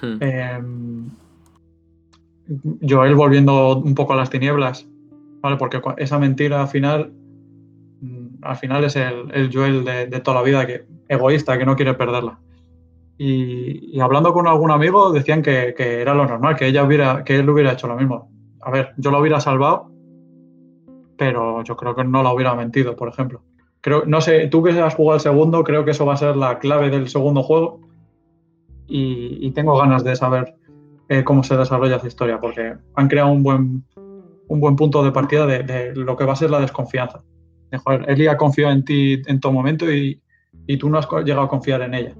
Hmm. 0.00 0.16
Eh, 0.20 0.60
Joel 2.88 3.14
volviendo 3.14 3.76
un 3.76 3.94
poco 3.94 4.12
a 4.12 4.16
las 4.16 4.30
tinieblas, 4.30 4.86
¿vale? 5.46 5.56
Porque 5.58 5.80
esa 5.98 6.18
mentira 6.18 6.60
al 6.60 6.68
final, 6.68 7.12
mm, 8.00 8.26
al 8.42 8.56
final 8.56 8.82
es 8.82 8.96
el, 8.96 9.48
Joel 9.52 9.84
de, 9.84 10.20
toda 10.20 10.38
la 10.38 10.42
vida, 10.42 10.66
que, 10.66 10.86
egoísta, 11.08 11.56
que 11.56 11.64
no 11.64 11.76
quiere 11.76 11.94
perderla. 11.94 12.40
Y, 13.16 13.98
hablando 14.00 14.32
con 14.32 14.48
algún 14.48 14.72
amigo 14.72 15.12
decían 15.12 15.42
que, 15.42 15.74
era 15.78 16.14
lo 16.14 16.26
normal, 16.26 16.56
que 16.56 16.66
ella 16.66 16.82
hubiera, 16.82 17.22
que 17.22 17.38
él 17.38 17.48
hubiera 17.48 17.72
hecho 17.72 17.86
lo 17.86 17.96
mismo. 17.96 18.28
A 18.60 18.72
ver, 18.72 18.92
yo 18.96 19.12
lo 19.12 19.20
hubiera 19.20 19.38
salvado, 19.38 19.92
pero 21.16 21.62
yo 21.62 21.76
creo 21.76 21.94
que 21.94 22.02
no 22.02 22.24
la 22.24 22.32
hubiera 22.32 22.56
mentido, 22.56 22.96
por 22.96 23.08
ejemplo. 23.08 23.42
Creo, 23.80 24.04
no 24.04 24.20
sé, 24.20 24.48
tú 24.48 24.64
que 24.64 24.70
has 24.70 24.96
jugado 24.96 25.14
el 25.14 25.20
segundo, 25.20 25.62
creo 25.62 25.84
que 25.84 25.92
eso 25.92 26.04
va 26.04 26.14
a 26.14 26.16
ser 26.16 26.36
la 26.36 26.58
clave 26.58 26.90
del 26.90 27.08
segundo 27.08 27.44
juego. 27.44 27.80
y 28.88 29.50
tengo 29.52 29.76
ganas 29.78 30.04
de 30.04 30.14
saber 30.16 30.54
eh, 31.08 31.22
cómo 31.22 31.44
se 31.44 31.56
desarrolla 31.56 31.96
esa 31.96 32.08
historia, 32.08 32.40
porque 32.40 32.74
han 32.94 33.08
creado 33.08 33.30
un 33.30 33.42
buen, 33.44 33.84
un 34.48 34.60
buen 34.60 34.76
punto 34.76 35.02
de 35.02 35.12
partida 35.12 35.46
de, 35.46 35.94
lo 35.94 36.16
que 36.16 36.24
va 36.24 36.32
a 36.32 36.36
ser 36.36 36.50
la 36.50 36.60
desconfianza. 36.60 37.22
De, 37.70 37.78
joder, 37.78 38.08
Eli 38.08 38.26
ha 38.28 38.36
confiado 38.36 38.72
en 38.72 38.84
ti 38.84 39.22
en 39.26 39.40
todo 39.40 39.52
momento 39.52 39.90
y, 39.90 40.20
y, 40.66 40.76
tú 40.76 40.88
no 40.88 40.98
has 40.98 41.08
llegado 41.24 41.42
a 41.42 41.48
confiar 41.48 41.82
en 41.82 41.94
ella. 41.94 42.14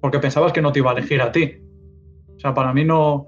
Porque 0.00 0.18
pensabas 0.18 0.52
que 0.52 0.62
no 0.62 0.72
te 0.72 0.78
iba 0.78 0.90
a 0.90 0.94
elegir 0.94 1.20
a 1.20 1.32
ti. 1.32 1.56
O 2.36 2.38
sea, 2.38 2.54
para 2.54 2.72
mí 2.72 2.84
no 2.84 3.26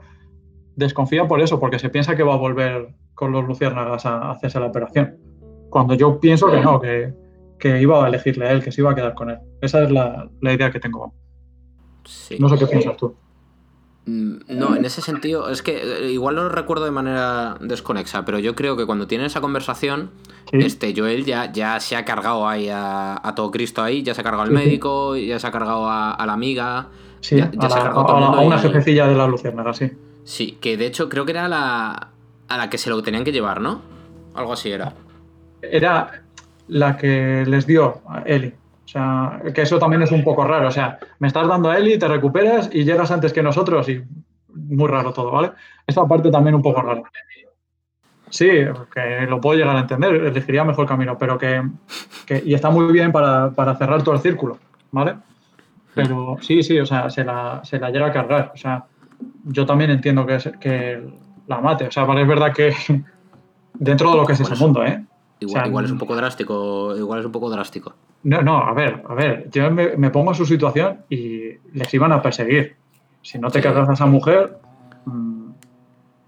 desconfía 0.76 1.28
por 1.28 1.40
eso, 1.40 1.60
porque 1.60 1.78
se 1.78 1.90
piensa 1.90 2.16
que 2.16 2.22
va 2.22 2.34
a 2.34 2.38
volver 2.38 2.94
con 3.14 3.32
los 3.32 3.46
luciérnagas 3.46 4.06
a, 4.06 4.30
hacerse 4.30 4.60
la 4.60 4.66
operación. 4.66 5.18
Cuando 5.68 5.94
yo 5.94 6.20
pienso 6.20 6.50
que 6.50 6.60
no, 6.60 6.80
que, 6.80 7.12
que, 7.58 7.80
iba 7.80 8.04
a 8.04 8.08
elegirle 8.08 8.46
a 8.46 8.52
él, 8.52 8.62
que 8.62 8.72
se 8.72 8.80
iba 8.80 8.92
a 8.92 8.94
quedar 8.94 9.14
con 9.14 9.30
él. 9.30 9.38
Esa 9.60 9.82
es 9.82 9.90
la, 9.90 10.30
la 10.40 10.52
idea 10.52 10.70
que 10.70 10.80
tengo. 10.80 11.12
No 12.38 12.48
sé 12.48 12.58
qué 12.58 12.66
piensas 12.66 12.96
tú. 12.96 13.14
Mm, 14.04 14.38
no, 14.48 14.74
en 14.74 14.84
ese 14.84 15.00
sentido, 15.00 15.48
es 15.48 15.62
que 15.62 15.80
eh, 15.80 16.10
igual 16.10 16.34
lo 16.34 16.48
recuerdo 16.48 16.84
de 16.84 16.90
manera 16.90 17.56
desconexa, 17.60 18.24
pero 18.24 18.40
yo 18.40 18.56
creo 18.56 18.76
que 18.76 18.84
cuando 18.84 19.06
tienen 19.06 19.26
esa 19.26 19.40
conversación, 19.40 20.10
este 20.50 20.92
Joel 20.96 21.24
ya, 21.24 21.52
ya 21.52 21.78
se 21.78 21.94
ha 21.94 22.04
cargado 22.04 22.48
ahí 22.48 22.68
a, 22.70 23.32
todo 23.36 23.50
Cristo 23.52 23.82
ahí, 23.82 24.02
ya 24.02 24.14
se 24.14 24.20
ha 24.20 24.24
cargado 24.24 24.42
al 24.42 24.50
médico, 24.50 25.16
ya 25.16 25.38
se 25.38 25.46
ha 25.46 25.52
cargado 25.52 25.88
a, 25.88 26.22
la 26.26 26.32
amiga, 26.32 26.88
ya, 27.20 27.28
se 27.28 27.42
ha 27.42 27.50
cargado 27.50 28.08
a, 28.08 28.40
una 28.40 28.58
jefecilla 28.58 29.06
de 29.06 29.14
la 29.14 29.26
Luciérnaga, 29.26 29.72
sí. 29.72 29.92
Sí, 30.24 30.58
que 30.60 30.76
de 30.76 30.86
hecho 30.86 31.08
creo 31.08 31.24
que 31.24 31.32
era 31.32 31.48
la, 31.48 32.10
a 32.48 32.56
la 32.56 32.70
que 32.70 32.78
se 32.78 32.90
lo 32.90 33.02
tenían 33.02 33.24
que 33.24 33.32
llevar, 33.32 33.60
¿no? 33.60 33.82
Algo 34.34 34.52
así 34.52 34.70
era. 34.70 34.94
Era 35.62 36.22
la 36.68 36.96
que 36.96 37.44
les 37.46 37.66
dio 37.66 38.00
a 38.08 38.22
Eli. 38.22 38.52
O 38.92 38.98
sea, 38.98 39.40
que 39.54 39.62
eso 39.62 39.78
también 39.78 40.02
es 40.02 40.12
un 40.12 40.22
poco 40.22 40.44
raro. 40.44 40.68
O 40.68 40.70
sea, 40.70 40.98
me 41.18 41.28
estás 41.28 41.48
dando 41.48 41.70
a 41.70 41.78
Eli, 41.78 41.98
te 41.98 42.06
recuperas 42.06 42.68
y 42.70 42.84
llegas 42.84 43.10
antes 43.10 43.32
que 43.32 43.42
nosotros 43.42 43.88
y 43.88 44.04
muy 44.48 44.86
raro 44.86 45.14
todo, 45.14 45.30
¿vale? 45.30 45.52
Esta 45.86 46.06
parte 46.06 46.30
también 46.30 46.54
un 46.54 46.60
poco 46.60 46.82
rara. 46.82 47.02
Sí, 48.28 48.50
que 48.94 49.26
lo 49.26 49.40
puedo 49.40 49.58
llegar 49.58 49.76
a 49.76 49.80
entender, 49.80 50.14
elegiría 50.16 50.62
mejor 50.62 50.86
camino, 50.86 51.16
pero 51.16 51.38
que, 51.38 51.62
y 52.44 52.52
está 52.52 52.68
muy 52.68 52.92
bien 52.92 53.12
para, 53.12 53.50
cerrar 53.78 54.02
todo 54.02 54.14
el 54.14 54.20
círculo, 54.20 54.58
¿vale? 54.90 55.14
Pero 55.94 56.36
sí, 56.42 56.62
sí, 56.62 56.78
o 56.78 56.84
sea, 56.84 57.08
se 57.08 57.24
la, 57.24 57.62
se 57.64 57.78
la 57.78 57.88
llega 57.88 58.08
a 58.08 58.12
cargar. 58.12 58.52
O 58.54 58.58
sea, 58.58 58.84
yo 59.44 59.64
también 59.64 59.90
entiendo 59.90 60.26
que, 60.26 60.38
que 60.60 61.02
la 61.46 61.60
mate. 61.62 61.86
O 61.86 61.90
sea, 61.90 62.04
vale, 62.04 62.20
es 62.20 62.28
verdad 62.28 62.52
que 62.52 62.74
dentro 63.72 64.10
de 64.10 64.16
lo 64.18 64.26
que 64.26 64.34
es 64.34 64.40
ese 64.40 64.54
mundo, 64.56 64.84
¿eh? 64.84 65.02
Igual, 65.42 65.84
es 65.84 65.90
un 65.90 65.98
poco 65.98 66.16
drástico, 66.16 66.96
igual 66.96 67.20
es 67.20 67.26
un 67.26 67.32
poco 67.32 67.50
drástico. 67.50 67.94
No, 68.24 68.40
no, 68.42 68.58
a 68.58 68.72
ver, 68.72 69.02
a 69.08 69.14
ver, 69.14 69.50
yo 69.50 69.70
me, 69.70 70.10
pongo 70.10 70.30
en 70.30 70.36
su 70.36 70.46
situación 70.46 70.98
y 71.10 71.58
les 71.72 71.92
iban 71.92 72.12
a 72.12 72.22
perseguir. 72.22 72.76
Si 73.20 73.38
no 73.38 73.50
te 73.50 73.60
sí. 73.60 73.68
a 73.68 73.92
esa 73.92 74.06
mujer. 74.06 74.58
Mm, 75.04 75.50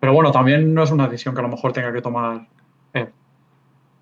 pero 0.00 0.12
bueno, 0.12 0.30
también 0.32 0.74
no 0.74 0.82
es 0.82 0.90
una 0.90 1.06
decisión 1.08 1.34
que 1.34 1.40
a 1.40 1.44
lo 1.44 1.48
mejor 1.48 1.72
tenga 1.72 1.92
que 1.92 2.02
tomar 2.02 2.46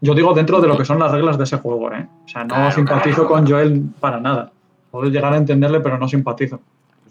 Yo 0.00 0.14
digo 0.14 0.34
dentro 0.34 0.60
de 0.60 0.68
lo 0.68 0.76
que 0.76 0.84
son 0.84 0.98
las 0.98 1.12
reglas 1.12 1.38
de 1.38 1.44
ese 1.44 1.58
juego, 1.58 1.92
¿eh? 1.92 2.08
O 2.24 2.28
sea, 2.28 2.44
no 2.44 2.70
simpatizo 2.72 3.26
con 3.26 3.46
Joel 3.46 3.90
para 4.00 4.18
nada. 4.18 4.50
Puedo 4.90 5.08
llegar 5.08 5.32
a 5.32 5.36
entenderle, 5.36 5.80
pero 5.80 5.96
no 5.98 6.08
simpatizo. 6.08 6.60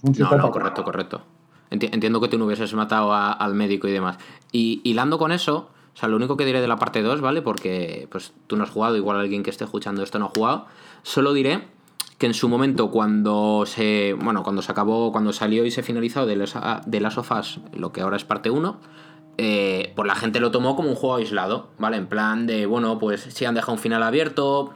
no, 0.04 0.38
no, 0.38 0.52
correcto, 0.52 0.84
correcto. 0.84 1.22
Entiendo 1.70 2.20
que 2.20 2.28
tú 2.28 2.38
no 2.38 2.46
hubieses 2.46 2.74
matado 2.74 3.14
al 3.14 3.56
médico 3.56 3.88
y 3.88 3.92
demás. 3.94 4.18
Y 4.52 4.82
hilando 4.84 5.18
con 5.18 5.32
eso, 5.32 5.70
o 5.94 5.98
sea, 5.98 6.10
lo 6.10 6.16
único 6.16 6.38
que 6.38 6.46
diré 6.46 6.62
de 6.62 6.68
la 6.68 6.78
parte 6.78 7.02
2, 7.02 7.22
¿vale? 7.22 7.42
Porque 7.42 8.08
pues 8.12 8.34
tú 8.48 8.56
no 8.56 8.64
has 8.64 8.70
jugado, 8.70 8.96
igual 8.96 9.20
alguien 9.20 9.44
que 9.44 9.50
esté 9.50 9.66
escuchando 9.66 10.04
esto 10.04 10.20
no 10.20 10.26
ha 10.26 10.30
jugado. 10.30 10.66
Solo 11.04 11.34
diré 11.34 11.68
que 12.22 12.28
en 12.28 12.36
su 12.36 12.48
momento 12.50 12.92
cuando 12.92 13.64
se 13.66 14.14
bueno 14.14 14.44
cuando 14.44 14.62
se 14.62 14.72
acabó 14.72 15.12
cuando 15.12 15.34
salió 15.34 15.66
y 15.66 15.72
se 15.72 15.82
finalizó 15.82 16.28
de 16.28 16.36
las, 16.36 16.54
de 16.86 17.00
las 17.02 17.16
sofás 17.16 17.60
lo 17.74 17.92
que 17.92 18.02
ahora 18.02 18.16
es 18.16 18.26
parte 18.26 18.52
1 18.52 18.80
eh, 19.40 19.92
pues 19.96 20.06
la 20.06 20.14
gente 20.14 20.40
lo 20.40 20.52
tomó 20.52 20.76
como 20.76 20.90
un 20.90 20.96
juego 20.96 21.16
aislado 21.16 21.70
vale 21.80 21.98
en 21.98 22.06
plan 22.06 22.46
de 22.46 22.68
bueno 22.68 23.00
pues 23.00 23.22
si 23.22 23.46
han 23.46 23.56
dejado 23.56 23.74
un 23.74 23.80
final 23.80 24.04
abierto 24.04 24.72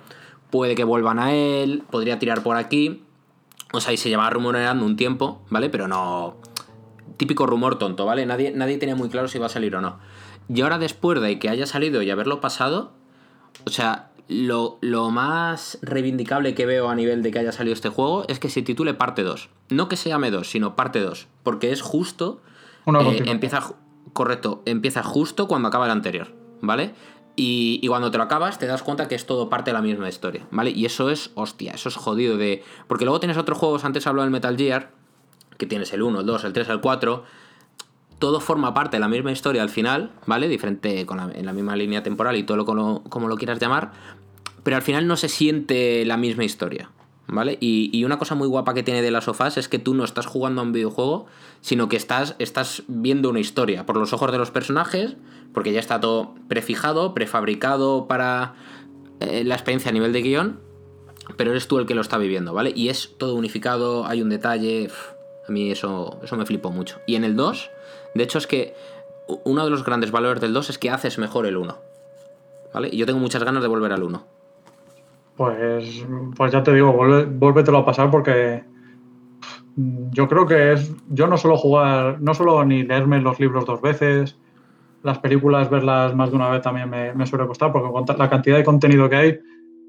puede 0.49 0.73
que 0.73 0.83
vuelvan 0.83 1.19
a 1.19 1.35
él 1.35 1.83
podría 1.91 2.17
tirar 2.17 2.41
por 2.41 2.57
aquí. 2.57 3.03
O 3.73 3.79
sea 3.79 3.93
y 3.93 3.97
se 3.97 4.09
llevaba 4.09 4.31
rumoreando 4.31 4.83
un 4.83 4.95
tiempo 4.95 5.43
vale 5.51 5.69
pero 5.69 5.87
no 5.87 6.37
típico 7.17 7.45
rumor 7.45 7.77
tonto 7.77 8.07
vale 8.07 8.25
nadie 8.25 8.53
nadie 8.55 8.79
tenía 8.79 8.95
muy 8.95 9.09
claro 9.09 9.27
si 9.27 9.37
iba 9.37 9.45
a 9.45 9.49
salir 9.49 9.75
o 9.75 9.81
no 9.81 9.99
y 10.47 10.61
ahora 10.61 10.77
después 10.77 11.21
de 11.21 11.39
que 11.39 11.49
haya 11.49 11.65
salido 11.65 12.01
y 12.01 12.11
haberlo 12.11 12.41
pasado, 12.41 12.93
o 13.65 13.69
sea, 13.69 14.11
lo, 14.27 14.79
más 15.11 15.77
reivindicable 15.81 16.55
que 16.55 16.65
veo 16.65 16.89
a 16.89 16.95
nivel 16.95 17.21
de 17.23 17.31
que 17.31 17.39
haya 17.39 17.51
salido 17.51 17.73
este 17.73 17.89
juego 17.89 18.25
es 18.27 18.39
que 18.39 18.49
se 18.49 18.61
titule 18.61 18.93
parte 18.93 19.23
2. 19.23 19.49
No 19.69 19.87
que 19.87 19.97
se 19.97 20.09
llame 20.09 20.31
2, 20.31 20.49
sino 20.49 20.75
parte 20.75 20.99
2. 20.99 21.27
Porque 21.43 21.71
es 21.71 21.81
justo. 21.81 22.41
Eh, 22.87 23.23
empieza. 23.25 23.75
Correcto, 24.13 24.61
empieza 24.65 25.03
justo 25.03 25.47
cuando 25.47 25.67
acaba 25.67 25.85
el 25.85 25.91
anterior. 25.91 26.33
¿Vale? 26.61 26.93
Y, 27.35 27.79
y, 27.83 27.87
cuando 27.87 28.11
te 28.11 28.17
lo 28.17 28.23
acabas, 28.23 28.59
te 28.59 28.65
das 28.65 28.81
cuenta 28.81 29.09
que 29.09 29.15
es 29.15 29.25
todo 29.25 29.49
parte 29.49 29.71
de 29.71 29.73
la 29.73 29.81
misma 29.81 30.07
historia. 30.07 30.47
¿Vale? 30.51 30.71
Y 30.71 30.85
eso 30.85 31.09
es. 31.09 31.31
Hostia, 31.35 31.73
eso 31.73 31.89
es 31.89 31.95
jodido 31.95 32.37
de. 32.37 32.63
Porque 32.87 33.05
luego 33.05 33.19
tienes 33.19 33.37
otros 33.37 33.57
juegos, 33.57 33.83
antes 33.83 34.07
hablado 34.07 34.25
del 34.25 34.31
Metal 34.31 34.55
Gear. 34.55 34.91
Que 35.57 35.65
tienes 35.65 35.93
el 35.93 36.01
1, 36.01 36.21
el 36.21 36.25
2, 36.25 36.43
el 36.45 36.53
3, 36.53 36.69
el 36.69 36.81
4 36.81 37.23
todo 38.19 38.39
forma 38.39 38.73
parte 38.73 38.97
de 38.97 39.01
la 39.01 39.07
misma 39.07 39.31
historia 39.31 39.61
al 39.61 39.69
final, 39.69 40.11
¿vale? 40.25 40.47
Diferente 40.47 41.05
con 41.05 41.19
en 41.19 41.45
la 41.45 41.53
misma 41.53 41.75
línea 41.75 42.03
temporal 42.03 42.35
y 42.37 42.43
todo 42.43 42.57
lo 42.57 42.65
como, 42.65 43.03
como, 43.03 43.27
lo 43.27 43.37
quieras 43.37 43.59
llamar, 43.59 43.91
pero 44.63 44.77
al 44.77 44.81
final 44.81 45.07
no 45.07 45.17
se 45.17 45.29
siente 45.29 46.05
la 46.05 46.17
misma 46.17 46.43
historia, 46.43 46.91
¿vale? 47.27 47.57
Y, 47.59 48.03
una 48.03 48.17
cosa 48.17 48.35
muy 48.35 48.47
guapa 48.47 48.73
que 48.73 48.83
tiene 48.83 49.01
de 49.01 49.11
las 49.11 49.25
sofás 49.25 49.57
es 49.57 49.67
que 49.67 49.79
tú 49.79 49.93
no 49.93 50.03
estás 50.03 50.25
jugando 50.25 50.61
a 50.61 50.63
un 50.63 50.71
videojuego, 50.71 51.25
sino 51.61 51.89
que 51.89 51.97
estás, 51.97 52.35
estás 52.39 52.83
viendo 52.87 53.29
una 53.29 53.39
historia 53.39 53.85
por 53.85 53.97
los 53.97 54.13
ojos 54.13 54.31
de 54.31 54.37
los 54.37 54.51
personajes, 54.51 55.17
porque 55.53 55.73
ya 55.73 55.79
está 55.79 55.99
todo 55.99 56.35
prefijado, 56.47 57.13
prefabricado 57.13 58.07
para 58.07 58.55
eh, 59.19 59.43
la 59.43 59.55
experiencia 59.55 59.89
a 59.89 59.93
nivel 59.93 60.13
de 60.13 60.21
guion, 60.21 60.59
pero 61.37 61.51
eres 61.51 61.67
tú 61.67 61.79
el 61.79 61.85
que 61.85 61.95
lo 61.95 62.01
está 62.01 62.17
viviendo, 62.17 62.53
¿vale? 62.53 62.71
Y 62.75 62.89
es 62.89 63.17
todo 63.17 63.35
unificado, 63.35 64.05
hay 64.05 64.21
un 64.21 64.29
detalle... 64.29 64.89
a 65.47 65.51
mí 65.51 65.71
eso, 65.71 66.19
eso 66.23 66.37
me 66.37 66.45
flipó 66.45 66.71
mucho. 66.71 66.99
Y 67.07 67.15
en 67.15 67.23
el 67.23 67.35
2 67.35 67.71
de 68.15 68.23
hecho, 68.23 68.37
es 68.37 68.47
que 68.47 68.73
uno 69.43 69.65
de 69.65 69.69
los 69.69 69.83
grandes 69.83 70.11
valores 70.11 70.41
del 70.41 70.53
2 70.53 70.69
es 70.69 70.77
que 70.77 70.89
haces 70.89 71.19
mejor 71.19 71.45
el 71.45 71.57
1. 71.57 71.75
¿Vale? 72.73 72.89
Y 72.91 72.97
yo 72.97 73.05
tengo 73.05 73.19
muchas 73.19 73.43
ganas 73.43 73.61
de 73.61 73.67
volver 73.67 73.91
al 73.91 74.03
1. 74.03 74.23
Pues, 75.35 76.05
pues 76.35 76.51
ya 76.51 76.63
te 76.63 76.73
digo, 76.73 76.93
vuélvetelo 76.93 77.79
a 77.79 77.85
pasar 77.85 78.09
porque 78.09 78.63
yo 79.75 80.29
creo 80.29 80.45
que 80.45 80.73
es. 80.73 80.95
Yo 81.09 81.27
no 81.27 81.35
suelo 81.35 81.57
jugar, 81.57 82.21
no 82.21 82.33
suelo 82.33 82.63
ni 82.63 82.83
leerme 82.83 83.19
los 83.19 83.39
libros 83.39 83.65
dos 83.65 83.81
veces. 83.81 84.37
Las 85.03 85.19
películas, 85.19 85.69
verlas 85.69 86.15
más 86.15 86.29
de 86.29 86.37
una 86.37 86.49
vez 86.49 86.61
también 86.61 86.89
me, 86.89 87.25
suele 87.25 87.45
costar 87.45 87.71
porque 87.71 88.13
la 88.17 88.29
cantidad 88.29 88.57
de 88.57 88.63
contenido 88.63 89.09
que 89.09 89.15
hay, 89.15 89.39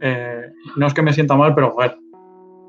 eh, 0.01 0.43
no 0.75 0.87
es 0.87 0.93
que 0.93 1.01
me 1.01 1.13
sienta 1.13 1.37
mal, 1.37 1.55
pero 1.55 1.71
joder, 1.71 1.97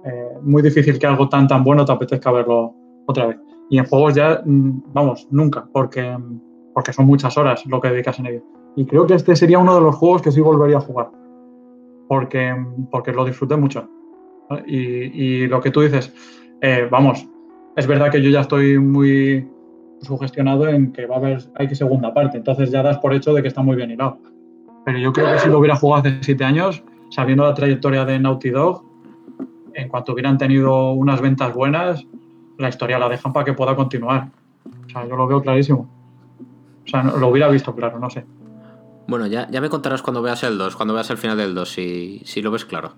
eh, 0.05 0.37
muy 0.43 0.61
difícil 0.61 0.97
que 0.97 1.07
algo 1.07 1.27
tan 1.27 1.47
tan 1.47 1.63
bueno 1.63 1.83
te 1.83 1.91
apetezca 1.91 2.31
verlo 2.31 2.73
otra 3.07 3.25
vez. 3.25 3.37
Y 3.69 3.77
en 3.77 3.85
juegos 3.85 4.15
ya, 4.15 4.41
mm, 4.45 4.93
vamos, 4.93 5.27
nunca, 5.31 5.67
porque, 5.71 6.17
porque 6.73 6.93
son 6.93 7.05
muchas 7.05 7.37
horas 7.37 7.65
lo 7.65 7.81
que 7.81 7.89
dedicas 7.89 8.19
en 8.19 8.27
ello. 8.27 8.43
Y 8.75 8.85
creo 8.85 9.07
que 9.07 9.15
este 9.15 9.35
sería 9.35 9.59
uno 9.59 9.75
de 9.75 9.81
los 9.81 9.95
juegos 9.95 10.21
que 10.21 10.31
sí 10.31 10.39
volvería 10.39 10.77
a 10.77 10.81
jugar, 10.81 11.09
porque, 12.07 12.55
porque 12.91 13.11
lo 13.11 13.25
disfruté 13.25 13.57
mucho. 13.57 13.89
Y, 14.65 14.77
y, 14.77 15.47
lo 15.47 15.59
que 15.59 15.71
tú 15.71 15.81
dices, 15.81 16.13
eh, 16.61 16.87
vamos, 16.89 17.27
es 17.75 17.85
verdad 17.85 18.09
que 18.09 18.21
yo 18.21 18.29
ya 18.29 18.41
estoy 18.41 18.79
muy 18.79 19.45
sugestionado 20.01 20.67
en 20.67 20.93
que 20.93 21.05
va 21.05 21.15
a 21.15 21.17
haber, 21.17 21.39
hay 21.55 21.67
que 21.67 21.75
segunda 21.75 22.13
parte, 22.13 22.37
entonces 22.37 22.71
ya 22.71 22.81
das 22.83 22.99
por 22.99 23.13
hecho 23.13 23.33
de 23.33 23.41
que 23.41 23.47
está 23.47 23.61
muy 23.61 23.75
bien 23.75 23.91
hilado. 23.91 24.19
Pero 24.85 24.99
yo 24.99 25.11
creo 25.11 25.33
que 25.33 25.39
si 25.39 25.49
lo 25.49 25.59
hubiera 25.59 25.75
jugado 25.75 26.07
hace 26.07 26.17
siete 26.21 26.45
años, 26.45 26.83
sabiendo 27.09 27.43
la 27.43 27.53
trayectoria 27.53 28.05
de 28.05 28.19
Naughty 28.19 28.51
Dog, 28.51 28.85
en 29.73 29.89
cuanto 29.89 30.13
hubieran 30.13 30.37
tenido 30.37 30.93
unas 30.93 31.21
ventas 31.21 31.53
buenas, 31.53 32.05
la 32.57 32.69
historia 32.69 32.99
la 32.99 33.09
dejan 33.09 33.33
para 33.33 33.45
que 33.45 33.53
pueda 33.53 33.75
continuar. 33.75 34.29
O 34.85 34.89
sea, 34.89 35.07
yo 35.07 35.15
lo 35.15 35.27
veo 35.27 35.41
clarísimo. 35.41 35.89
O 36.85 36.89
sea, 36.89 37.03
lo 37.03 37.27
hubiera 37.27 37.49
visto 37.49 37.75
claro, 37.75 37.99
no 37.99 38.09
sé. 38.09 38.25
Bueno, 39.07 39.27
ya, 39.27 39.49
ya 39.49 39.61
me 39.61 39.69
contarás 39.69 40.01
cuando 40.01 40.21
veas 40.21 40.43
el 40.43 40.57
2, 40.57 40.75
cuando 40.75 40.93
veas 40.93 41.09
el 41.09 41.17
final 41.17 41.37
del 41.37 41.55
2, 41.55 41.69
si, 41.69 42.21
si 42.25 42.41
lo 42.41 42.51
ves 42.51 42.65
claro. 42.65 42.93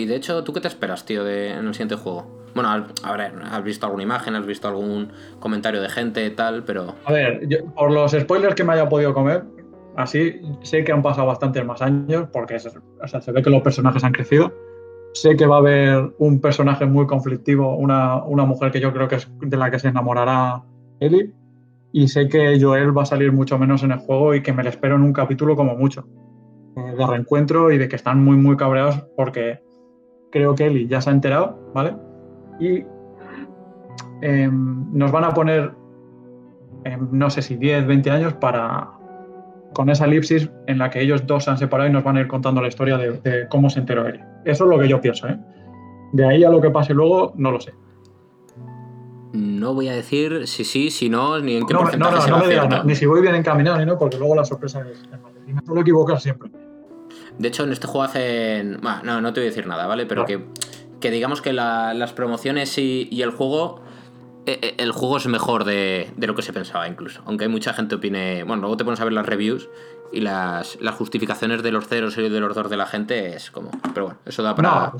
Y 0.00 0.06
de 0.06 0.16
hecho, 0.16 0.42
¿tú 0.44 0.52
qué 0.52 0.60
te 0.60 0.68
esperas, 0.68 1.04
tío, 1.04 1.24
de, 1.24 1.50
en 1.50 1.66
el 1.66 1.74
siguiente 1.74 1.96
juego? 1.96 2.26
Bueno, 2.54 2.70
a 2.70 3.16
ver, 3.16 3.32
has 3.44 3.62
visto 3.62 3.86
alguna 3.86 4.02
imagen, 4.02 4.34
has 4.34 4.46
visto 4.46 4.66
algún 4.66 5.12
comentario 5.38 5.80
de 5.80 5.88
gente, 5.88 6.28
tal, 6.30 6.64
pero. 6.64 6.94
A 7.04 7.12
ver, 7.12 7.46
por 7.76 7.92
los 7.92 8.12
spoilers 8.12 8.54
que 8.54 8.64
me 8.64 8.72
haya 8.72 8.88
podido 8.88 9.12
comer, 9.12 9.44
así 9.96 10.40
sé 10.62 10.82
que 10.84 10.92
han 10.92 11.02
pasado 11.02 11.26
bastantes 11.26 11.64
más 11.64 11.82
años, 11.82 12.28
porque 12.32 12.56
o 12.56 13.08
sea, 13.08 13.20
se 13.20 13.32
ve 13.32 13.42
que 13.42 13.50
los 13.50 13.62
personajes 13.62 14.02
han 14.02 14.12
crecido. 14.12 14.52
Sé 15.12 15.36
que 15.36 15.46
va 15.46 15.56
a 15.56 15.58
haber 15.58 16.14
un 16.18 16.40
personaje 16.40 16.86
muy 16.86 17.06
conflictivo, 17.06 17.76
una, 17.76 18.22
una 18.24 18.44
mujer 18.44 18.70
que 18.70 18.80
yo 18.80 18.92
creo 18.92 19.08
que 19.08 19.16
es 19.16 19.28
de 19.40 19.56
la 19.56 19.70
que 19.70 19.78
se 19.78 19.88
enamorará 19.88 20.62
Ellie. 21.00 21.32
Y 21.92 22.08
sé 22.08 22.28
que 22.28 22.58
Joel 22.60 22.96
va 22.96 23.02
a 23.02 23.06
salir 23.06 23.32
mucho 23.32 23.58
menos 23.58 23.82
en 23.82 23.90
el 23.90 23.98
juego 23.98 24.34
y 24.34 24.42
que 24.42 24.52
me 24.52 24.62
lo 24.62 24.68
espero 24.68 24.94
en 24.94 25.02
un 25.02 25.12
capítulo 25.12 25.56
como 25.56 25.76
mucho. 25.76 26.06
Eh, 26.76 26.94
de 26.96 27.06
reencuentro 27.06 27.72
y 27.72 27.78
de 27.78 27.88
que 27.88 27.96
están 27.96 28.22
muy, 28.22 28.36
muy 28.36 28.56
cabreados 28.56 29.02
porque 29.16 29.60
creo 30.30 30.54
que 30.54 30.66
Eli 30.66 30.86
ya 30.86 31.00
se 31.00 31.10
ha 31.10 31.12
enterado, 31.12 31.58
¿vale? 31.74 31.96
Y 32.58 32.84
em, 34.22 34.86
nos 34.92 35.10
van 35.12 35.24
a 35.24 35.34
poner, 35.34 35.72
em, 36.84 37.08
no 37.12 37.30
sé 37.30 37.42
si 37.42 37.56
10, 37.56 37.86
20 37.86 38.10
años 38.10 38.34
para, 38.34 38.90
con 39.72 39.90
esa 39.90 40.04
elipsis 40.04 40.50
en 40.66 40.78
la 40.78 40.90
que 40.90 41.00
ellos 41.00 41.26
dos 41.26 41.44
se 41.44 41.50
han 41.50 41.58
separado 41.58 41.88
y 41.88 41.92
nos 41.92 42.04
van 42.04 42.16
a 42.16 42.20
ir 42.20 42.28
contando 42.28 42.60
la 42.60 42.68
historia 42.68 42.98
de, 42.98 43.46
cómo 43.48 43.70
se 43.70 43.80
enteró 43.80 44.06
Eli. 44.06 44.20
Eso 44.44 44.64
es 44.64 44.70
lo 44.70 44.78
que 44.78 44.88
yo 44.88 45.00
pienso, 45.00 45.28
¿eh? 45.28 45.38
De 46.12 46.26
ahí 46.26 46.44
a 46.44 46.50
lo 46.50 46.60
que 46.60 46.70
pase 46.70 46.92
luego, 46.92 47.32
no 47.36 47.52
lo 47.52 47.60
sé. 47.60 47.72
No 49.32 49.74
voy 49.74 49.88
a 49.88 49.92
decir 49.92 50.48
si 50.48 50.64
sí, 50.64 50.90
si 50.90 51.08
no, 51.08 51.38
ni 51.38 51.56
en 51.56 51.66
qué 51.66 51.74
no, 51.74 51.80
porcentaje 51.80 52.30
no, 52.30 52.36
no, 52.36 52.38
no 52.38 52.44
me 52.44 52.50
digas, 52.50 52.84
ni 52.84 52.96
si 52.96 53.06
voy 53.06 53.20
bien 53.20 53.36
encaminado 53.36 53.78
ni 53.78 53.86
no, 53.86 53.96
porque 53.96 54.18
luego 54.18 54.34
la 54.34 54.44
sorpresa 54.44 54.84
es, 54.90 55.08
y 55.46 55.52
me 55.52 55.62
suelo 55.64 55.82
equivocar 55.82 56.20
siempre. 56.20 56.50
De 57.40 57.48
hecho, 57.48 57.64
en 57.64 57.72
este 57.72 57.86
juego 57.86 58.02
hacen. 58.02 58.80
no, 58.82 59.22
no 59.22 59.32
te 59.32 59.40
voy 59.40 59.46
a 59.46 59.50
decir 59.50 59.66
nada, 59.66 59.86
¿vale? 59.86 60.04
Pero 60.04 60.26
que, 60.26 60.44
que, 61.00 61.10
digamos 61.10 61.40
que 61.40 61.54
las 61.54 62.12
promociones 62.12 62.76
y, 62.76 63.22
el 63.22 63.30
juego. 63.30 63.80
Eh, 64.44 64.58
eh, 64.60 64.74
el 64.76 64.92
juego 64.92 65.16
es 65.16 65.26
mejor 65.26 65.64
de, 65.64 66.12
lo 66.18 66.34
que 66.34 66.42
se 66.42 66.52
pensaba, 66.52 66.86
incluso. 66.86 67.22
Aunque 67.24 67.44
hay 67.44 67.50
mucha 67.50 67.72
gente 67.72 67.94
opine. 67.94 68.44
Bueno, 68.44 68.60
luego 68.60 68.76
te 68.76 68.84
pones 68.84 69.00
a 69.00 69.04
ver 69.04 69.14
las 69.14 69.24
reviews 69.24 69.70
y 70.12 70.20
las, 70.20 70.78
las 70.82 70.94
justificaciones 70.96 71.62
de 71.62 71.72
los 71.72 71.88
ceros 71.88 72.18
y 72.18 72.28
de 72.28 72.40
los 72.40 72.54
dos 72.54 72.68
de 72.68 72.76
la 72.76 72.84
gente 72.84 73.34
es 73.34 73.50
como. 73.50 73.70
Pero 73.94 74.06
bueno, 74.06 74.18
eso 74.26 74.42
da 74.42 74.54
para, 74.54 74.92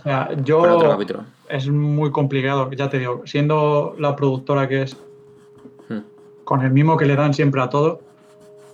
yo, 0.42 0.60
otro 0.60 0.88
capítulo. 0.88 1.24
Es 1.46 1.68
muy 1.68 2.10
complicado, 2.10 2.70
ya 2.70 2.88
te 2.88 3.00
digo. 3.00 3.20
Siendo 3.26 3.94
la 3.98 4.16
productora 4.16 4.66
que 4.66 4.82
es. 4.82 4.96
Hmm. 5.90 6.04
Con 6.44 6.62
el 6.62 6.70
mismo 6.70 6.96
que 6.96 7.04
le 7.04 7.16
dan 7.16 7.34
siempre 7.34 7.60
a 7.60 7.68
todo, 7.68 8.00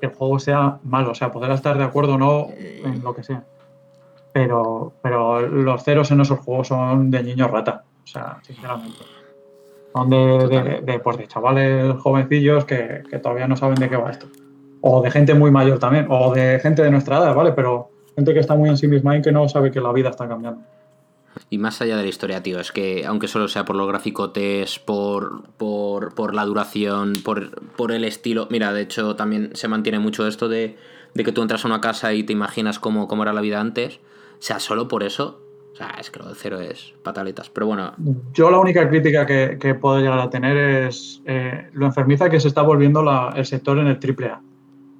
que 0.00 0.06
el 0.06 0.14
juego 0.14 0.38
sea 0.38 0.78
malo. 0.84 1.10
O 1.10 1.14
sea, 1.16 1.32
poder 1.32 1.50
estar 1.50 1.76
de 1.76 1.82
acuerdo 1.82 2.14
o 2.14 2.18
no 2.18 2.46
en 2.56 3.02
lo 3.02 3.12
que 3.12 3.24
sea 3.24 3.42
pero, 4.36 4.92
pero 5.00 5.40
los 5.48 5.82
ceros 5.82 6.10
en 6.10 6.20
esos 6.20 6.40
juegos 6.40 6.68
son 6.68 7.10
de 7.10 7.22
niños 7.22 7.50
rata, 7.50 7.84
o 8.04 8.06
sea, 8.06 8.38
sinceramente. 8.42 8.98
Son 9.94 10.10
de, 10.10 10.82
de, 10.84 10.98
pues 10.98 11.16
de 11.16 11.26
chavales 11.26 11.96
jovencillos 12.00 12.66
que, 12.66 13.02
todavía 13.22 13.48
no 13.48 13.56
saben 13.56 13.76
de 13.76 13.88
qué 13.88 13.96
va 13.96 14.10
esto. 14.10 14.26
O 14.82 15.00
de 15.00 15.10
gente 15.10 15.32
muy 15.32 15.50
mayor 15.50 15.78
también, 15.78 16.06
o 16.10 16.34
de 16.34 16.60
gente 16.60 16.82
de 16.82 16.90
nuestra 16.90 17.16
edad, 17.16 17.34
¿vale? 17.34 17.52
Pero 17.52 17.88
gente 18.14 18.34
que 18.34 18.40
está 18.40 18.54
muy 18.54 18.68
en 18.68 18.76
sí 18.76 18.88
misma 18.88 19.16
y 19.16 19.22
que 19.22 19.32
no 19.32 19.48
sabe 19.48 19.70
que 19.70 19.80
la 19.80 19.90
vida 19.90 20.10
está 20.10 20.28
cambiando. 20.28 20.60
Y 21.48 21.56
más 21.56 21.80
allá 21.80 21.96
de 21.96 22.02
la 22.02 22.08
historia, 22.10 22.42
tío, 22.42 22.60
es 22.60 22.72
que 22.72 23.06
aunque 23.06 23.28
solo 23.28 23.48
sea 23.48 23.64
por 23.64 23.76
los 23.76 23.88
graficotes, 23.88 24.78
por, 24.78 25.44
por, 25.56 26.14
por 26.14 26.34
la 26.34 26.44
duración, 26.44 27.14
por, 27.24 27.62
por, 27.72 27.90
el 27.90 28.04
estilo. 28.04 28.48
Mira, 28.50 28.74
de 28.74 28.82
hecho, 28.82 29.16
también 29.16 29.52
se 29.54 29.66
mantiene 29.66 29.98
mucho 29.98 30.26
esto 30.26 30.50
de, 30.50 30.76
de 31.14 31.24
que 31.24 31.32
tú 31.32 31.40
entras 31.40 31.64
a 31.64 31.68
una 31.68 31.80
casa 31.80 32.12
y 32.12 32.22
te 32.22 32.34
imaginas 32.34 32.78
cómo, 32.78 33.08
cómo 33.08 33.22
era 33.22 33.32
la 33.32 33.40
vida 33.40 33.62
antes. 33.62 33.98
O 34.38 34.42
sea, 34.42 34.60
solo 34.60 34.88
por 34.88 35.02
eso, 35.02 35.40
o 35.72 35.76
sea, 35.76 35.96
es 36.00 36.10
que 36.10 36.18
lo 36.20 36.28
de 36.28 36.34
cero 36.34 36.60
es 36.60 36.94
pataletas. 37.02 37.50
Pero 37.50 37.66
bueno. 37.66 37.92
Yo 38.32 38.50
la 38.50 38.58
única 38.58 38.88
crítica 38.88 39.26
que, 39.26 39.74
puedo 39.74 39.98
llegar 39.98 40.18
a 40.18 40.30
tener 40.30 40.56
es 40.56 41.22
eh, 41.26 41.68
lo 41.72 41.86
enfermiza 41.86 42.30
que 42.30 42.40
se 42.40 42.48
está 42.48 42.62
volviendo 42.62 43.04
el 43.34 43.46
sector 43.46 43.78
en 43.78 43.88
el 43.88 43.98
AAA. 43.98 44.40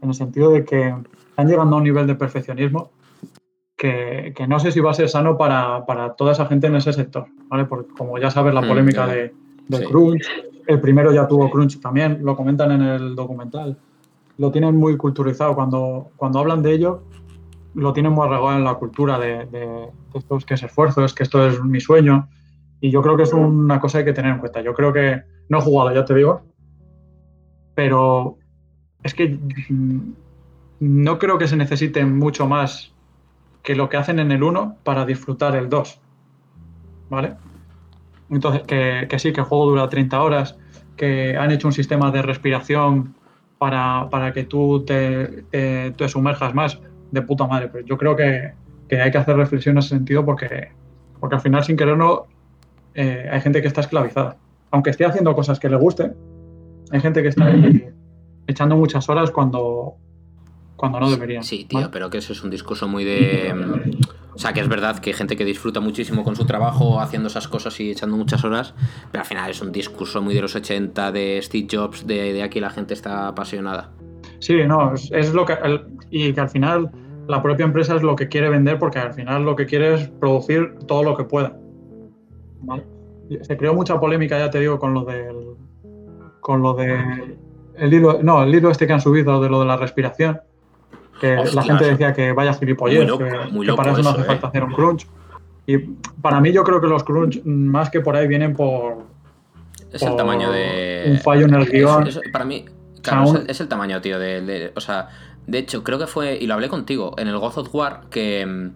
En 0.03 0.09
el 0.09 0.15
sentido 0.15 0.51
de 0.51 0.65
que 0.65 0.95
están 1.31 1.49
llegando 1.49 1.77
a 1.77 1.79
un 1.79 1.85
nivel 1.85 2.07
de 2.07 2.15
perfeccionismo 2.15 2.91
que, 3.77 4.47
no 4.49 4.59
sé 4.59 4.73
si 4.73 4.81
va 4.81 4.91
a 4.91 4.95
ser 4.95 5.09
sano 5.09 5.37
para, 5.37 6.15
toda 6.17 6.33
esa 6.33 6.47
gente 6.47 6.67
en 6.67 6.77
ese 6.77 6.93
sector, 6.93 7.27
¿vale? 7.49 7.67
Porque 7.67 7.93
como 7.95 8.19
ya 8.19 8.31
sabes 8.31 8.55
la 8.55 8.63
mm, 8.63 8.69
polémica 8.69 9.07
de, 9.07 9.33
Crunch, 9.89 10.27
el 10.67 10.81
primero 10.81 11.13
ya 11.13 11.29
tuvo 11.29 11.51
Crunch 11.51 11.81
también, 11.81 12.21
lo 12.23 12.37
comentan 12.37 12.73
en 12.73 12.83
el 12.83 13.15
documental. 13.15 13.77
Lo 14.39 14.51
tienen 14.51 14.77
muy 14.77 14.97
culturizado. 14.97 15.55
Cuando, 15.55 16.11
cuando 16.17 16.39
hablan 16.39 16.63
de 16.63 16.73
ello, 16.73 17.03
lo 17.77 17.93
tienen 17.93 18.13
muy 18.13 18.27
arraigado 18.27 18.57
en 18.57 18.65
la 18.65 18.75
cultura 18.75 19.19
de, 19.19 19.45
de, 19.47 19.91
esto 20.15 20.37
es 20.39 20.45
que 20.47 20.55
es 20.55 20.63
esfuerzo, 20.63 21.05
es 21.05 21.13
que 21.13 21.23
esto 21.23 21.47
es 21.47 21.63
mi 21.63 21.79
sueño. 21.79 22.27
Y 22.81 22.91
yo 22.91 23.03
creo 23.03 23.19
que 23.19 23.25
es 23.25 23.33
una 23.35 23.81
cosa 23.81 23.99
que 23.99 24.01
hay 24.01 24.05
que 24.07 24.13
tener 24.15 24.33
en 24.33 24.39
cuenta. 24.39 24.63
Yo 24.63 24.73
creo 24.73 24.95
que 24.95 25.23
no 25.51 25.59
he 25.59 25.61
jugado, 25.61 25.95
ya 25.95 26.05
te 26.05 26.15
digo, 26.15 26.43
pero 27.75 28.39
es 29.03 29.13
que 29.13 29.39
no 30.81 31.19
creo 31.19 31.37
que 31.37 31.49
se 31.49 31.57
necesite 31.57 32.05
mucho 32.07 32.47
más 32.47 32.95
que 33.63 33.77
lo 33.77 33.91
que 33.91 33.99
hacen 33.99 34.21
en 34.21 34.33
el 34.33 34.43
1 34.43 34.79
para 34.83 35.05
disfrutar 35.05 35.55
el 35.55 35.69
2. 35.69 36.01
¿Vale? 37.11 37.35
Entonces, 38.31 38.63
que, 38.63 39.19
sí, 39.19 39.35
que 39.35 39.41
el 39.41 39.47
juego 39.47 39.67
dura 39.67 39.89
30 39.91 40.23
horas, 40.23 40.59
que 40.97 41.37
han 41.37 41.53
hecho 41.53 41.69
un 41.69 41.73
sistema 41.75 42.11
de 42.11 42.23
respiración 42.23 43.15
para, 43.59 44.33
que 44.33 44.45
tú 44.45 44.83
te, 44.87 45.45
te 45.51 46.09
sumerjas 46.09 46.55
más 46.55 46.81
de 47.11 47.23
puta 47.23 47.47
madre. 47.47 47.69
Pero 47.73 47.87
yo 47.87 47.97
creo 47.97 48.17
que, 48.17 48.53
hay 48.91 49.11
que 49.11 49.19
hacer 49.19 49.37
reflexión 49.37 49.75
en 49.75 49.79
ese 49.79 49.91
sentido 49.91 50.25
porque, 50.25 50.69
porque 51.21 51.37
al 51.37 51.41
final, 51.41 51.65
sin 51.65 51.77
quererlo, 51.77 52.27
eh, 52.95 53.29
hay 53.31 53.41
gente 53.41 53.61
que 53.63 53.69
está 53.69 53.81
esclavizada. 53.81 54.37
Aunque 54.71 54.91
esté 54.91 55.05
haciendo 55.05 55.35
cosas 55.35 55.61
que 55.61 55.69
le 55.69 55.77
gusten, 55.77 56.15
hay 56.91 57.01
gente 57.01 57.23
que 57.23 57.29
está 57.29 57.53
echando 58.47 58.77
muchas 58.77 59.09
horas 59.09 59.31
cuando, 59.31 59.97
cuando 60.77 61.01
no 61.01 61.11
deberían. 61.11 61.43
Sí, 61.43 61.65
tío, 61.65 61.91
pero 61.91 62.11
que 62.11 62.19
eso 62.19 62.33
es 62.33 62.43
un 62.43 62.51
discurso 62.51 62.89
muy 62.89 63.05
de. 63.05 63.55
O 64.35 64.39
sea, 64.39 64.53
que 64.53 64.61
es 64.61 64.69
verdad 64.69 64.99
que 64.99 65.11
hay 65.11 65.15
gente 65.15 65.35
que 65.35 65.47
disfruta 65.47 65.81
muchísimo 65.81 66.23
con 66.23 66.37
su 66.37 66.45
trabajo 66.45 67.01
haciendo 67.01 67.29
esas 67.29 67.49
cosas 67.49 67.81
y 67.81 67.91
echando 67.91 68.19
muchas 68.19 68.45
horas, 68.45 68.75
pero 69.11 69.23
al 69.23 69.27
final 69.27 69.51
es 69.51 69.63
un 69.63 69.73
discurso 69.73 70.21
muy 70.21 70.35
de 70.35 70.43
los 70.43 70.55
80, 70.55 71.11
de 71.11 71.41
Steve 71.43 71.67
Jobs, 71.71 72.07
de, 72.07 72.35
de 72.35 72.43
aquí 72.43 72.61
la 72.61 72.69
gente 72.69 72.93
está 72.93 73.29
apasionada. 73.29 73.93
Sí, 74.39 74.65
no, 74.65 74.95
es, 74.95 75.33
lo 75.35 75.45
que. 75.45 75.57
y 76.11 76.33
que 76.33 76.41
al 76.41 76.49
final 76.49 76.91
la 77.27 77.43
propia 77.43 77.65
empresa 77.65 77.97
es 77.97 78.03
lo 78.03 78.17
que 78.17 78.29
quiere 78.29 78.49
vender 78.49 78.79
porque 78.79 78.99
al 78.99 79.15
final 79.15 79.45
lo 79.45 79.57
que 79.57 79.67
quiere 79.67 79.95
es 79.95 80.09
producir 80.09 80.75
todo 80.87 81.03
lo 81.03 81.17
que 81.17 81.25
pueda. 81.25 81.57
Se 83.43 83.57
creó 83.57 83.75
mucha 83.75 83.99
polémica, 83.99 84.39
ya 84.39 84.51
te 84.51 84.61
digo, 84.61 84.79
con 84.79 84.95
lo 84.95 85.05
del. 85.05 85.57
Con 86.41 86.63
lo 86.63 86.75
de. 86.75 87.37
El 87.77 87.93
hilo, 87.93 88.21
no, 88.23 88.43
el 88.43 88.55
hilo 88.55 88.71
este 88.71 88.87
que 88.87 88.93
han 88.93 89.01
subido 89.01 89.41
de 89.41 89.49
lo 89.49 89.61
de 89.61 89.67
la 89.67 89.77
respiración. 89.77 90.41
Que 91.21 91.37
la 91.55 91.63
gente 91.63 91.87
decía 91.87 92.13
que 92.13 92.33
vaya 92.33 92.53
gilipollez, 92.53 93.11
que, 93.11 93.73
para 93.75 93.93
eso 93.93 94.03
no 94.03 94.11
hace 94.11 94.25
falta 94.25 94.47
¿eh? 94.47 94.49
hacer 94.51 94.65
un 94.65 94.73
crunch. 94.73 95.07
Y 95.67 95.79
para 95.79 96.41
mí 96.41 96.53
yo 96.53 96.63
creo 96.63 96.81
que 96.81 96.87
los 96.87 97.03
crunch, 97.03 97.43
más 97.45 97.91
que 97.91 98.01
por 98.01 98.15
ahí, 98.15 98.29
vienen 98.29 98.55
por, 98.55 98.99
Es 99.91 100.03
el 100.03 100.15
tamaño 100.15 100.53
de. 100.53 101.05
Un 101.11 101.19
fallo 101.19 101.47
en 101.47 101.55
el 101.55 101.67
guion. 101.67 102.09
para 102.33 102.45
mí, 102.45 102.67
claro, 103.07 103.45
es, 103.47 103.61
el, 103.61 103.69
tamaño, 103.69 104.01
tío. 104.01 104.19
De, 104.19 104.73
o 104.75 104.81
sea, 104.81 105.09
de 105.47 105.59
hecho, 105.59 105.85
creo 105.85 105.99
que 105.99 106.07
fue, 106.07 106.39
y 106.41 106.47
lo 106.47 106.55
hablé 106.55 106.69
contigo, 106.69 107.15
en 107.19 107.29
el 107.29 107.39
God 107.39 107.59
of 107.59 107.75
War, 107.75 108.03
que, 108.11 108.71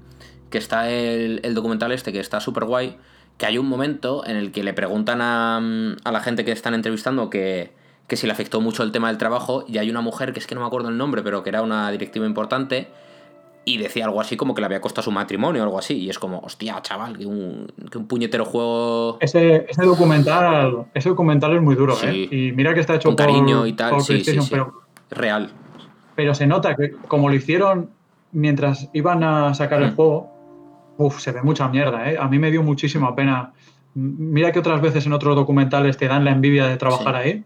que 0.51 0.59
está 0.59 0.91
el, 0.91 1.41
el 1.43 1.55
documental 1.55 1.93
este, 1.93 2.13
que 2.13 2.21
está 2.21 2.41
súper 2.41 2.65
guay, 2.65 2.97
que 3.39 3.47
hay 3.47 3.59
un 3.59 3.67
momento 3.67 4.27
en 4.27 4.37
el 4.37 4.53
que 4.53 4.63
le 4.63 4.73
preguntan 4.73 5.21
a, 5.23 5.57
a 5.59 6.13
la 6.13 6.21
gente 6.21 6.45
que 6.45 6.53
están 6.53 6.75
entrevistando 6.75 7.31
que, 7.31 7.73
que 8.07 8.17
si 8.17 8.27
le 8.27 8.33
afectó 8.33 8.61
mucho 8.61 8.83
el 8.83 8.93
tema 8.93 9.09
del 9.09 9.19
trabajo, 9.19 9.65
y 9.69 9.79
hay 9.79 9.89
una 9.89 10.01
mujer, 10.01 10.33
que 10.33 10.41
es 10.41 10.47
que 10.47 10.55
no 10.55 10.61
me 10.61 10.67
acuerdo 10.67 10.89
el 10.89 10.99
nombre, 10.99 11.23
pero 11.23 11.43
que 11.43 11.51
era 11.51 11.63
una 11.63 11.91
directiva 11.91 12.27
importante, 12.27 12.89
y 13.65 13.79
decía 13.79 14.07
algo 14.07 14.21
así 14.21 14.37
como 14.37 14.55
que 14.55 14.61
le 14.61 14.67
había 14.67 14.81
costado 14.81 15.05
su 15.05 15.11
matrimonio 15.11 15.63
o 15.63 15.65
algo 15.65 15.79
así. 15.79 15.95
Y 15.95 16.11
es 16.11 16.19
como, 16.19 16.39
hostia, 16.41 16.81
chaval, 16.83 17.19
que 17.19 17.27
un, 17.27 17.73
que 17.91 17.99
un 17.99 18.07
puñetero 18.07 18.45
juego. 18.45 19.19
Ese, 19.21 19.67
ese, 19.69 19.85
documental 19.85 20.87
ese 20.95 21.09
documental 21.09 21.55
es 21.57 21.63
muy 21.63 21.75
duro, 21.75 21.97
¿eh? 22.03 22.29
Y 22.31 22.53
mira 22.53 22.75
que 22.75 22.81
está 22.81 22.95
hecho 22.95 23.09
Con 23.09 23.17
cariño 23.17 23.67
y 23.67 23.75
tal, 23.75 24.01
sí, 24.01 24.25
sí, 24.25 24.39
Pero, 24.51 24.83
Real. 25.11 25.51
Pero 26.15 26.35
se 26.35 26.47
nota 26.47 26.75
que, 26.75 26.93
como 27.09 27.29
lo 27.29 27.35
hicieron 27.35 27.91
mientras 28.33 28.89
iban 28.93 29.25
a 29.25 29.55
sacar 29.55 29.83
el 29.83 29.93
mm. 29.93 29.97
juego, 29.97 30.31
uff, 30.97 31.21
se 31.21 31.33
ve 31.33 31.43
mucha 31.43 31.69
mierda, 31.69 32.11
¿eh? 32.11 32.17
A 32.19 32.29
mí 32.29 32.39
me 32.39 32.51
dio 32.51 32.63
muchísima 32.63 33.15
pena. 33.15 33.53
Mira 33.95 34.53
que 34.53 34.61
otras 34.61 34.81
veces 34.81 35.05
en 35.07 35.13
otros 35.13 35.35
documentales 35.35 35.97
te 35.97 36.07
dan 36.07 36.25
la 36.25 36.31
envidia 36.31 36.67
de 36.67 36.77
trabajar 36.77 37.17
ahí. 37.17 37.45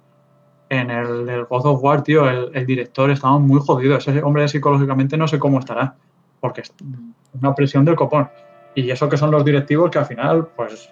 En 0.69 0.91
el 0.91 1.27
del 1.27 1.45
God 1.45 1.67
of 1.67 1.83
War, 1.83 2.03
tío, 2.03 2.29
el, 2.29 2.51
el 2.55 2.67
director 2.67 3.11
estaba 3.11 3.39
muy 3.39 3.61
jodido. 3.61 3.97
Ese 3.97 4.23
hombre 4.23 4.49
psicológicamente 4.49 5.17
no 5.17 5.29
sé 5.29 5.39
cómo 5.39 5.59
estará 5.59 5.95
porque 6.45 6.61
es 6.61 6.75
una 7.41 7.55
presión 7.55 7.87
del 7.87 7.97
copón. 7.97 8.29
Y 8.75 8.91
eso 8.91 9.09
que 9.09 9.17
son 9.17 9.31
los 9.31 9.47
directivos 9.47 9.91
que 9.91 9.99
al 9.99 10.05
final, 10.05 10.49
pues, 10.55 10.91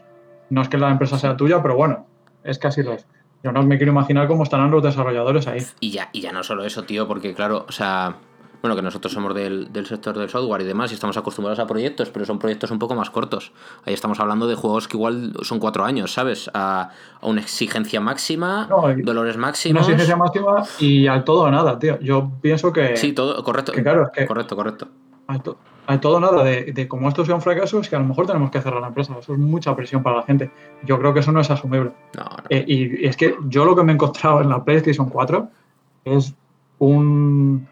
no 0.48 0.62
es 0.62 0.68
que 0.70 0.78
la 0.78 0.90
empresa 0.90 1.18
sea 1.18 1.36
tuya, 1.36 1.60
pero 1.60 1.76
bueno, 1.76 2.06
es 2.42 2.58
así 2.64 2.82
lo 2.82 2.94
es. 2.94 3.06
Yo 3.42 3.52
no 3.52 3.62
me 3.62 3.76
quiero 3.76 3.92
imaginar 3.92 4.28
cómo 4.28 4.44
estarán 4.44 4.70
los 4.70 4.82
desarrolladores 4.82 5.46
ahí. 5.48 5.62
Y 5.80 5.90
ya, 5.90 6.08
y 6.12 6.22
ya 6.22 6.32
no 6.32 6.42
solo 6.42 6.64
eso, 6.64 6.84
tío, 6.84 7.06
porque 7.06 7.34
claro, 7.34 7.66
o 7.68 7.72
sea, 7.72 8.16
bueno, 8.62 8.74
que 8.76 8.82
nosotros 8.82 9.12
somos 9.12 9.34
del, 9.34 9.68
sector 9.86 10.16
del 10.16 10.30
software 10.30 10.62
y 10.62 10.64
demás 10.64 10.90
y 10.92 10.94
estamos 10.94 11.16
acostumbrados 11.16 11.58
a 11.58 11.66
proyectos, 11.66 12.08
pero 12.10 12.24
son 12.24 12.38
proyectos 12.38 12.70
un 12.70 12.78
poco 12.78 12.94
más 12.94 13.10
cortos. 13.10 13.52
Ahí 13.84 13.92
estamos 13.92 14.18
hablando 14.20 14.46
de 14.46 14.54
juegos 14.54 14.88
que 14.88 14.96
igual 14.96 15.34
son 15.42 15.58
cuatro 15.58 15.84
años, 15.84 16.12
¿sabes? 16.12 16.50
A, 16.54 16.90
una 17.20 17.40
exigencia 17.40 18.00
máxima, 18.00 18.68
dolores 19.02 19.36
máximos. 19.36 19.82
Una 19.82 19.92
exigencia 19.92 20.16
máxima 20.16 20.64
y 20.78 21.06
al 21.06 21.24
todo 21.24 21.42
o 21.42 21.50
nada, 21.50 21.78
tío. 21.78 21.98
Yo 22.00 22.30
pienso 22.40 22.72
que... 22.72 22.96
Sí, 22.96 23.12
todo, 23.12 23.42
correcto. 23.44 23.72
correcto, 24.26 24.56
correcto 24.56 24.88
hay 25.86 25.98
todo 25.98 26.20
nada 26.20 26.44
de, 26.44 26.88
como 26.88 27.08
esto 27.08 27.24
sea 27.24 27.34
un 27.34 27.40
fracaso, 27.40 27.80
es 27.80 27.88
que 27.88 27.96
a 27.96 27.98
lo 27.98 28.04
mejor 28.04 28.26
tenemos 28.26 28.50
que 28.50 28.60
cerrar 28.60 28.80
la 28.80 28.88
empresa. 28.88 29.16
Eso 29.18 29.32
es 29.32 29.38
mucha 29.38 29.74
presión 29.74 30.02
para 30.02 30.16
la 30.16 30.22
gente. 30.22 30.50
Yo 30.84 30.98
creo 30.98 31.12
que 31.12 31.20
eso 31.20 31.32
no 31.32 31.40
es 31.40 31.50
asumible. 31.50 31.92
Eh, 32.48 32.64
y 32.66 33.06
es 33.06 33.16
que 33.16 33.34
yo 33.46 33.64
lo 33.64 33.74
que 33.74 33.82
me 33.82 33.92
he 33.92 33.94
encontrado 33.94 34.40
en 34.40 34.48
la 34.48 34.64
PlayStation 34.64 35.08
4 35.08 35.48
es 36.04 36.34
un 36.78 37.66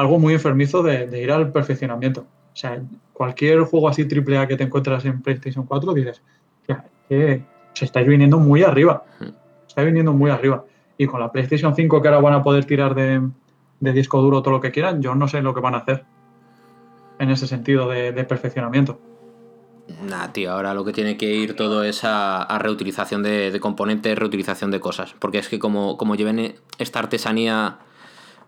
algo 0.00 0.18
muy 0.18 0.34
enfermizo 0.34 0.82
de, 0.82 1.20
ir 1.20 1.30
al 1.30 1.52
perfeccionamiento. 1.52 2.22
O 2.52 2.56
sea, 2.56 2.80
cualquier 3.12 3.60
juego 3.62 3.88
así 3.88 4.04
triple 4.06 4.38
A 4.38 4.46
que 4.46 4.56
te 4.56 4.64
encuentras 4.64 5.04
en 5.04 5.22
PlayStation 5.22 5.66
4 5.66 5.94
dices 5.94 6.22
que 7.08 7.42
se 7.74 7.84
está 7.84 8.00
viniendo 8.02 8.38
muy 8.38 8.62
arriba. 8.62 9.04
Hmm. 9.18 9.30
Está 9.66 9.82
viniendo 9.82 10.12
muy 10.12 10.30
arriba. 10.30 10.64
Y 10.98 11.06
con 11.06 11.20
la 11.20 11.30
PlayStation 11.30 11.74
5 11.74 12.02
que 12.02 12.08
ahora 12.08 12.20
van 12.20 12.34
a 12.34 12.42
poder 12.42 12.64
tirar 12.64 12.94
de, 12.94 13.20
de 13.80 13.92
disco 13.92 14.20
duro 14.20 14.42
todo 14.42 14.54
lo 14.54 14.60
que 14.60 14.70
quieran, 14.70 15.02
yo 15.02 15.14
no 15.14 15.26
sé 15.26 15.42
lo 15.42 15.54
que 15.54 15.60
van 15.60 15.74
a 15.74 15.78
hacer 15.78 16.04
en 17.18 17.30
ese 17.30 17.46
sentido 17.46 17.88
de, 17.88 18.12
perfeccionamiento. 18.24 18.98
Nah, 20.08 20.28
tío, 20.28 20.52
ahora 20.52 20.72
lo 20.72 20.84
que 20.84 20.92
tiene 20.92 21.16
que 21.16 21.26
ir 21.26 21.54
todo 21.54 21.82
es 21.84 22.00
a, 22.04 22.58
reutilización 22.60 23.22
de, 23.22 23.58
componentes, 23.60 24.18
reutilización 24.18 24.70
de 24.70 24.80
cosas. 24.80 25.14
Porque 25.18 25.38
es 25.38 25.48
que 25.48 25.58
como, 25.58 25.96
como 25.96 26.14
lleven 26.14 26.54
esta 26.78 27.00
artesanía, 27.00 27.78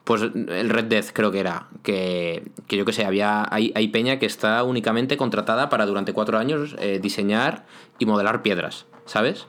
pues 0.05 0.23
el 0.23 0.69
Red 0.69 0.85
Death 0.85 1.11
creo 1.13 1.31
que 1.31 1.41
era, 1.41 1.69
que, 1.83 2.43
yo 2.69 2.85
que 2.85 2.93
sé, 2.93 3.05
había, 3.05 3.47
hay, 3.49 3.73
hay, 3.75 3.89
peña 3.89 4.19
que 4.19 4.27
está 4.27 4.63
únicamente 4.65 5.17
contratada 5.17 5.69
para 5.69 5.87
durante 5.87 6.13
cuatro 6.13 6.39
años 6.39 6.75
eh, 6.79 6.99
diseñar 7.01 7.65
y 7.99 8.07
modelar 8.07 8.43
piedras, 8.43 8.87
¿sabes? 9.07 9.47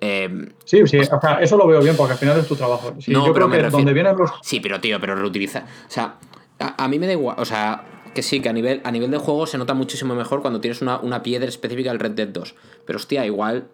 Em, 0.00 0.52
sí, 0.64 0.86
sí, 0.86 0.98
o 0.98 1.20
sea, 1.20 1.40
eso 1.42 1.58
lo 1.58 1.66
veo 1.66 1.82
bien 1.82 1.94
porque 1.96 2.14
al 2.14 2.18
final 2.18 2.38
es 2.38 2.48
tu 2.48 2.56
trabajo. 2.56 2.94
no, 3.08 3.26
yo 3.26 3.34
creo 3.34 3.50
que 3.50 3.62
donde 3.64 3.92
vienen 3.92 4.16
los. 4.16 4.30
Sí, 4.42 4.60
pero 4.60 4.80
tío, 4.80 4.98
pero 4.98 5.14
reutiliza. 5.14 5.66
O 5.86 5.90
sea, 5.90 6.16
a, 6.58 6.88
mí 6.88 6.98
me 6.98 7.06
da 7.06 7.12
igual. 7.12 7.36
O 7.38 7.44
sea, 7.44 7.84
que 8.14 8.22
sí, 8.22 8.40
que 8.40 8.48
a 8.48 8.52
nivel, 8.54 8.80
a 8.84 8.90
nivel 8.90 9.10
de 9.10 9.18
juego 9.18 9.46
se 9.46 9.58
nota 9.58 9.74
muchísimo 9.74 10.14
mejor 10.14 10.40
cuando 10.40 10.60
tienes 10.60 10.80
una, 10.80 11.22
piedra 11.22 11.48
específica 11.48 11.90
del 11.90 11.98
Red 11.98 12.12
Dead 12.12 12.28
2. 12.28 12.54
Pero 12.86 12.96
hostia, 12.96 13.26
igual 13.26 13.68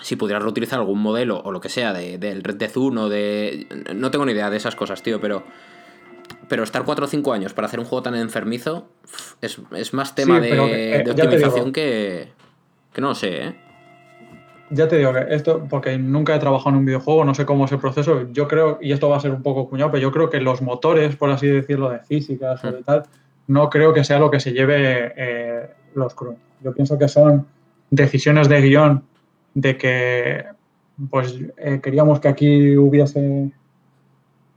si 0.00 0.16
pudieras 0.16 0.42
reutilizar 0.42 0.78
algún 0.78 1.00
modelo 1.00 1.40
o 1.44 1.52
lo 1.52 1.60
que 1.60 1.68
sea 1.68 1.92
de, 1.92 2.18
del 2.18 2.42
Red 2.42 2.56
Dead 2.56 2.76
1, 2.76 3.08
de. 3.08 3.66
No 3.94 4.10
tengo 4.10 4.26
ni 4.26 4.32
idea 4.32 4.50
de 4.50 4.56
esas 4.56 4.76
cosas, 4.76 5.02
tío, 5.02 5.20
pero. 5.20 5.42
Pero 6.48 6.62
estar 6.62 6.84
4 6.84 7.04
o 7.04 7.08
5 7.08 7.32
años 7.32 7.52
para 7.52 7.66
hacer 7.66 7.78
un 7.78 7.86
juego 7.86 8.02
tan 8.02 8.14
enfermizo 8.14 8.88
es, 9.40 9.92
más 9.92 10.14
tema 10.14 10.40
de, 10.40 10.96
eh, 10.96 11.02
de, 11.04 11.10
optimización 11.10 11.72
que. 11.72 12.28
Que 12.92 13.00
no 13.00 13.08
lo 13.08 13.14
sé, 13.14 13.44
¿eh? 13.44 13.54
ya 14.72 14.88
te 14.88 14.96
digo 14.96 15.12
que 15.12 15.26
esto, 15.28 15.66
porque 15.68 15.98
nunca 15.98 16.34
he 16.34 16.38
trabajado 16.38 16.70
en 16.70 16.76
un 16.76 16.84
videojuego, 16.86 17.24
no 17.24 17.34
sé 17.34 17.44
cómo 17.44 17.66
es 17.66 17.72
el 17.72 17.78
proceso, 17.78 18.26
yo 18.32 18.48
creo, 18.48 18.78
y 18.80 18.92
esto 18.92 19.08
va 19.08 19.18
a 19.18 19.20
ser 19.20 19.30
un 19.30 19.42
poco 19.42 19.68
cuñado, 19.68 19.90
pero 19.90 20.02
yo 20.02 20.10
creo 20.10 20.30
que 20.30 20.40
los 20.40 20.62
motores, 20.62 21.14
por 21.16 21.30
así 21.30 21.46
decirlo, 21.46 21.90
de 21.90 21.98
físicas 22.00 22.64
o 22.64 22.72
de 22.72 22.82
tal, 22.82 23.04
no 23.46 23.68
creo 23.68 23.92
que 23.92 24.02
sea 24.02 24.18
lo 24.18 24.30
que 24.30 24.40
se 24.40 24.52
lleve 24.52 25.12
eh, 25.16 25.68
los 25.94 26.14
crunch. 26.14 26.38
Yo 26.62 26.72
pienso 26.72 26.98
que 26.98 27.08
son 27.08 27.46
decisiones 27.90 28.48
de 28.48 28.60
guion 28.62 29.04
de 29.54 29.76
que 29.76 30.44
pues 31.10 31.38
eh, 31.56 31.80
queríamos 31.82 32.20
que 32.20 32.28
aquí 32.28 32.76
hubiese 32.76 33.50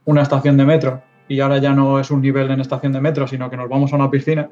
una 0.05 0.21
estación 0.21 0.57
de 0.57 0.65
metro 0.65 1.01
y 1.27 1.39
ahora 1.39 1.57
ya 1.57 1.73
no 1.73 1.99
es 1.99 2.11
un 2.11 2.21
nivel 2.21 2.51
en 2.51 2.61
estación 2.61 2.93
de 2.93 3.01
metro, 3.01 3.27
sino 3.27 3.49
que 3.49 3.57
nos 3.57 3.69
vamos 3.69 3.91
a 3.91 3.95
una 3.95 4.11
piscina. 4.11 4.49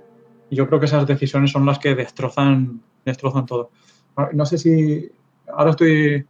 Y 0.49 0.55
yo 0.55 0.67
creo 0.67 0.79
que 0.79 0.87
esas 0.87 1.05
decisiones 1.05 1.51
son 1.51 1.65
las 1.65 1.79
que 1.79 1.95
destrozan, 1.95 2.81
destrozan 3.05 3.45
todo. 3.45 3.69
No 4.33 4.45
sé 4.45 4.57
si 4.57 5.11
ahora 5.51 5.71
estoy, 5.71 6.25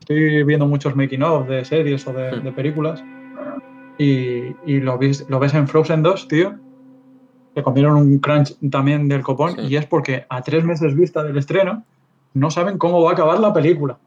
estoy 0.00 0.42
viendo 0.44 0.66
muchos 0.66 0.94
making 0.94 1.22
of 1.22 1.48
de 1.48 1.64
series 1.64 2.06
o 2.06 2.12
de, 2.12 2.52
películas 2.52 3.02
y, 3.98 4.54
lo, 4.80 4.98
ves, 4.98 5.26
lo 5.28 5.38
ves 5.38 5.54
en 5.54 5.66
Frozen 5.66 6.02
2, 6.02 6.28
tío, 6.28 6.54
que 7.54 7.62
comieron 7.62 7.96
un 7.96 8.18
crunch 8.18 8.56
también 8.70 9.08
del 9.08 9.22
copón 9.22 9.54
y 9.58 9.76
es 9.76 9.86
porque 9.86 10.26
a 10.28 10.42
tres 10.42 10.64
meses 10.64 10.94
vista 10.94 11.22
del 11.22 11.36
estreno 11.36 11.84
no 12.34 12.50
saben 12.50 12.78
cómo 12.78 13.02
va 13.02 13.10
a 13.10 13.12
acabar 13.14 13.38
la 13.38 13.52
película. 13.52 13.98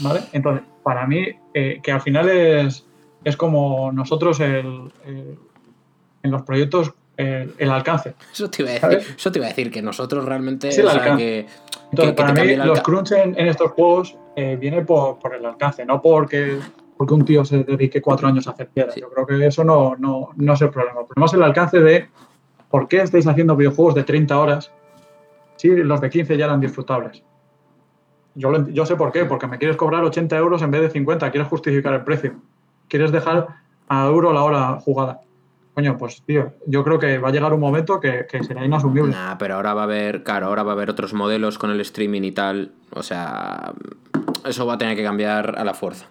¿Vale? 0.00 0.20
Entonces, 0.32 0.64
para 0.82 1.06
mí, 1.06 1.26
eh, 1.52 1.80
que 1.82 1.92
al 1.92 2.00
final 2.00 2.28
es, 2.28 2.86
es 3.22 3.36
como 3.36 3.92
nosotros 3.92 4.40
el, 4.40 4.92
en 5.04 6.30
los 6.30 6.42
proyectos 6.42 6.92
el, 7.16 7.70
alcance. 7.70 8.14
Eso 8.32 8.50
te, 8.50 8.62
iba 8.62 8.72
a 8.72 8.88
decir, 8.88 9.14
eso 9.16 9.30
te 9.30 9.38
iba 9.38 9.46
a 9.46 9.50
decir, 9.50 9.70
que 9.70 9.82
nosotros 9.82 10.24
realmente... 10.24 10.70
que, 10.70 11.46
Entonces, 11.90 12.14
para 12.14 12.32
mí, 12.32 12.56
los 12.56 12.80
crunch 12.80 13.12
en, 13.12 13.38
estos 13.38 13.72
juegos 13.72 14.16
eh, 14.36 14.56
viene 14.60 14.82
por, 14.82 15.18
el 15.32 15.44
alcance, 15.46 15.84
no 15.84 16.02
porque, 16.02 16.58
porque 16.96 17.14
un 17.14 17.24
tío 17.24 17.44
se 17.44 17.62
dedique 17.62 18.02
cuatro 18.02 18.26
años 18.28 18.48
a 18.48 18.50
hacer 18.50 18.68
piedra. 18.68 18.94
Yo 18.96 19.10
creo 19.10 19.26
que 19.26 19.46
eso 19.46 19.62
no, 19.62 19.94
no, 19.96 20.30
no, 20.34 20.52
es 20.54 20.62
el 20.62 20.70
problema. 20.70 21.00
El 21.00 21.06
problema 21.06 21.26
es 21.26 21.34
el 21.34 21.42
alcance 21.42 21.80
de 21.80 22.08
por 22.68 22.88
qué 22.88 23.02
estáis 23.02 23.26
haciendo 23.26 23.54
videojuegos 23.54 23.94
de 23.94 24.02
30 24.02 24.38
horas 24.38 24.72
si 25.64 25.82
los 25.82 26.00
de 26.00 26.10
15 26.10 26.36
ya 26.36 26.44
eran 26.44 26.60
disfrutables. 26.60 27.22
Yo, 28.34 28.68
yo 28.68 28.84
sé 28.84 28.96
por 28.96 29.12
qué, 29.12 29.24
porque 29.24 29.46
me 29.46 29.56
quieres 29.56 29.78
cobrar 29.78 30.04
80 30.04 30.36
euros 30.36 30.60
en 30.60 30.70
vez 30.70 30.82
de 30.82 30.90
50, 30.90 31.30
quieres 31.30 31.48
justificar 31.48 31.94
el 31.94 32.04
precio. 32.04 32.34
Quieres 32.88 33.12
dejar 33.12 33.48
a 33.88 34.06
euro 34.06 34.32
la 34.32 34.42
hora 34.42 34.78
jugada 34.80 35.20
coño, 35.74 35.98
pues 35.98 36.22
tío, 36.22 36.52
yo 36.66 36.84
creo 36.84 36.98
que 37.00 37.18
va 37.18 37.30
a 37.30 37.32
llegar 37.32 37.52
un 37.52 37.58
momento 37.58 37.98
que, 37.98 38.26
será 38.46 38.64
inasumible. 38.64 39.12
Nah, 39.12 39.36
pero 39.38 39.56
ahora 39.56 39.74
va 39.74 39.80
a 39.80 39.84
haber, 39.84 40.22
claro, 40.22 40.46
ahora 40.46 40.62
va 40.62 40.70
a 40.70 40.74
haber 40.74 40.88
otros 40.88 41.12
modelos 41.14 41.58
con 41.58 41.70
el 41.72 41.80
streaming 41.80 42.22
y 42.22 42.30
tal. 42.30 42.72
O 42.90 43.02
sea, 43.02 43.72
eso 44.46 44.66
va 44.66 44.74
a 44.74 44.78
tener 44.78 44.96
que 44.96 45.02
cambiar 45.02 45.58
a 45.58 45.64
la 45.64 45.74
fuerza. 45.74 46.06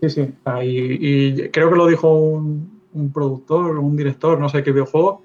Sí, 0.00 0.08
sí. 0.08 0.34
Ah, 0.46 0.64
y, 0.64 1.50
creo 1.50 1.68
que 1.68 1.76
lo 1.76 1.86
dijo 1.86 2.14
un, 2.14 2.80
un, 2.94 3.12
productor, 3.12 3.78
un 3.78 3.94
director, 3.96 4.40
no 4.40 4.48
sé 4.48 4.62
qué 4.62 4.72
videojuego, 4.72 5.22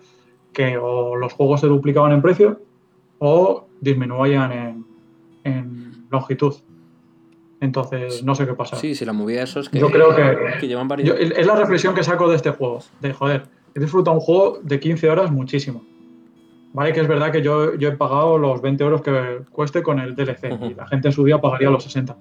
que 0.56 0.78
o 0.78 1.16
los 1.16 1.34
juegos 1.34 1.62
se 1.62 1.68
duplicaban 1.68 2.12
en 2.12 2.22
precio 2.22 2.62
o 3.20 3.68
disminuían 3.82 4.52
en, 4.52 4.86
en 5.44 6.08
longitud. 6.10 6.56
Entonces, 7.62 8.24
no 8.24 8.36
sé 8.36 8.46
qué 8.46 8.54
pasa. 8.54 8.76
Sí, 8.76 8.96
si 8.96 9.06
la 9.06 9.14
movida 9.14 9.44
eso 9.44 9.60
es 9.60 9.70
que, 9.70 9.80
yo 9.80 9.90
creo 9.90 10.16
que, 10.16 10.68
llevan 10.68 10.88
varios... 10.88 11.18
es 11.20 11.46
la 11.46 11.56
reflexión 11.56 11.94
que 11.94 12.04
saco 12.04 12.30
de 12.30 12.36
este 12.36 12.52
juego. 12.52 12.80
De 13.00 13.14
joder, 13.14 13.44
he 13.74 13.80
disfrutado 13.80 14.16
un 14.16 14.22
juego 14.22 14.60
de 14.62 14.80
15 14.80 15.10
horas 15.10 15.32
muchísimo. 15.32 15.84
Vale, 16.74 16.92
que 16.92 17.00
es 17.00 17.08
verdad 17.08 17.32
que 17.32 17.42
yo, 17.42 17.76
yo 17.76 17.90
he 17.90 17.92
pagado 17.94 18.38
los 18.38 18.62
20 18.62 18.84
euros 18.84 19.02
que 19.02 19.40
cueste 19.52 19.82
con 19.82 20.00
el 20.00 20.14
DLC 20.14 20.52
y 20.62 20.74
la 20.74 20.86
gente 20.88 21.08
en 21.08 21.14
su 21.14 21.24
día 21.24 21.40
pagaría 21.40 21.70
los 21.70 21.84
60. 21.84 22.18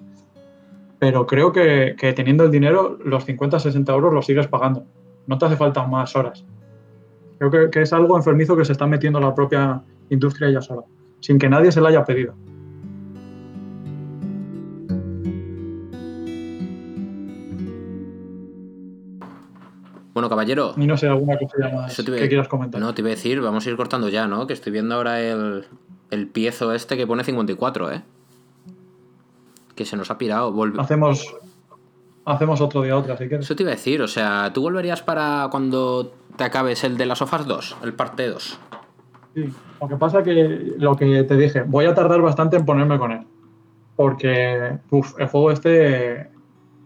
Pero 0.97 1.27
creo 1.27 1.51
que, 1.51 1.95
teniendo 2.15 2.45
el 2.45 2.51
dinero, 2.51 2.97
los 3.03 3.27
50-60 3.27 3.91
euros 3.93 4.13
los 4.13 4.25
sigues 4.25 4.47
pagando. 4.47 4.85
No 5.27 5.37
te 5.37 5.45
hace 5.45 5.57
falta 5.57 5.85
más 5.85 6.15
horas. 6.15 6.45
Creo 7.39 7.69
que, 7.69 7.81
es 7.81 7.93
algo 7.93 8.15
enfermizo 8.15 8.55
que 8.55 8.63
se 8.63 8.71
está 8.71 8.87
metiendo 8.87 9.19
la 9.19 9.35
propia 9.35 9.81
industria 10.09 10.49
ya 10.51 10.61
sola, 10.61 10.83
sin 11.19 11.37
que 11.37 11.49
nadie 11.49 11.71
se 11.71 11.81
la 11.81 11.89
haya 11.89 12.05
pedido. 12.05 12.33
Bueno, 20.13 20.29
caballero. 20.29 20.73
Y 20.77 20.87
no 20.87 20.95
sé, 20.95 21.07
alguna 21.07 21.37
cosa 21.37 21.57
más 21.75 22.01
que 22.01 22.23
a... 22.23 22.29
quieras 22.29 22.47
comentar. 22.47 22.79
No, 22.79 22.93
te 22.93 23.01
iba 23.01 23.09
a 23.09 23.15
decir, 23.15 23.41
vamos 23.41 23.67
a 23.67 23.69
ir 23.69 23.75
cortando 23.75 24.07
ya, 24.07 24.27
¿no? 24.27 24.47
Que 24.47 24.53
estoy 24.53 24.71
viendo 24.71 24.95
ahora 24.95 25.21
el, 25.21 25.65
el 26.09 26.27
piezo 26.29 26.71
este 26.71 26.95
que 26.95 27.05
pone 27.05 27.25
54, 27.25 27.91
¿eh? 27.91 28.03
Que 29.75 29.83
se 29.83 29.97
nos 29.97 30.09
ha 30.09 30.17
pirado. 30.17 30.53
Volve... 30.53 30.81
Hacemos, 30.81 31.35
hacemos 32.23 32.61
otro 32.61 32.83
día 32.83 32.95
otra, 32.95 33.17
si 33.17 33.27
quieres. 33.27 33.45
Eso 33.45 33.57
te 33.57 33.63
iba 33.63 33.73
a 33.73 33.75
decir, 33.75 34.01
o 34.01 34.07
sea, 34.07 34.51
¿tú 34.53 34.61
volverías 34.61 35.01
para 35.01 35.49
cuando 35.51 36.13
te 36.35 36.43
acabes 36.43 36.83
el 36.83 36.97
de 36.97 37.05
las 37.05 37.19
sofás 37.19 37.45
2, 37.45 37.77
el 37.83 37.93
parte 37.93 38.27
2? 38.27 38.59
Sí, 39.33 39.53
lo 39.81 39.87
que 39.87 39.95
pasa 39.97 40.23
que 40.23 40.75
lo 40.77 40.95
que 40.95 41.23
te 41.23 41.35
dije, 41.35 41.63
voy 41.63 41.85
a 41.85 41.93
tardar 41.93 42.21
bastante 42.21 42.57
en 42.57 42.65
ponerme 42.65 42.97
con 42.97 43.11
él. 43.11 43.21
Porque 43.95 44.77
el 45.17 45.27
juego 45.27 45.51
este 45.51 46.29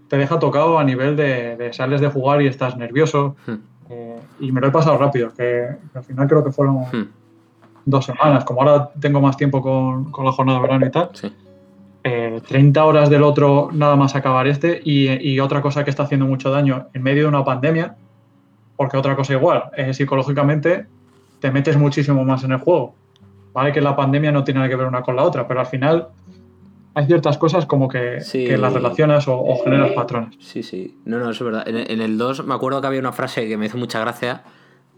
te 0.10 0.18
deja 0.18 0.40
tocado 0.40 0.80
a 0.80 0.84
nivel 0.84 1.16
de, 1.16 1.70
sales 1.72 2.02
de 2.02 2.10
jugar 2.10 2.42
y 2.42 2.48
estás 2.48 2.76
nervioso. 2.76 3.36
Hmm. 3.46 3.56
Eh, 3.90 4.20
y 4.40 4.52
me 4.52 4.60
lo 4.62 4.68
he 4.68 4.72
pasado 4.72 4.98
rápido, 4.98 5.34
que, 5.34 5.68
al 5.94 6.04
final 6.04 6.28
creo 6.28 6.44
que 6.44 6.52
fueron 6.52 6.80
hmm. 6.92 7.10
dos 7.86 8.06
semanas. 8.06 8.44
Como 8.44 8.62
ahora 8.62 8.90
tengo 9.00 9.22
más 9.22 9.38
tiempo 9.38 9.62
con, 9.62 10.12
la 10.26 10.32
jornada 10.32 10.60
de 10.60 10.62
verano 10.64 10.86
y 10.86 10.92
tal. 10.92 11.10
30 12.02 12.80
eh, 12.80 12.84
horas 12.84 13.10
del 13.10 13.24
otro 13.24 13.70
nada 13.72 13.96
más 13.96 14.16
acabar 14.16 14.48
este 14.48 14.82
y, 14.84 15.40
otra 15.40 15.62
cosa 15.62 15.84
que 15.84 15.90
está 15.90 16.04
haciendo 16.04 16.26
mucho 16.26 16.50
daño 16.50 16.88
en 16.94 17.04
medio 17.04 17.24
de 17.24 17.30
una 17.30 17.44
pandemia, 17.44 17.96
porque 18.80 18.96
otra 18.96 19.14
cosa 19.14 19.34
igual, 19.34 19.64
eh, 19.76 19.94
psicológicamente 19.94 20.86
te 21.42 21.52
metes 21.52 21.76
muchísimo 21.76 22.24
más 22.24 22.46
en 22.46 22.54
el 22.54 22.60
juego. 22.60 22.96
Vale 23.52 23.74
que 23.74 23.82
la 23.82 23.94
pandemia 23.94 24.32
no 24.32 24.46
tiene 24.46 24.62
nada 24.62 24.70
que 24.70 24.78
ver 24.78 24.88
una 24.88 25.02
con 25.02 25.18
la 25.18 25.24
otra, 25.24 25.46
pero 25.50 25.60
al 25.60 25.66
final 25.66 26.08
hay 26.94 27.06
ciertas 27.06 27.38
cosas 27.38 27.66
como 27.66 27.90
que, 27.90 28.20
las 28.58 28.72
relacionas 28.72 29.26
o, 29.28 29.44
generas 29.66 29.92
patrones. 29.92 30.38
Sí, 30.40 30.64
sí. 30.64 30.98
No, 31.04 31.20
no, 31.20 31.30
eso 31.30 31.44
es 31.46 31.52
verdad. 31.52 31.68
En, 31.68 32.00
el 32.00 32.18
2 32.18 32.46
me 32.46 32.54
acuerdo 32.54 32.80
que 32.80 32.88
había 32.88 33.02
una 33.02 33.12
frase 33.12 33.50
que 33.50 33.58
me 33.58 33.66
hizo 33.66 33.78
mucha 33.78 34.00
gracia. 34.00 34.44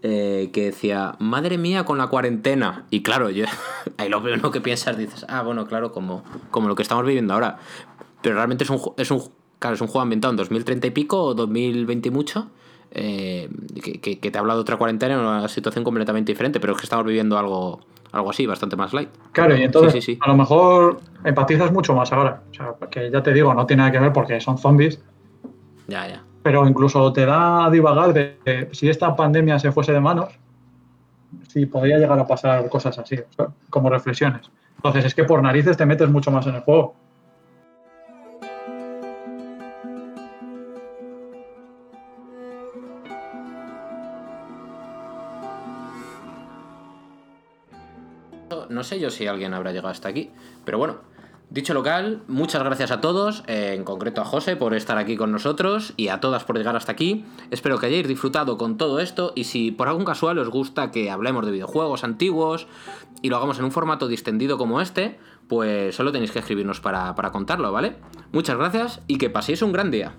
Eh, 0.04 0.50
que 0.52 0.66
decía, 0.66 1.16
madre 1.18 1.58
mía 1.58 1.84
con 1.84 1.98
la 1.98 2.06
cuarentena. 2.06 2.86
Y 2.88 3.02
claro, 3.02 3.30
yo 3.30 3.46
ahí 3.98 4.08
lo 4.08 4.22
primero 4.22 4.52
que 4.52 4.60
piensas 4.60 4.96
dices, 4.96 5.26
ah, 5.28 5.42
bueno, 5.42 5.66
claro, 5.66 5.90
como, 5.90 6.22
como 6.52 6.68
lo 6.68 6.76
que 6.76 6.84
estamos 6.84 7.04
viviendo 7.04 7.34
ahora. 7.34 7.58
Pero 8.22 8.36
realmente 8.36 8.62
es 8.62 8.70
un, 8.70 8.80
es 8.96 9.10
un, 9.10 9.24
claro, 9.58 9.74
es 9.74 9.80
un 9.80 9.88
juego 9.88 10.02
ambientado 10.02 10.30
en 10.30 10.36
2030 10.36 10.86
y 10.86 10.90
pico 10.92 11.20
o 11.20 11.34
2020 11.34 12.08
y 12.08 12.12
mucho. 12.12 12.48
Eh, 12.94 13.48
que, 13.82 14.20
que, 14.20 14.30
te 14.30 14.38
habla 14.38 14.54
de 14.54 14.60
otra 14.60 14.76
cuarentena 14.76 15.14
en 15.14 15.20
una 15.20 15.48
situación 15.48 15.82
completamente 15.82 16.32
diferente, 16.32 16.60
pero 16.60 16.74
es 16.74 16.78
que 16.78 16.84
estamos 16.84 17.06
viviendo 17.06 17.38
algo, 17.38 17.80
algo 18.12 18.30
así, 18.30 18.46
bastante 18.46 18.76
más 18.76 18.92
light. 18.92 19.08
Claro, 19.32 19.56
y 19.56 19.62
entonces 19.62 20.18
a 20.20 20.28
lo 20.28 20.36
mejor 20.36 21.00
empatizas 21.24 21.72
mucho 21.72 21.94
más 21.94 22.12
ahora. 22.12 22.42
O 22.50 22.54
sea, 22.54 22.74
que 22.90 23.10
ya 23.10 23.22
te 23.22 23.32
digo, 23.32 23.54
no 23.54 23.64
tiene 23.64 23.80
nada 23.80 23.92
que 23.92 23.98
ver 23.98 24.12
porque 24.12 24.40
son 24.40 24.58
zombies. 24.58 25.00
Ya, 25.88 26.06
ya. 26.06 26.22
Pero 26.42 26.68
incluso 26.68 27.10
te 27.14 27.24
da 27.24 27.64
a 27.64 27.70
divagar 27.70 28.12
de 28.12 28.68
si 28.72 28.90
esta 28.90 29.16
pandemia 29.16 29.58
se 29.58 29.72
fuese 29.72 29.92
de 29.92 30.00
manos, 30.00 30.28
si 31.48 31.64
podría 31.64 31.98
llegar 31.98 32.18
a 32.18 32.26
pasar 32.26 32.68
cosas 32.68 32.98
así, 32.98 33.16
como 33.70 33.88
reflexiones. 33.88 34.50
Entonces 34.76 35.06
es 35.06 35.14
que 35.14 35.24
por 35.24 35.42
narices 35.42 35.76
te 35.78 35.86
metes 35.86 36.10
mucho 36.10 36.30
más 36.30 36.46
en 36.46 36.56
el 36.56 36.60
juego. 36.60 36.94
no 48.82 48.88
sé 48.88 48.98
yo 48.98 49.10
si 49.10 49.28
alguien 49.28 49.54
habrá 49.54 49.70
llegado 49.70 49.90
hasta 49.90 50.08
aquí. 50.08 50.32
Pero 50.64 50.76
bueno, 50.76 50.96
dicho 51.50 51.72
local, 51.72 52.24
muchas 52.26 52.64
gracias 52.64 52.90
a 52.90 53.00
todos, 53.00 53.44
eh, 53.46 53.74
en 53.76 53.84
concreto 53.84 54.20
a 54.20 54.24
José 54.24 54.56
por 54.56 54.74
estar 54.74 54.98
aquí 54.98 55.16
con 55.16 55.30
nosotros 55.30 55.94
y 55.96 56.08
a 56.08 56.18
todas 56.18 56.42
por 56.42 56.58
llegar 56.58 56.74
hasta 56.74 56.90
aquí. 56.90 57.24
Espero 57.52 57.78
que 57.78 57.86
hayáis 57.86 58.08
disfrutado 58.08 58.58
con 58.58 58.78
todo 58.78 58.98
esto 58.98 59.34
y 59.36 59.44
si 59.44 59.70
por 59.70 59.86
algún 59.86 60.04
casual 60.04 60.36
os 60.40 60.48
gusta 60.48 60.90
que 60.90 61.12
hablemos 61.12 61.46
de 61.46 61.52
videojuegos 61.52 62.02
antiguos 62.02 62.66
y 63.22 63.28
lo 63.28 63.36
hagamos 63.36 63.56
en 63.60 63.66
un 63.66 63.70
formato 63.70 64.08
distendido 64.08 64.58
como 64.58 64.80
este, 64.80 65.20
pues 65.46 65.94
solo 65.94 66.10
tenéis 66.10 66.32
que 66.32 66.40
escribirnos 66.40 66.80
para, 66.80 67.14
para 67.14 67.30
contarlo, 67.30 67.70
¿vale? 67.70 67.94
Muchas 68.32 68.56
gracias 68.56 69.00
y 69.06 69.18
que 69.18 69.30
paséis 69.30 69.62
un 69.62 69.70
gran 69.70 69.92
día. 69.92 70.12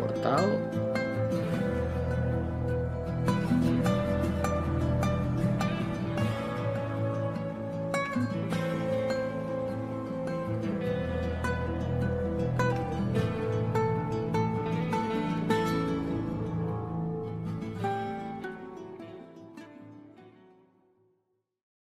Cortado. 0.00 0.71